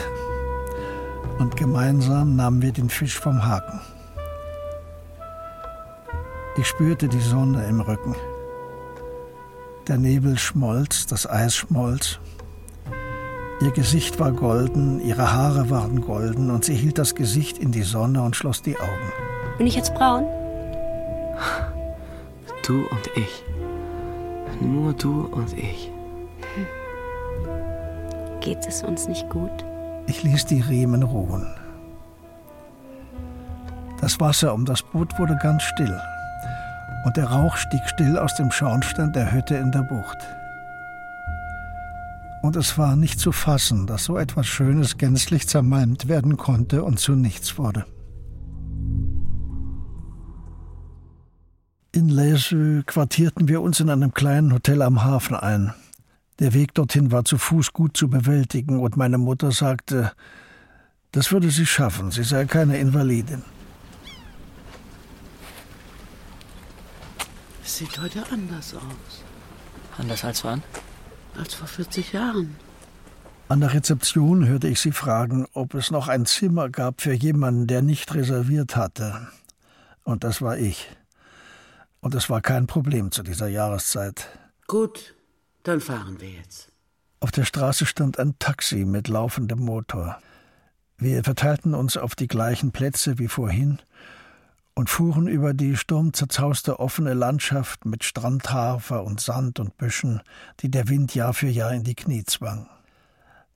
Und 1.38 1.56
gemeinsam 1.56 2.36
nahmen 2.36 2.64
wir 2.64 2.72
den 2.72 2.90
Fisch 2.90 3.20
vom 3.20 3.46
Haken. 3.46 3.80
Ich 6.58 6.66
spürte 6.66 7.08
die 7.08 7.20
Sonne 7.20 7.64
im 7.68 7.80
Rücken. 7.80 8.16
Der 9.88 9.98
Nebel 9.98 10.40
schmolz, 10.40 11.06
das 11.06 11.30
Eis 11.30 11.56
schmolz. 11.56 12.18
Ihr 13.62 13.72
Gesicht 13.72 14.20
war 14.20 14.32
golden, 14.32 15.00
ihre 15.02 15.32
Haare 15.32 15.70
waren 15.70 16.02
golden 16.02 16.50
und 16.50 16.66
sie 16.66 16.74
hielt 16.74 16.98
das 16.98 17.14
Gesicht 17.14 17.60
in 17.60 17.72
die 17.72 17.84
Sonne 17.84 18.24
und 18.24 18.36
schloss 18.36 18.64
die 18.64 18.80
Augen. 18.80 19.12
Bin 19.60 19.68
ich 19.68 19.76
jetzt 19.76 19.94
braun? 19.94 20.26
Du 22.66 22.80
und 22.80 23.10
ich. 23.16 23.44
Nur 24.60 24.94
du 24.94 25.28
und 25.28 25.54
ich. 25.54 25.92
Geht 28.50 28.66
es 28.66 28.82
uns 28.82 29.08
nicht 29.08 29.30
gut? 29.30 29.64
Ich 30.08 30.24
ließ 30.24 30.48
die 30.48 30.62
Riemen 30.62 31.04
ruhen. 31.04 31.46
Das 34.02 34.20
Wasser 34.20 34.56
um 34.56 34.66
das 34.66 34.82
Boot 34.82 35.20
wurde 35.20 35.38
ganz 35.40 35.62
still 35.62 36.02
und 37.06 37.16
der 37.16 37.26
Rauch 37.26 37.56
stieg 37.58 37.82
still 37.86 38.18
aus 38.18 38.34
dem 38.34 38.50
Schornstein 38.50 39.14
der 39.14 39.32
Hütte 39.32 39.54
in 39.54 39.72
der 39.72 39.84
Bucht. 39.84 40.18
Und 42.42 42.56
es 42.56 42.76
war 42.76 42.96
nicht 42.96 43.20
zu 43.20 43.32
fassen, 43.32 43.86
dass 43.86 44.06
so 44.06 44.18
etwas 44.18 44.48
Schönes 44.48 44.98
gänzlich 44.98 45.48
zermalmt 45.48 46.08
werden 46.08 46.36
konnte 46.36 46.84
und 46.84 46.98
zu 47.00 47.12
nichts 47.12 47.60
wurde. 47.60 47.86
In 51.92 52.10
Lesö 52.10 52.82
quartierten 52.88 53.48
wir 53.48 53.62
uns 53.62 53.80
in 53.80 53.92
einem 53.92 54.16
kleinen 54.16 54.52
Hotel 54.52 54.82
am 54.82 55.04
Hafen 55.04 55.36
ein. 55.36 55.76
Der 56.40 56.54
Weg 56.54 56.74
dorthin 56.74 57.12
war 57.12 57.26
zu 57.26 57.38
Fuß 57.38 57.74
gut 57.74 57.98
zu 57.98 58.10
bewältigen 58.10 58.80
und 58.80 58.96
meine 58.96 59.18
Mutter 59.18 59.52
sagte, 59.52 60.14
das 61.12 61.32
würde 61.32 61.52
sie 61.52 61.66
schaffen, 61.66 62.12
sie 62.12 62.24
sei 62.24 62.46
keine 62.46 62.78
Invalidin. 62.78 63.44
Es 67.64 67.78
sieht 67.78 68.00
heute 68.00 68.24
anders 68.32 68.74
aus. 68.74 69.24
Anders 69.98 70.24
als 70.24 70.44
wann? 70.46 70.64
Als 71.38 71.54
vor 71.54 71.68
40 71.68 72.14
Jahren. 72.14 72.56
An 73.50 73.60
der 73.60 73.74
Rezeption 73.74 74.48
hörte 74.48 74.68
ich 74.68 74.80
sie 74.80 74.92
fragen, 74.92 75.46
ob 75.54 75.74
es 75.74 75.92
noch 75.92 76.08
ein 76.08 76.26
Zimmer 76.26 76.70
gab 76.70 77.02
für 77.02 77.14
jemanden, 77.14 77.68
der 77.68 77.82
nicht 77.82 78.14
reserviert 78.14 78.76
hatte. 78.76 79.28
Und 80.04 80.24
das 80.24 80.42
war 80.42 80.58
ich. 80.58 80.88
Und 82.00 82.16
es 82.16 82.30
war 82.30 82.42
kein 82.42 82.68
Problem 82.68 83.12
zu 83.12 83.24
dieser 83.24 83.48
Jahreszeit. 83.48 84.30
Gut, 84.68 85.16
dann 85.64 85.82
fahren 85.82 86.20
wir 86.20 86.30
jetzt. 86.30 86.72
Auf 87.20 87.32
der 87.32 87.46
Straße 87.46 87.86
stand 87.86 88.18
ein 88.18 88.40
Taxi 88.40 88.86
mit 88.86 89.08
laufendem 89.08 89.60
Motor. 89.60 90.20
Wir 90.98 91.24
verteilten 91.24 91.74
uns 91.74 91.98
auf 91.98 92.16
die 92.16 92.28
gleichen 92.28 92.72
Plätze 92.72 93.20
wie 93.20 93.28
vorhin 93.28 93.80
und 94.74 94.90
fuhren 94.90 95.28
über 95.28 95.54
die 95.54 95.76
sturmzerzauste 95.76 96.80
offene 96.80 97.14
Landschaft 97.14 97.86
mit 97.86 98.06
Strandhafer 98.06 99.04
und 99.04 99.20
Sand 99.20 99.60
und 99.60 99.78
Büschen, 99.78 100.22
die 100.62 100.72
der 100.72 100.88
Wind 100.88 101.14
Jahr 101.16 101.34
für 101.34 101.50
Jahr 101.50 101.74
in 101.74 101.84
die 101.84 101.96
Knie 101.96 102.24
zwang. 102.24 102.70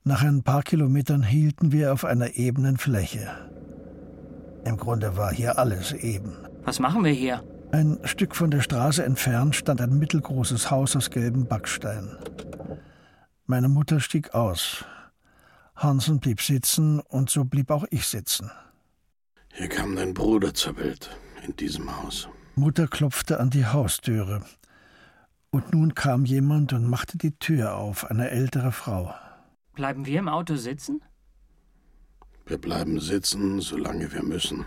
Nach 0.03 0.21
ein 0.21 0.43
paar 0.43 0.63
Kilometern 0.63 1.23
hielten 1.23 1.71
wir 1.71 1.93
auf 1.93 2.03
einer 2.03 2.35
ebenen 2.35 2.77
Fläche. 2.77 3.29
Im 4.65 4.75
Grunde 4.75 5.15
war 5.15 5.33
hier 5.33 5.57
alles 5.57 5.93
eben. 5.93 6.35
Was 6.65 6.79
machen 6.79 7.05
wir 7.05 7.11
hier? 7.11 7.41
Ein 7.73 7.97
Stück 8.03 8.35
von 8.35 8.51
der 8.51 8.61
Straße 8.61 9.03
entfernt 9.03 9.55
stand 9.55 9.81
ein 9.81 9.97
mittelgroßes 9.97 10.69
Haus 10.69 10.95
aus 10.95 11.09
gelbem 11.09 11.47
Backstein. 11.47 12.15
Meine 13.47 13.67
Mutter 13.67 13.99
stieg 13.99 14.35
aus. 14.35 14.85
Hansen 15.75 16.19
blieb 16.19 16.39
sitzen 16.39 16.99
und 16.99 17.31
so 17.31 17.45
blieb 17.45 17.71
auch 17.71 17.85
ich 17.89 18.05
sitzen. 18.05 18.51
Hier 19.53 19.69
kam 19.69 19.95
dein 19.95 20.13
Bruder 20.13 20.53
zur 20.53 20.77
Welt, 20.77 21.17
in 21.47 21.55
diesem 21.55 21.89
Haus. 21.97 22.29
Mutter 22.53 22.87
klopfte 22.87 23.39
an 23.39 23.49
die 23.49 23.65
Haustüre. 23.65 24.45
Und 25.49 25.73
nun 25.73 25.95
kam 25.95 26.25
jemand 26.25 26.73
und 26.73 26.87
machte 26.87 27.17
die 27.17 27.35
Tür 27.39 27.73
auf, 27.73 28.05
eine 28.05 28.29
ältere 28.29 28.71
Frau. 28.71 29.15
Bleiben 29.73 30.05
wir 30.05 30.19
im 30.19 30.29
Auto 30.29 30.57
sitzen? 30.57 31.01
Wir 32.45 32.59
bleiben 32.59 32.99
sitzen, 32.99 33.61
solange 33.61 34.13
wir 34.13 34.21
müssen. 34.21 34.63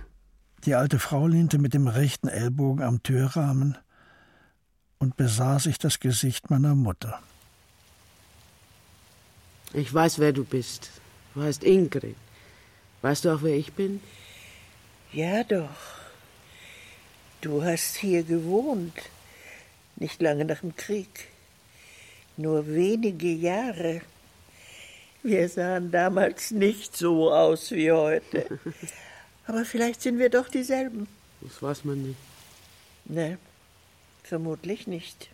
Die 0.67 0.75
alte 0.75 0.99
Frau 0.99 1.29
lehnte 1.29 1.59
mit 1.59 1.75
dem 1.75 1.87
rechten 1.87 2.27
Ellbogen 2.27 2.83
am 2.83 3.01
Türrahmen 3.01 3.79
und 4.99 5.17
besah 5.17 5.61
sich 5.61 5.79
das 5.79 6.01
Gesicht 6.01 6.51
meiner 6.51 6.75
Mutter. 6.75 7.23
Ich 9.73 9.95
weiß, 9.95 10.19
wer 10.19 10.33
du 10.33 10.43
bist. 10.43 10.91
Du 11.35 11.43
heißt 11.43 11.63
Ingrid. 11.63 12.17
Weißt 13.03 13.25
du 13.25 13.33
auch, 13.33 13.43
wer 13.43 13.55
ich 13.55 13.75
bin? 13.75 14.01
Ja, 15.13 15.45
doch. 15.45 15.69
Du 17.43 17.63
hast 17.63 17.95
hier 17.97 18.25
gewohnt. 18.25 18.99
Nicht 19.95 20.21
lange 20.21 20.45
nach 20.45 20.61
dem 20.61 20.75
Krieg. 20.75 21.29
Nur 22.37 22.67
wenige 22.67 23.33
Jahre. 23.33 24.01
Wir 25.23 25.49
sahen 25.49 25.93
damals 25.93 26.51
nicht 26.51 26.97
so 26.97 27.33
aus 27.33 27.71
wie 27.71 27.93
heute. 27.93 28.59
Aber 29.47 29.65
vielleicht 29.65 30.03
sind 30.03 30.19
wir 30.19 30.31
doch 30.31 30.49
dieselben. 30.49 31.07
Das 31.41 31.63
weiß 31.63 31.85
man 31.85 32.03
nicht. 32.03 32.19
Ne, 33.05 33.39
vermutlich 34.23 34.87
nicht. 34.87 35.31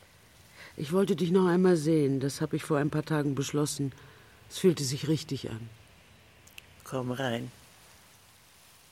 Ich 0.76 0.92
wollte 0.92 1.16
dich 1.16 1.30
noch 1.30 1.46
einmal 1.46 1.76
sehen. 1.76 2.20
Das 2.20 2.40
habe 2.40 2.56
ich 2.56 2.64
vor 2.64 2.78
ein 2.78 2.90
paar 2.90 3.04
Tagen 3.04 3.34
beschlossen. 3.34 3.92
Es 4.50 4.58
fühlte 4.58 4.84
sich 4.84 5.08
richtig 5.08 5.50
an. 5.50 5.68
Komm 6.84 7.10
rein. 7.10 7.50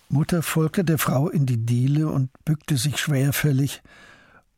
Mutter 0.08 0.42
folgte 0.42 0.84
der 0.84 0.98
Frau 0.98 1.28
in 1.28 1.46
die 1.46 1.58
Diele 1.58 2.08
und 2.08 2.30
bückte 2.44 2.76
sich 2.76 2.98
schwerfällig, 2.98 3.80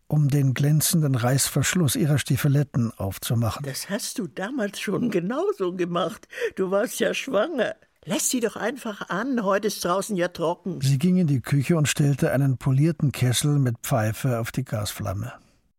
um 0.07 0.29
den 0.29 0.55
glänzenden 0.55 1.15
Reißverschluss 1.15 1.97
ihrer 1.97 2.19
Stiefeletten 2.19 2.93
aufzumachen. 2.93 3.65
Das 3.65 3.91
hast 3.91 4.19
du 4.19 4.27
damals 4.29 4.81
schon 4.81 5.11
genauso 5.11 5.75
gemacht. 5.75 6.27
Du 6.57 6.71
warst 6.71 7.01
ja 7.01 7.13
schwanger. 7.13 7.75
Lass 8.05 8.31
sie 8.31 8.41
doch 8.41 8.57
einfach 8.57 9.11
an, 9.11 9.45
heute 9.45 9.69
ist 9.69 9.85
draußen 9.85 10.17
ja 10.17 10.27
trocken. 10.27 10.81
Sie 10.81 10.99
ging 10.99 11.19
in 11.19 11.29
die 11.29 11.41
Küche 11.41 11.77
und 11.77 11.87
stellte 11.87 12.33
einen 12.33 12.59
polierten 12.59 13.13
Kessel 13.13 13.61
mit 13.61 13.79
Pfeife 13.83 14.41
auf 14.41 14.51
die 14.51 14.65
Gasflamme. 14.65 15.33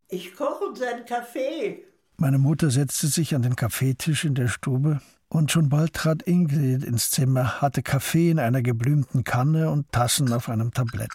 Ich 0.07 0.33
koche 0.33 0.63
uns 0.63 0.81
einen 0.81 1.05
Kaffee. 1.05 1.83
Meine 2.15 2.37
Mutter 2.37 2.69
setzte 2.69 3.07
sich 3.07 3.35
an 3.35 3.41
den 3.41 3.57
Kaffeetisch 3.57 4.23
in 4.23 4.35
der 4.35 4.47
Stube, 4.47 5.01
und 5.27 5.51
schon 5.51 5.67
bald 5.67 5.93
trat 5.93 6.21
Ingrid 6.23 6.83
ins 6.83 7.09
Zimmer, 7.09 7.59
hatte 7.59 7.81
Kaffee 7.81 8.29
in 8.29 8.39
einer 8.39 8.61
geblümten 8.61 9.23
Kanne 9.23 9.71
und 9.71 9.91
Tassen 9.91 10.31
auf 10.31 10.47
einem 10.47 10.71
Tablett. 10.71 11.11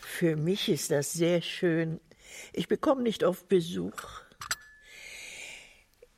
Für 0.00 0.34
mich 0.34 0.68
ist 0.68 0.90
das 0.90 1.12
sehr 1.12 1.42
schön. 1.42 2.00
Ich 2.52 2.68
bekomme 2.68 3.02
nicht 3.02 3.22
oft 3.22 3.48
Besuch. 3.48 3.92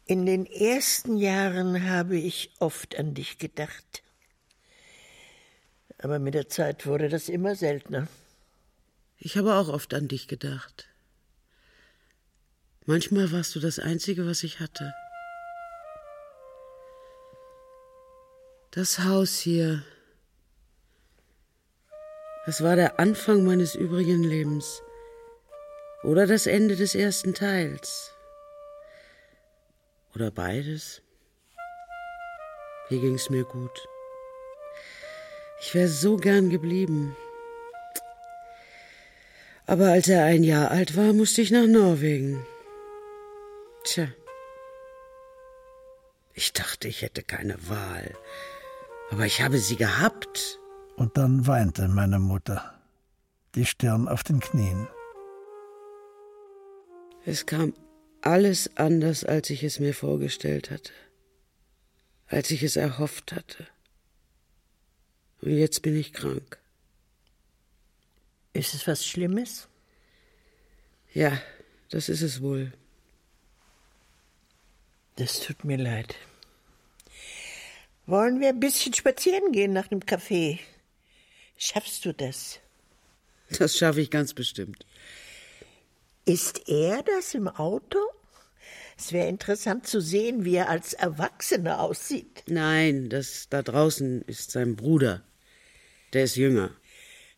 In 0.06 0.26
den 0.26 0.44
ersten 0.44 1.16
Jahren 1.16 1.88
habe 1.88 2.16
ich 2.16 2.50
oft 2.58 2.98
an 2.98 3.14
dich 3.14 3.38
gedacht. 3.38 4.02
Aber 5.96 6.18
mit 6.18 6.34
der 6.34 6.50
Zeit 6.50 6.86
wurde 6.86 7.08
das 7.08 7.30
immer 7.30 7.54
seltener. 7.54 8.06
Ich 9.18 9.38
habe 9.38 9.54
auch 9.54 9.68
oft 9.68 9.94
an 9.94 10.06
dich 10.06 10.28
gedacht. 10.28 10.86
Manchmal 12.84 13.32
warst 13.32 13.54
du 13.54 13.60
das 13.60 13.78
Einzige, 13.78 14.26
was 14.26 14.42
ich 14.42 14.60
hatte. 14.60 14.92
Das 18.72 18.98
Haus 18.98 19.38
hier, 19.38 19.82
das 22.44 22.62
war 22.62 22.76
der 22.76 23.00
Anfang 23.00 23.44
meines 23.44 23.74
übrigen 23.74 24.22
Lebens 24.22 24.82
oder 26.02 26.26
das 26.26 26.46
Ende 26.46 26.76
des 26.76 26.94
ersten 26.94 27.32
Teils. 27.32 28.13
Oder 30.14 30.30
beides. 30.30 31.02
Hier 32.88 33.00
ging's 33.00 33.30
mir 33.30 33.44
gut. 33.44 33.88
Ich 35.60 35.74
wäre 35.74 35.88
so 35.88 36.16
gern 36.16 36.50
geblieben. 36.50 37.16
Aber 39.66 39.86
als 39.92 40.08
er 40.08 40.24
ein 40.24 40.44
Jahr 40.44 40.70
alt 40.70 40.96
war, 40.96 41.12
musste 41.12 41.40
ich 41.40 41.50
nach 41.50 41.66
Norwegen. 41.66 42.44
Tja. 43.84 44.08
Ich 46.34 46.52
dachte, 46.52 46.88
ich 46.88 47.02
hätte 47.02 47.22
keine 47.22 47.56
Wahl. 47.68 48.14
Aber 49.10 49.24
ich 49.24 49.40
habe 49.40 49.58
sie 49.58 49.76
gehabt. 49.76 50.60
Und 50.96 51.16
dann 51.16 51.46
weinte 51.46 51.88
meine 51.88 52.18
Mutter, 52.18 52.74
die 53.54 53.64
Stirn 53.64 54.06
auf 54.06 54.22
den 54.22 54.40
Knien. 54.40 54.86
Es 57.24 57.46
kam 57.46 57.72
alles 58.24 58.76
anders, 58.76 59.24
als 59.24 59.50
ich 59.50 59.62
es 59.62 59.80
mir 59.80 59.92
vorgestellt 59.92 60.70
hatte, 60.70 60.92
als 62.26 62.50
ich 62.50 62.62
es 62.62 62.76
erhofft 62.76 63.32
hatte. 63.32 63.66
Und 65.42 65.56
jetzt 65.56 65.82
bin 65.82 65.94
ich 65.94 66.12
krank. 66.12 66.58
Ist 68.54 68.72
es 68.72 68.86
was 68.86 69.04
Schlimmes? 69.04 69.68
Ja, 71.12 71.40
das 71.90 72.08
ist 72.08 72.22
es 72.22 72.40
wohl. 72.40 72.72
Das 75.16 75.40
tut 75.40 75.64
mir 75.64 75.76
leid. 75.76 76.16
Wollen 78.06 78.40
wir 78.40 78.48
ein 78.48 78.60
bisschen 78.60 78.94
spazieren 78.94 79.52
gehen 79.52 79.72
nach 79.72 79.88
dem 79.88 80.00
Café? 80.00 80.58
Schaffst 81.56 82.04
du 82.04 82.14
das? 82.14 82.58
Das 83.50 83.76
schaffe 83.76 84.00
ich 84.00 84.10
ganz 84.10 84.34
bestimmt. 84.34 84.86
Ist 86.24 86.68
er 86.68 87.02
das 87.02 87.34
im 87.34 87.48
Auto? 87.48 87.98
Es 88.96 89.12
wäre 89.12 89.28
interessant 89.28 89.86
zu 89.86 90.00
sehen, 90.00 90.44
wie 90.44 90.54
er 90.54 90.68
als 90.68 90.92
Erwachsener 90.94 91.80
aussieht. 91.80 92.44
Nein, 92.46 93.08
das 93.08 93.48
da 93.50 93.62
draußen 93.62 94.22
ist 94.22 94.50
sein 94.50 94.76
Bruder. 94.76 95.22
Der 96.12 96.24
ist 96.24 96.36
jünger. 96.36 96.70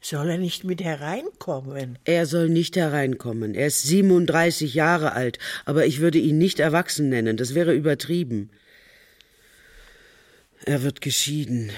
Soll 0.00 0.30
er 0.30 0.38
nicht 0.38 0.62
mit 0.62 0.84
hereinkommen? 0.84 1.98
Er 2.04 2.26
soll 2.26 2.48
nicht 2.48 2.76
hereinkommen. 2.76 3.54
Er 3.54 3.68
ist 3.68 3.82
37 3.82 4.74
Jahre 4.74 5.12
alt, 5.12 5.38
aber 5.64 5.86
ich 5.86 6.00
würde 6.00 6.18
ihn 6.18 6.38
nicht 6.38 6.60
erwachsen 6.60 7.08
nennen. 7.08 7.36
Das 7.36 7.54
wäre 7.54 7.74
übertrieben. 7.74 8.50
Er 10.64 10.82
wird 10.82 11.00
geschieden. 11.00 11.70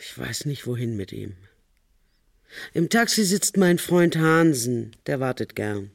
Ich 0.00 0.16
weiß 0.16 0.44
nicht, 0.44 0.66
wohin 0.66 0.96
mit 0.96 1.12
ihm. 1.12 1.34
Im 2.74 2.90
Taxi 2.90 3.24
sitzt 3.24 3.56
mein 3.56 3.78
Freund 3.78 4.16
Hansen. 4.16 4.94
Der 5.06 5.18
wartet 5.18 5.56
gern. 5.56 5.90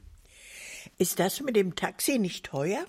Ist 0.98 1.18
das 1.18 1.40
mit 1.40 1.56
dem 1.56 1.74
Taxi 1.74 2.18
nicht 2.18 2.46
teuer? 2.46 2.84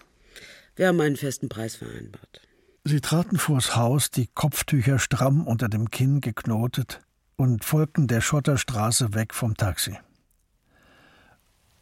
Wir 0.75 0.87
haben 0.87 1.01
einen 1.01 1.15
festen 1.15 1.49
Preis 1.49 1.75
vereinbart. 1.75 2.41
Sie 2.83 3.01
traten 3.01 3.37
vors 3.37 3.75
Haus, 3.75 4.11
die 4.11 4.27
Kopftücher 4.27 4.99
stramm 4.99 5.47
unter 5.47 5.69
dem 5.69 5.89
Kinn 5.89 6.21
geknotet, 6.21 7.01
und 7.35 7.65
folgten 7.65 8.07
der 8.07 8.21
Schotterstraße 8.21 9.13
weg 9.13 9.33
vom 9.33 9.57
Taxi. 9.57 9.97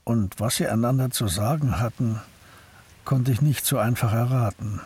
Und 0.03 0.39
was 0.39 0.55
sie 0.55 0.67
einander 0.67 1.11
zu 1.11 1.27
sagen 1.27 1.79
hatten, 1.79 2.21
konnte 3.05 3.31
ich 3.31 3.41
nicht 3.41 3.65
so 3.65 3.77
einfach 3.77 4.13
erraten. 4.13 4.81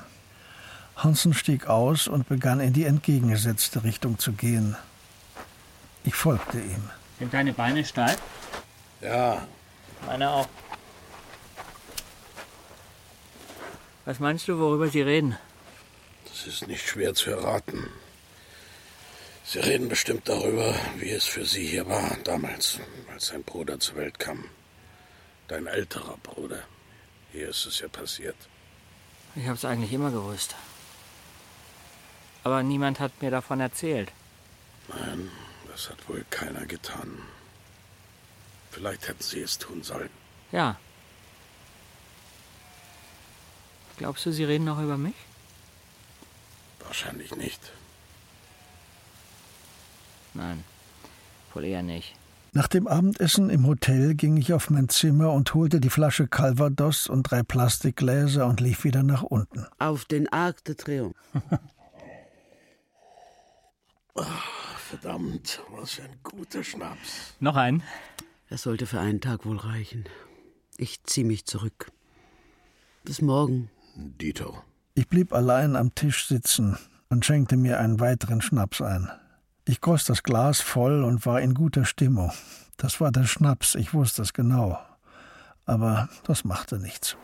Hansen 0.96 1.34
stieg 1.34 1.68
aus 1.68 2.08
und 2.08 2.28
begann 2.28 2.60
in 2.60 2.74
die 2.74 2.86
entgegengesetzte 2.86 3.84
Richtung 3.84 4.18
zu 4.18 4.34
gehen. 4.34 4.76
Ich 6.04 6.16
folgte 6.16 6.60
ihm. 6.60 6.90
Sind 7.20 7.34
deine 7.34 7.54
Beine 7.54 7.86
steif? 7.86 8.18
Ja. 9.02 9.46
Meine 10.06 10.30
auch. 10.30 10.48
Was 14.08 14.22
meinst 14.22 14.48
du, 14.48 14.58
worüber 14.58 14.88
sie 14.88 15.02
reden? 15.02 15.38
Das 16.30 16.48
ist 16.48 16.66
nicht 16.66 16.88
schwer 16.88 17.14
zu 17.14 17.30
erraten. 17.30 17.90
Sie 19.44 19.60
reden 19.60 19.90
bestimmt 19.90 20.30
darüber, 20.30 20.74
wie 20.96 21.12
es 21.12 21.26
für 21.26 21.44
Sie 21.44 21.68
hier 21.68 21.90
war, 21.90 22.16
damals, 22.24 22.80
als 23.12 23.28
sein 23.28 23.44
Bruder 23.44 23.82
zur 23.82 23.98
Welt 23.98 24.18
kam. 24.18 24.46
Dein 25.50 25.68
älterer 25.68 26.16
Bruder. 26.24 26.64
Hier 27.34 27.50
ist 27.50 27.66
es 27.66 27.80
ja 27.80 27.90
passiert. 27.90 28.38
Ich 29.36 29.46
hab's 29.46 29.66
eigentlich 29.66 29.92
immer 29.92 30.12
gewusst. 30.12 30.56
Aber 32.46 32.64
niemand 32.64 33.02
hat 33.02 33.22
mir 33.22 33.30
davon 33.30 33.60
erzählt. 33.60 34.14
Nein, 34.88 35.30
das 35.70 35.90
hat 35.90 36.08
wohl 36.08 36.24
keiner 36.30 36.66
getan. 36.66 37.24
Vielleicht 38.72 39.10
hätten 39.10 39.24
Sie 39.24 39.42
es 39.42 39.58
tun 39.58 39.84
sollen. 39.84 40.10
Ja. 40.54 40.80
Glaubst 43.98 44.26
du, 44.26 44.32
sie 44.32 44.44
reden 44.44 44.66
noch 44.66 44.82
über 44.82 44.98
mich? 44.98 45.16
Wahrscheinlich 46.80 47.36
nicht. 47.36 47.60
Nein, 50.34 50.64
wohl 51.54 51.66
eher 51.66 51.84
nicht. 51.84 52.16
Nach 52.54 52.68
dem 52.68 52.88
Abendessen 52.88 53.50
im 53.50 53.68
Hotel 53.68 54.16
ging 54.16 54.38
ich 54.38 54.54
auf 54.54 54.70
mein 54.70 54.88
Zimmer 54.90 55.32
und 55.34 55.54
holte 55.54 55.80
die 55.80 55.90
Flasche 55.90 56.28
Calvados 56.28 57.08
und 57.08 57.24
drei 57.24 57.44
Plastikgläser 57.44 58.48
und 58.48 58.62
lief 58.62 58.84
wieder 58.84 59.04
nach 59.04 59.24
unten. 59.24 59.66
Auf 59.80 60.06
den 60.06 60.32
Arc 60.32 60.64
de 60.64 60.76
Triomphe. 60.76 61.16
Ach, 64.16 64.78
verdammt, 64.90 65.62
was 65.72 65.92
für 65.92 66.04
ein 66.04 66.18
guter 66.24 66.64
Schnaps. 66.64 67.36
Noch 67.40 67.56
einen? 67.56 67.84
Es 68.50 68.64
sollte 68.64 68.86
für 68.86 69.00
einen 69.00 69.22
Tag 69.22 69.46
wohl 69.46 69.58
reichen. 69.58 70.06
Ich 70.78 71.04
zieh 71.04 71.24
mich 71.24 71.46
zurück. 71.46 71.92
Bis 73.04 73.22
morgen. 73.22 73.70
Dito. 73.98 74.62
Ich 74.94 75.08
blieb 75.08 75.34
allein 75.34 75.76
am 75.76 75.96
Tisch 75.96 76.28
sitzen 76.28 76.78
und 77.10 77.26
schenkte 77.26 77.58
mir 77.58 77.80
einen 77.80 78.00
weiteren 78.00 78.42
Schnaps 78.42 78.82
ein. 78.82 79.10
Ich 79.66 79.82
goss 79.82 80.06
das 80.06 80.24
Glas 80.24 80.62
voll 80.62 81.04
und 81.04 81.26
war 81.26 81.42
in 81.42 81.54
guter 81.54 81.84
Stimmung. 81.84 82.32
Das 82.78 83.02
war 83.02 83.12
der 83.12 83.26
Schnaps, 83.26 83.76
ich 83.76 83.94
wusste 83.94 84.22
es 84.22 84.34
genau. 84.34 84.80
Aber 85.66 86.10
das 86.24 86.46
machte 86.46 86.80
nichts. 86.80 87.18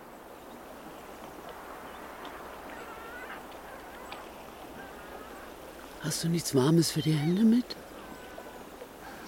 Hast 6.02 6.24
du 6.24 6.30
nichts 6.30 6.54
Warmes 6.54 6.92
für 6.92 7.02
die 7.02 7.14
Hände 7.14 7.44
mit? 7.44 7.78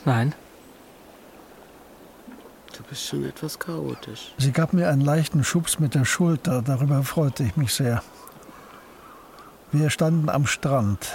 Nein. 0.04 0.34
Du 2.78 2.84
bist 2.84 3.06
schon 3.06 3.24
etwas 3.24 3.58
chaotisch. 3.58 4.34
Sie 4.38 4.52
gab 4.52 4.74
mir 4.74 4.90
einen 4.90 5.02
leichten 5.02 5.44
Schubs 5.44 5.80
mit 5.80 5.96
der 5.96 6.04
Schulter, 6.04 6.62
darüber 6.62 7.04
freute 7.04 7.44
ich 7.44 7.56
mich 7.56 7.74
sehr. 7.74 8.04
Wir 9.72 9.90
standen 9.90 10.30
am 10.30 10.46
Strand. 10.46 11.14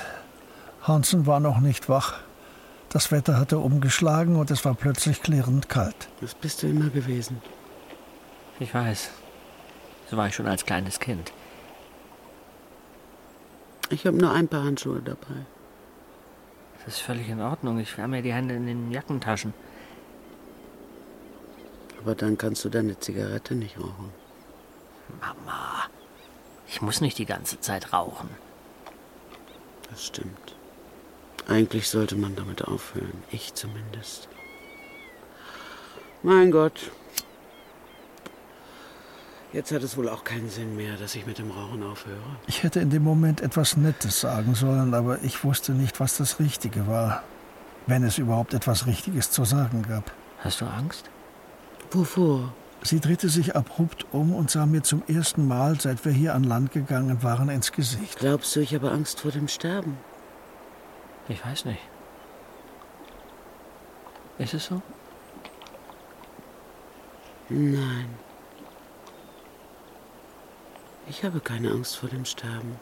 Hansen 0.83 1.27
war 1.27 1.41
noch 1.41 1.61
nicht 1.61 1.89
wach. 1.89 2.21
Das 2.89 3.13
Wetter 3.13 3.39
hatte 3.39 3.59
umgeschlagen 3.59 4.37
und 4.37 4.51
es 4.51 4.65
war 4.65 4.75
plötzlich 4.75 5.23
klirrend 5.23 5.69
kalt. 5.69 6.09
Das 6.21 6.35
bist 6.35 6.63
du 6.63 6.67
immer 6.67 6.89
gewesen. 6.89 7.41
Ich 8.59 8.75
weiß. 8.75 9.11
So 10.11 10.17
war 10.17 10.27
ich 10.29 10.35
schon 10.35 10.47
als 10.47 10.65
kleines 10.65 10.99
Kind. 10.99 11.33
Ich 13.91 14.07
habe 14.07 14.17
nur 14.17 14.33
ein 14.33 14.49
paar 14.49 14.65
Handschuhe 14.65 15.01
dabei. 15.05 15.47
Das 16.85 16.95
ist 16.95 17.03
völlig 17.03 17.29
in 17.29 17.41
Ordnung. 17.41 17.79
Ich 17.79 17.97
wärme 17.99 18.17
mir 18.17 18.23
die 18.23 18.33
Hände 18.33 18.55
in 18.55 18.67
den 18.67 18.91
Jackentaschen. 18.91 19.53
Aber 22.01 22.15
dann 22.15 22.39
kannst 22.39 22.65
du 22.65 22.69
deine 22.69 22.99
Zigarette 22.99 23.55
nicht 23.55 23.79
rauchen. 23.79 24.11
Mama, 25.21 25.85
ich 26.67 26.81
muss 26.81 27.01
nicht 27.01 27.19
die 27.19 27.27
ganze 27.27 27.61
Zeit 27.61 27.93
rauchen. 27.93 28.31
Das 29.91 30.05
stimmt. 30.07 30.57
Eigentlich 31.49 31.89
sollte 31.89 32.17
man 32.17 32.37
damit 32.37 32.65
aufhören. 32.65 33.23
Ich 33.31 33.55
zumindest. 33.55 34.29
Mein 36.23 36.51
Gott. 36.51 36.91
Jetzt 39.53 39.73
hat 39.73 39.83
es 39.83 39.97
wohl 39.97 40.09
auch 40.09 40.23
keinen 40.23 40.49
Sinn 40.49 40.77
mehr, 40.77 40.97
dass 40.97 41.17
ich 41.17 41.27
mit 41.27 41.39
dem 41.39 41.51
Rauchen 41.51 41.83
aufhöre. 41.83 42.19
Ich 42.47 42.63
hätte 42.63 42.79
in 42.79 42.91
dem 42.91 43.03
Moment 43.03 43.41
etwas 43.41 43.77
Nettes 43.77 44.21
sagen 44.21 44.55
sollen, 44.55 44.95
aber 44.95 45.23
ich 45.23 45.43
wusste 45.43 45.73
nicht, 45.73 45.99
was 45.99 46.19
das 46.19 46.39
Richtige 46.39 46.87
war. 46.87 47.25
Wenn 47.89 48.05
es 48.05 48.19
überhaupt 48.19 48.55
etwas 48.55 48.87
Richtiges 48.87 49.33
zu 49.33 49.45
sagen 49.45 49.83
gab. 49.83 50.13
Hast 50.39 50.61
du 50.61 50.67
Angst? 50.67 51.11
Wovor? 51.91 52.53
Sie 52.83 53.01
drehte 53.01 53.29
sich 53.29 53.57
abrupt 53.57 54.07
um 54.13 54.35
und 54.35 54.51
sah 54.51 54.65
mir 54.65 54.83
zum 54.83 55.03
ersten 55.07 55.47
Mal, 55.47 55.79
seit 55.81 56.05
wir 56.05 56.13
hier 56.13 56.35
an 56.35 56.45
Land 56.45 56.73
gegangen 56.73 57.23
waren, 57.23 57.49
ins 57.51 57.73
Gesicht. 57.73 58.19
Glaubst 58.19 58.57
du, 58.57 58.61
ich 58.61 58.75
habe 58.75 58.91
Angst 58.91 59.21
vor 59.21 59.31
dem 59.31 59.49
Sterben? 59.49 59.99
Ich 61.29 61.45
weiß 61.45 61.67
nicht. 61.67 61.81
Ist 64.39 64.55
es 64.55 64.67
so? 64.67 64.81
Nein. 67.51 68.09
Ich 71.09 71.25
habe 71.25 71.41
keine 71.41 71.71
Angst 71.73 71.97
vor 71.97 72.09
dem 72.09 72.25
Sterben. 72.25 72.77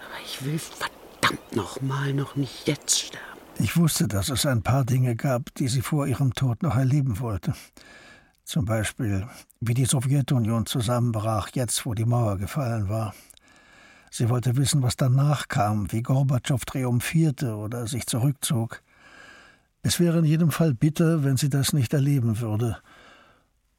Aber 0.00 0.20
ich 0.24 0.44
will 0.44 0.58
verdammt 0.58 1.56
nochmal 1.56 2.12
noch 2.12 2.36
nicht 2.36 2.66
jetzt 2.66 3.00
sterben. 3.00 3.33
Ich 3.58 3.76
wusste, 3.76 4.08
dass 4.08 4.30
es 4.30 4.46
ein 4.46 4.62
paar 4.62 4.84
Dinge 4.84 5.14
gab, 5.14 5.54
die 5.54 5.68
sie 5.68 5.80
vor 5.80 6.06
ihrem 6.06 6.34
Tod 6.34 6.62
noch 6.62 6.76
erleben 6.76 7.20
wollte. 7.20 7.54
Zum 8.44 8.64
Beispiel, 8.64 9.26
wie 9.60 9.74
die 9.74 9.84
Sowjetunion 9.84 10.66
zusammenbrach, 10.66 11.48
jetzt 11.54 11.86
wo 11.86 11.94
die 11.94 12.04
Mauer 12.04 12.36
gefallen 12.36 12.88
war. 12.88 13.14
Sie 14.10 14.28
wollte 14.28 14.56
wissen, 14.56 14.82
was 14.82 14.96
danach 14.96 15.48
kam, 15.48 15.90
wie 15.92 16.02
Gorbatschow 16.02 16.64
triumphierte 16.64 17.56
oder 17.56 17.86
sich 17.86 18.06
zurückzog. 18.06 18.82
Es 19.82 20.00
wäre 20.00 20.18
in 20.18 20.24
jedem 20.24 20.50
Fall 20.50 20.74
bitter, 20.74 21.24
wenn 21.24 21.36
sie 21.36 21.48
das 21.48 21.72
nicht 21.72 21.94
erleben 21.94 22.40
würde. 22.40 22.78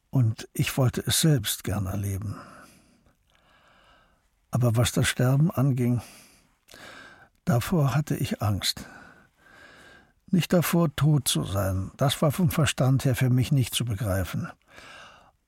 Und 0.10 0.47
ich 0.53 0.77
wollte 0.77 1.03
es 1.06 1.22
selbst 1.22 1.64
gern 1.64 1.85
erleben. 1.85 2.35
Aber 4.52 4.77
was 4.77 4.93
das 4.93 5.07
Sterben 5.07 5.52
anging, 5.52 6.02
davor 7.43 7.93
hatte 7.93 8.15
ich 8.15 8.41
Angst. 8.41 8.85
Nicht 10.31 10.53
davor, 10.53 10.95
tot 10.95 11.27
zu 11.27 11.43
sein, 11.43 11.91
das 11.97 12.22
war 12.22 12.31
vom 12.31 12.49
Verstand 12.49 13.06
her 13.06 13.15
für 13.15 13.30
mich 13.30 13.52
nicht 13.52 13.76
zu 13.76 13.85
begreifen. 13.85 14.47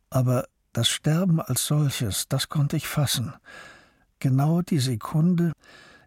Aber 0.10 0.48
das 0.74 0.88
Sterben 0.88 1.42
als 1.42 1.66
solches, 1.66 2.28
das 2.28 2.50
konnte 2.50 2.78
ich 2.78 2.88
fassen. 2.88 3.34
Genau 4.20 4.62
die 4.62 4.80
Sekunde, 4.80 5.54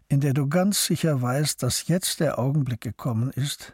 in 0.07 0.21
der 0.21 0.33
du 0.33 0.47
ganz 0.47 0.85
sicher 0.85 1.21
weißt, 1.21 1.61
dass 1.63 1.87
jetzt 1.87 2.19
der 2.19 2.39
Augenblick 2.39 2.81
gekommen 2.81 3.31
ist, 3.31 3.73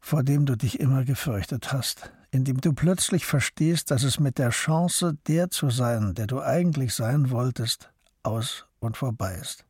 vor 0.00 0.22
dem 0.22 0.46
du 0.46 0.56
dich 0.56 0.80
immer 0.80 1.04
gefürchtet 1.04 1.72
hast, 1.72 2.12
in 2.30 2.44
dem 2.44 2.60
du 2.60 2.72
plötzlich 2.72 3.26
verstehst, 3.26 3.90
dass 3.90 4.02
es 4.02 4.18
mit 4.18 4.38
der 4.38 4.50
Chance, 4.50 5.16
der 5.26 5.50
zu 5.50 5.70
sein, 5.70 6.14
der 6.14 6.26
du 6.26 6.40
eigentlich 6.40 6.94
sein 6.94 7.30
wolltest, 7.30 7.90
aus 8.22 8.66
und 8.80 8.96
vorbei 8.96 9.34
ist. 9.40 9.64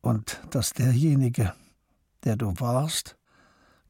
Und 0.00 0.40
dass 0.50 0.72
derjenige, 0.72 1.54
der 2.24 2.36
du 2.36 2.54
warst, 2.58 3.16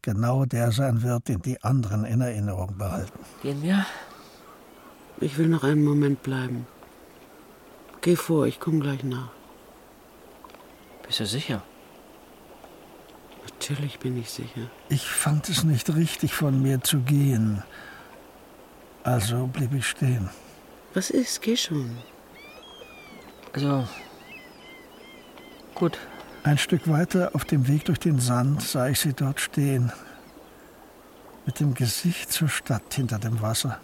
genau 0.02 0.44
der 0.44 0.72
sein 0.72 1.02
wird, 1.02 1.28
den 1.28 1.42
die 1.42 1.62
anderen 1.62 2.04
in 2.04 2.20
Erinnerung 2.20 2.76
behalten. 2.76 3.18
Gehen 3.42 3.62
wir? 3.62 3.86
Ich 5.20 5.38
will 5.38 5.48
noch 5.48 5.64
einen 5.64 5.84
Moment 5.84 6.22
bleiben. 6.22 6.66
Geh 8.00 8.16
vor, 8.16 8.46
ich 8.46 8.60
komme 8.60 8.80
gleich 8.80 9.02
nach. 9.04 9.30
Bist 11.06 11.20
du 11.20 11.26
sicher? 11.26 11.62
Natürlich 13.44 13.98
bin 13.98 14.18
ich 14.18 14.30
sicher. 14.30 14.68
Ich 14.88 15.06
fand 15.06 15.48
es 15.48 15.64
nicht 15.64 15.94
richtig, 15.94 16.34
von 16.34 16.60
mir 16.60 16.80
zu 16.82 16.98
gehen. 17.00 17.62
Also 19.04 19.46
blieb 19.46 19.72
ich 19.74 19.86
stehen. 19.86 20.28
Was 20.92 21.10
ist? 21.10 21.40
Geh 21.42 21.56
schon. 21.56 21.96
Also. 23.52 23.86
Gut. 25.74 25.98
Ein 26.44 26.58
Stück 26.58 26.90
weiter 26.90 27.30
auf 27.32 27.46
dem 27.46 27.68
Weg 27.68 27.86
durch 27.86 27.98
den 27.98 28.20
Sand 28.20 28.60
sah 28.60 28.88
ich 28.88 29.00
sie 29.00 29.14
dort 29.14 29.40
stehen. 29.40 29.90
Mit 31.46 31.58
dem 31.58 31.72
Gesicht 31.72 32.30
zur 32.30 32.50
Stadt 32.50 32.92
hinter 32.92 33.18
dem 33.18 33.40
Wasser. 33.40 33.80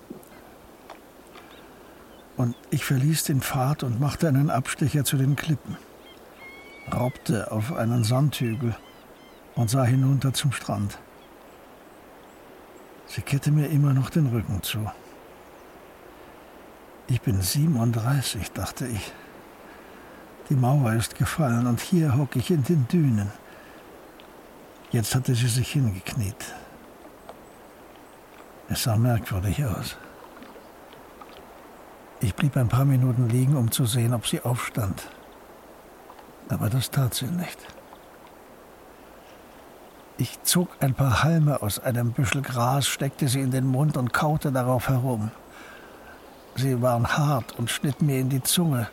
Und 2.36 2.54
ich 2.68 2.84
verließ 2.84 3.24
den 3.24 3.40
Pfad 3.40 3.82
und 3.82 3.98
machte 3.98 4.28
einen 4.28 4.50
Abstecher 4.50 5.04
zu 5.04 5.16
den 5.16 5.36
Klippen. 5.36 5.78
Raubte 6.92 7.50
auf 7.50 7.72
einen 7.72 8.04
Sandhügel 8.04 8.76
und 9.54 9.70
sah 9.70 9.84
hinunter 9.84 10.34
zum 10.34 10.52
Strand. 10.52 10.98
Sie 13.06 13.22
kehrte 13.22 13.52
mir 13.52 13.68
immer 13.68 13.94
noch 13.94 14.10
den 14.10 14.26
Rücken 14.26 14.62
zu. 14.62 14.90
Ich 17.06 17.22
bin 17.22 17.40
37, 17.40 18.52
dachte 18.52 18.86
ich. 18.86 19.12
Die 20.50 20.56
Mauer 20.56 20.94
ist 20.94 21.14
gefallen 21.14 21.68
und 21.68 21.80
hier 21.80 22.16
hocke 22.16 22.40
ich 22.40 22.50
in 22.50 22.64
den 22.64 22.88
Dünen. 22.88 23.30
Jetzt 24.90 25.14
hatte 25.14 25.32
sie 25.36 25.46
sich 25.46 25.70
hingekniet. 25.70 26.54
Es 28.68 28.82
sah 28.82 28.96
merkwürdig 28.96 29.64
aus. 29.64 29.96
Ich 32.18 32.34
blieb 32.34 32.56
ein 32.56 32.68
paar 32.68 32.84
Minuten 32.84 33.28
liegen, 33.28 33.56
um 33.56 33.70
zu 33.70 33.86
sehen, 33.86 34.12
ob 34.12 34.26
sie 34.26 34.40
aufstand. 34.40 35.08
Aber 36.48 36.68
das 36.68 36.90
tat 36.90 37.14
sie 37.14 37.26
nicht. 37.26 37.58
Ich 40.18 40.42
zog 40.42 40.68
ein 40.80 40.94
paar 40.94 41.22
Halme 41.22 41.62
aus 41.62 41.78
einem 41.78 42.10
Büschel 42.10 42.42
Gras, 42.42 42.88
steckte 42.88 43.28
sie 43.28 43.40
in 43.40 43.52
den 43.52 43.66
Mund 43.66 43.96
und 43.96 44.12
kaute 44.12 44.50
darauf 44.50 44.88
herum. 44.88 45.30
Sie 46.56 46.82
waren 46.82 47.06
hart 47.16 47.56
und 47.56 47.70
schnitten 47.70 48.06
mir 48.06 48.18
in 48.18 48.28
die 48.28 48.42
Zunge, 48.42 48.88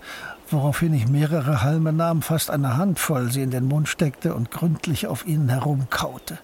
woraufhin 0.51 0.93
ich 0.93 1.07
mehrere 1.07 1.61
Halme 1.61 1.93
nahm, 1.93 2.21
fast 2.21 2.49
eine 2.49 2.77
Handvoll 2.77 3.31
sie 3.31 3.41
in 3.41 3.51
den 3.51 3.67
Mund 3.67 3.87
steckte 3.89 4.33
und 4.33 4.51
gründlich 4.51 5.07
auf 5.07 5.25
ihnen 5.25 5.49
herumkaute. 5.49 6.37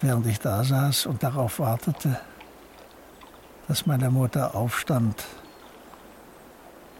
Während 0.00 0.26
ich 0.26 0.40
da 0.40 0.64
saß 0.64 1.06
und 1.06 1.22
darauf 1.22 1.58
wartete, 1.58 2.18
dass 3.68 3.86
meine 3.86 4.10
Mutter 4.10 4.54
aufstand 4.54 5.24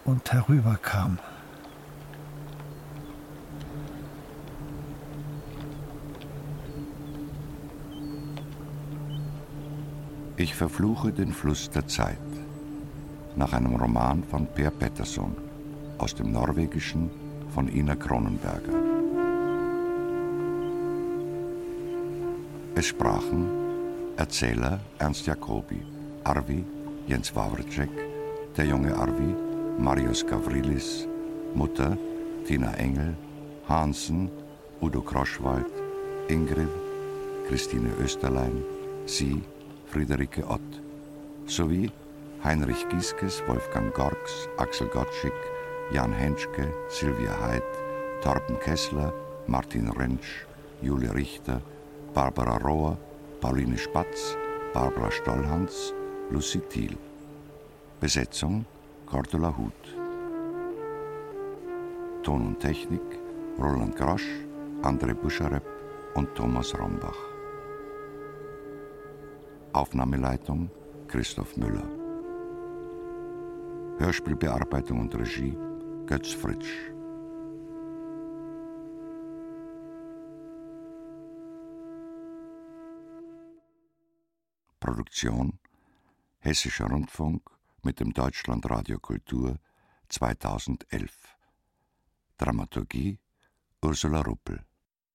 und 0.05 0.33
herüberkam. 0.33 1.19
Ich 10.37 10.55
verfluche 10.55 11.13
den 11.13 11.33
Fluss 11.33 11.71
der 11.71 11.87
Zeit. 11.87 12.32
Nach 13.35 13.53
einem 13.53 13.77
Roman 13.77 14.23
von 14.23 14.47
Per 14.47 14.71
Pettersson 14.71 15.35
aus 15.99 16.15
dem 16.15 16.33
Norwegischen 16.33 17.11
von 17.55 17.69
Ina 17.69 17.97
Kronenberger. 17.97 18.73
Es 22.75 22.87
sprachen 22.87 23.49
Erzähler 24.17 24.81
Ernst 24.99 25.27
Jacobi, 25.27 25.81
Arvi 26.25 26.65
Jens 27.07 27.35
Wawrczyk, 27.35 27.91
der 28.57 28.67
junge 28.67 28.95
Arvi 28.95 29.35
Marius 29.79 30.27
Gavrilis, 30.27 31.09
Mutter 31.55 31.97
Tina 32.47 32.73
Engel, 32.75 33.17
Hansen 33.69 34.31
Udo 34.81 35.01
Kroschwald, 35.01 35.73
Ingrid 36.29 36.69
Christine 37.49 37.91
Österlein, 38.03 38.63
sie 39.07 39.43
Friederike 39.87 40.47
Ott, 40.49 40.83
sowie 41.47 41.91
Heinrich 42.45 42.89
Gieskes, 42.89 43.41
Wolfgang 43.47 43.95
Gorks, 43.95 44.49
Axel 44.57 44.89
Gottschig, 44.89 45.33
Jan 45.93 46.13
Henschke, 46.13 46.73
Silvia 46.89 47.39
Heid, 47.41 47.63
Torben 48.21 48.59
Kessler, 48.59 49.13
Martin 49.47 49.89
Rentsch, 49.91 50.45
Julia 50.81 51.13
Richter, 51.13 51.63
Barbara 52.15 52.57
Rohr, 52.57 52.99
Pauline 53.41 53.79
Spatz, 53.79 54.37
Barbara 54.75 55.11
Stollhans, 55.11 55.95
Lucy 56.31 56.61
Thiel. 56.69 56.97
Besetzung 58.01 58.65
Cordula 59.07 59.57
Huth. 59.57 59.87
Ton 62.25 62.47
und 62.47 62.61
Technik 62.61 63.21
Roland 63.59 63.95
Grosch, 63.95 64.27
André 64.83 65.15
Buscharepp 65.15 65.67
und 66.15 66.35
Thomas 66.35 66.77
Rombach. 66.77 67.19
Aufnahmeleitung 69.73 70.69
Christoph 71.07 71.57
Müller. 71.57 72.02
Hörspielbearbeitung 73.99 75.01
und 75.01 75.15
Regie 75.15 75.57
Götz 76.07 76.33
Fritsch. 76.33 76.91
Produktion 84.81 85.59
Hessischer 86.39 86.87
Rundfunk 86.87 87.43
mit 87.83 88.01
dem 88.01 88.13
Deutschlandradio 88.13 88.99
Kultur 88.99 89.59
2011. 90.09 91.37
Dramaturgie 92.37 93.19
Ursula 93.83 94.23
Ruppel. 94.23 94.65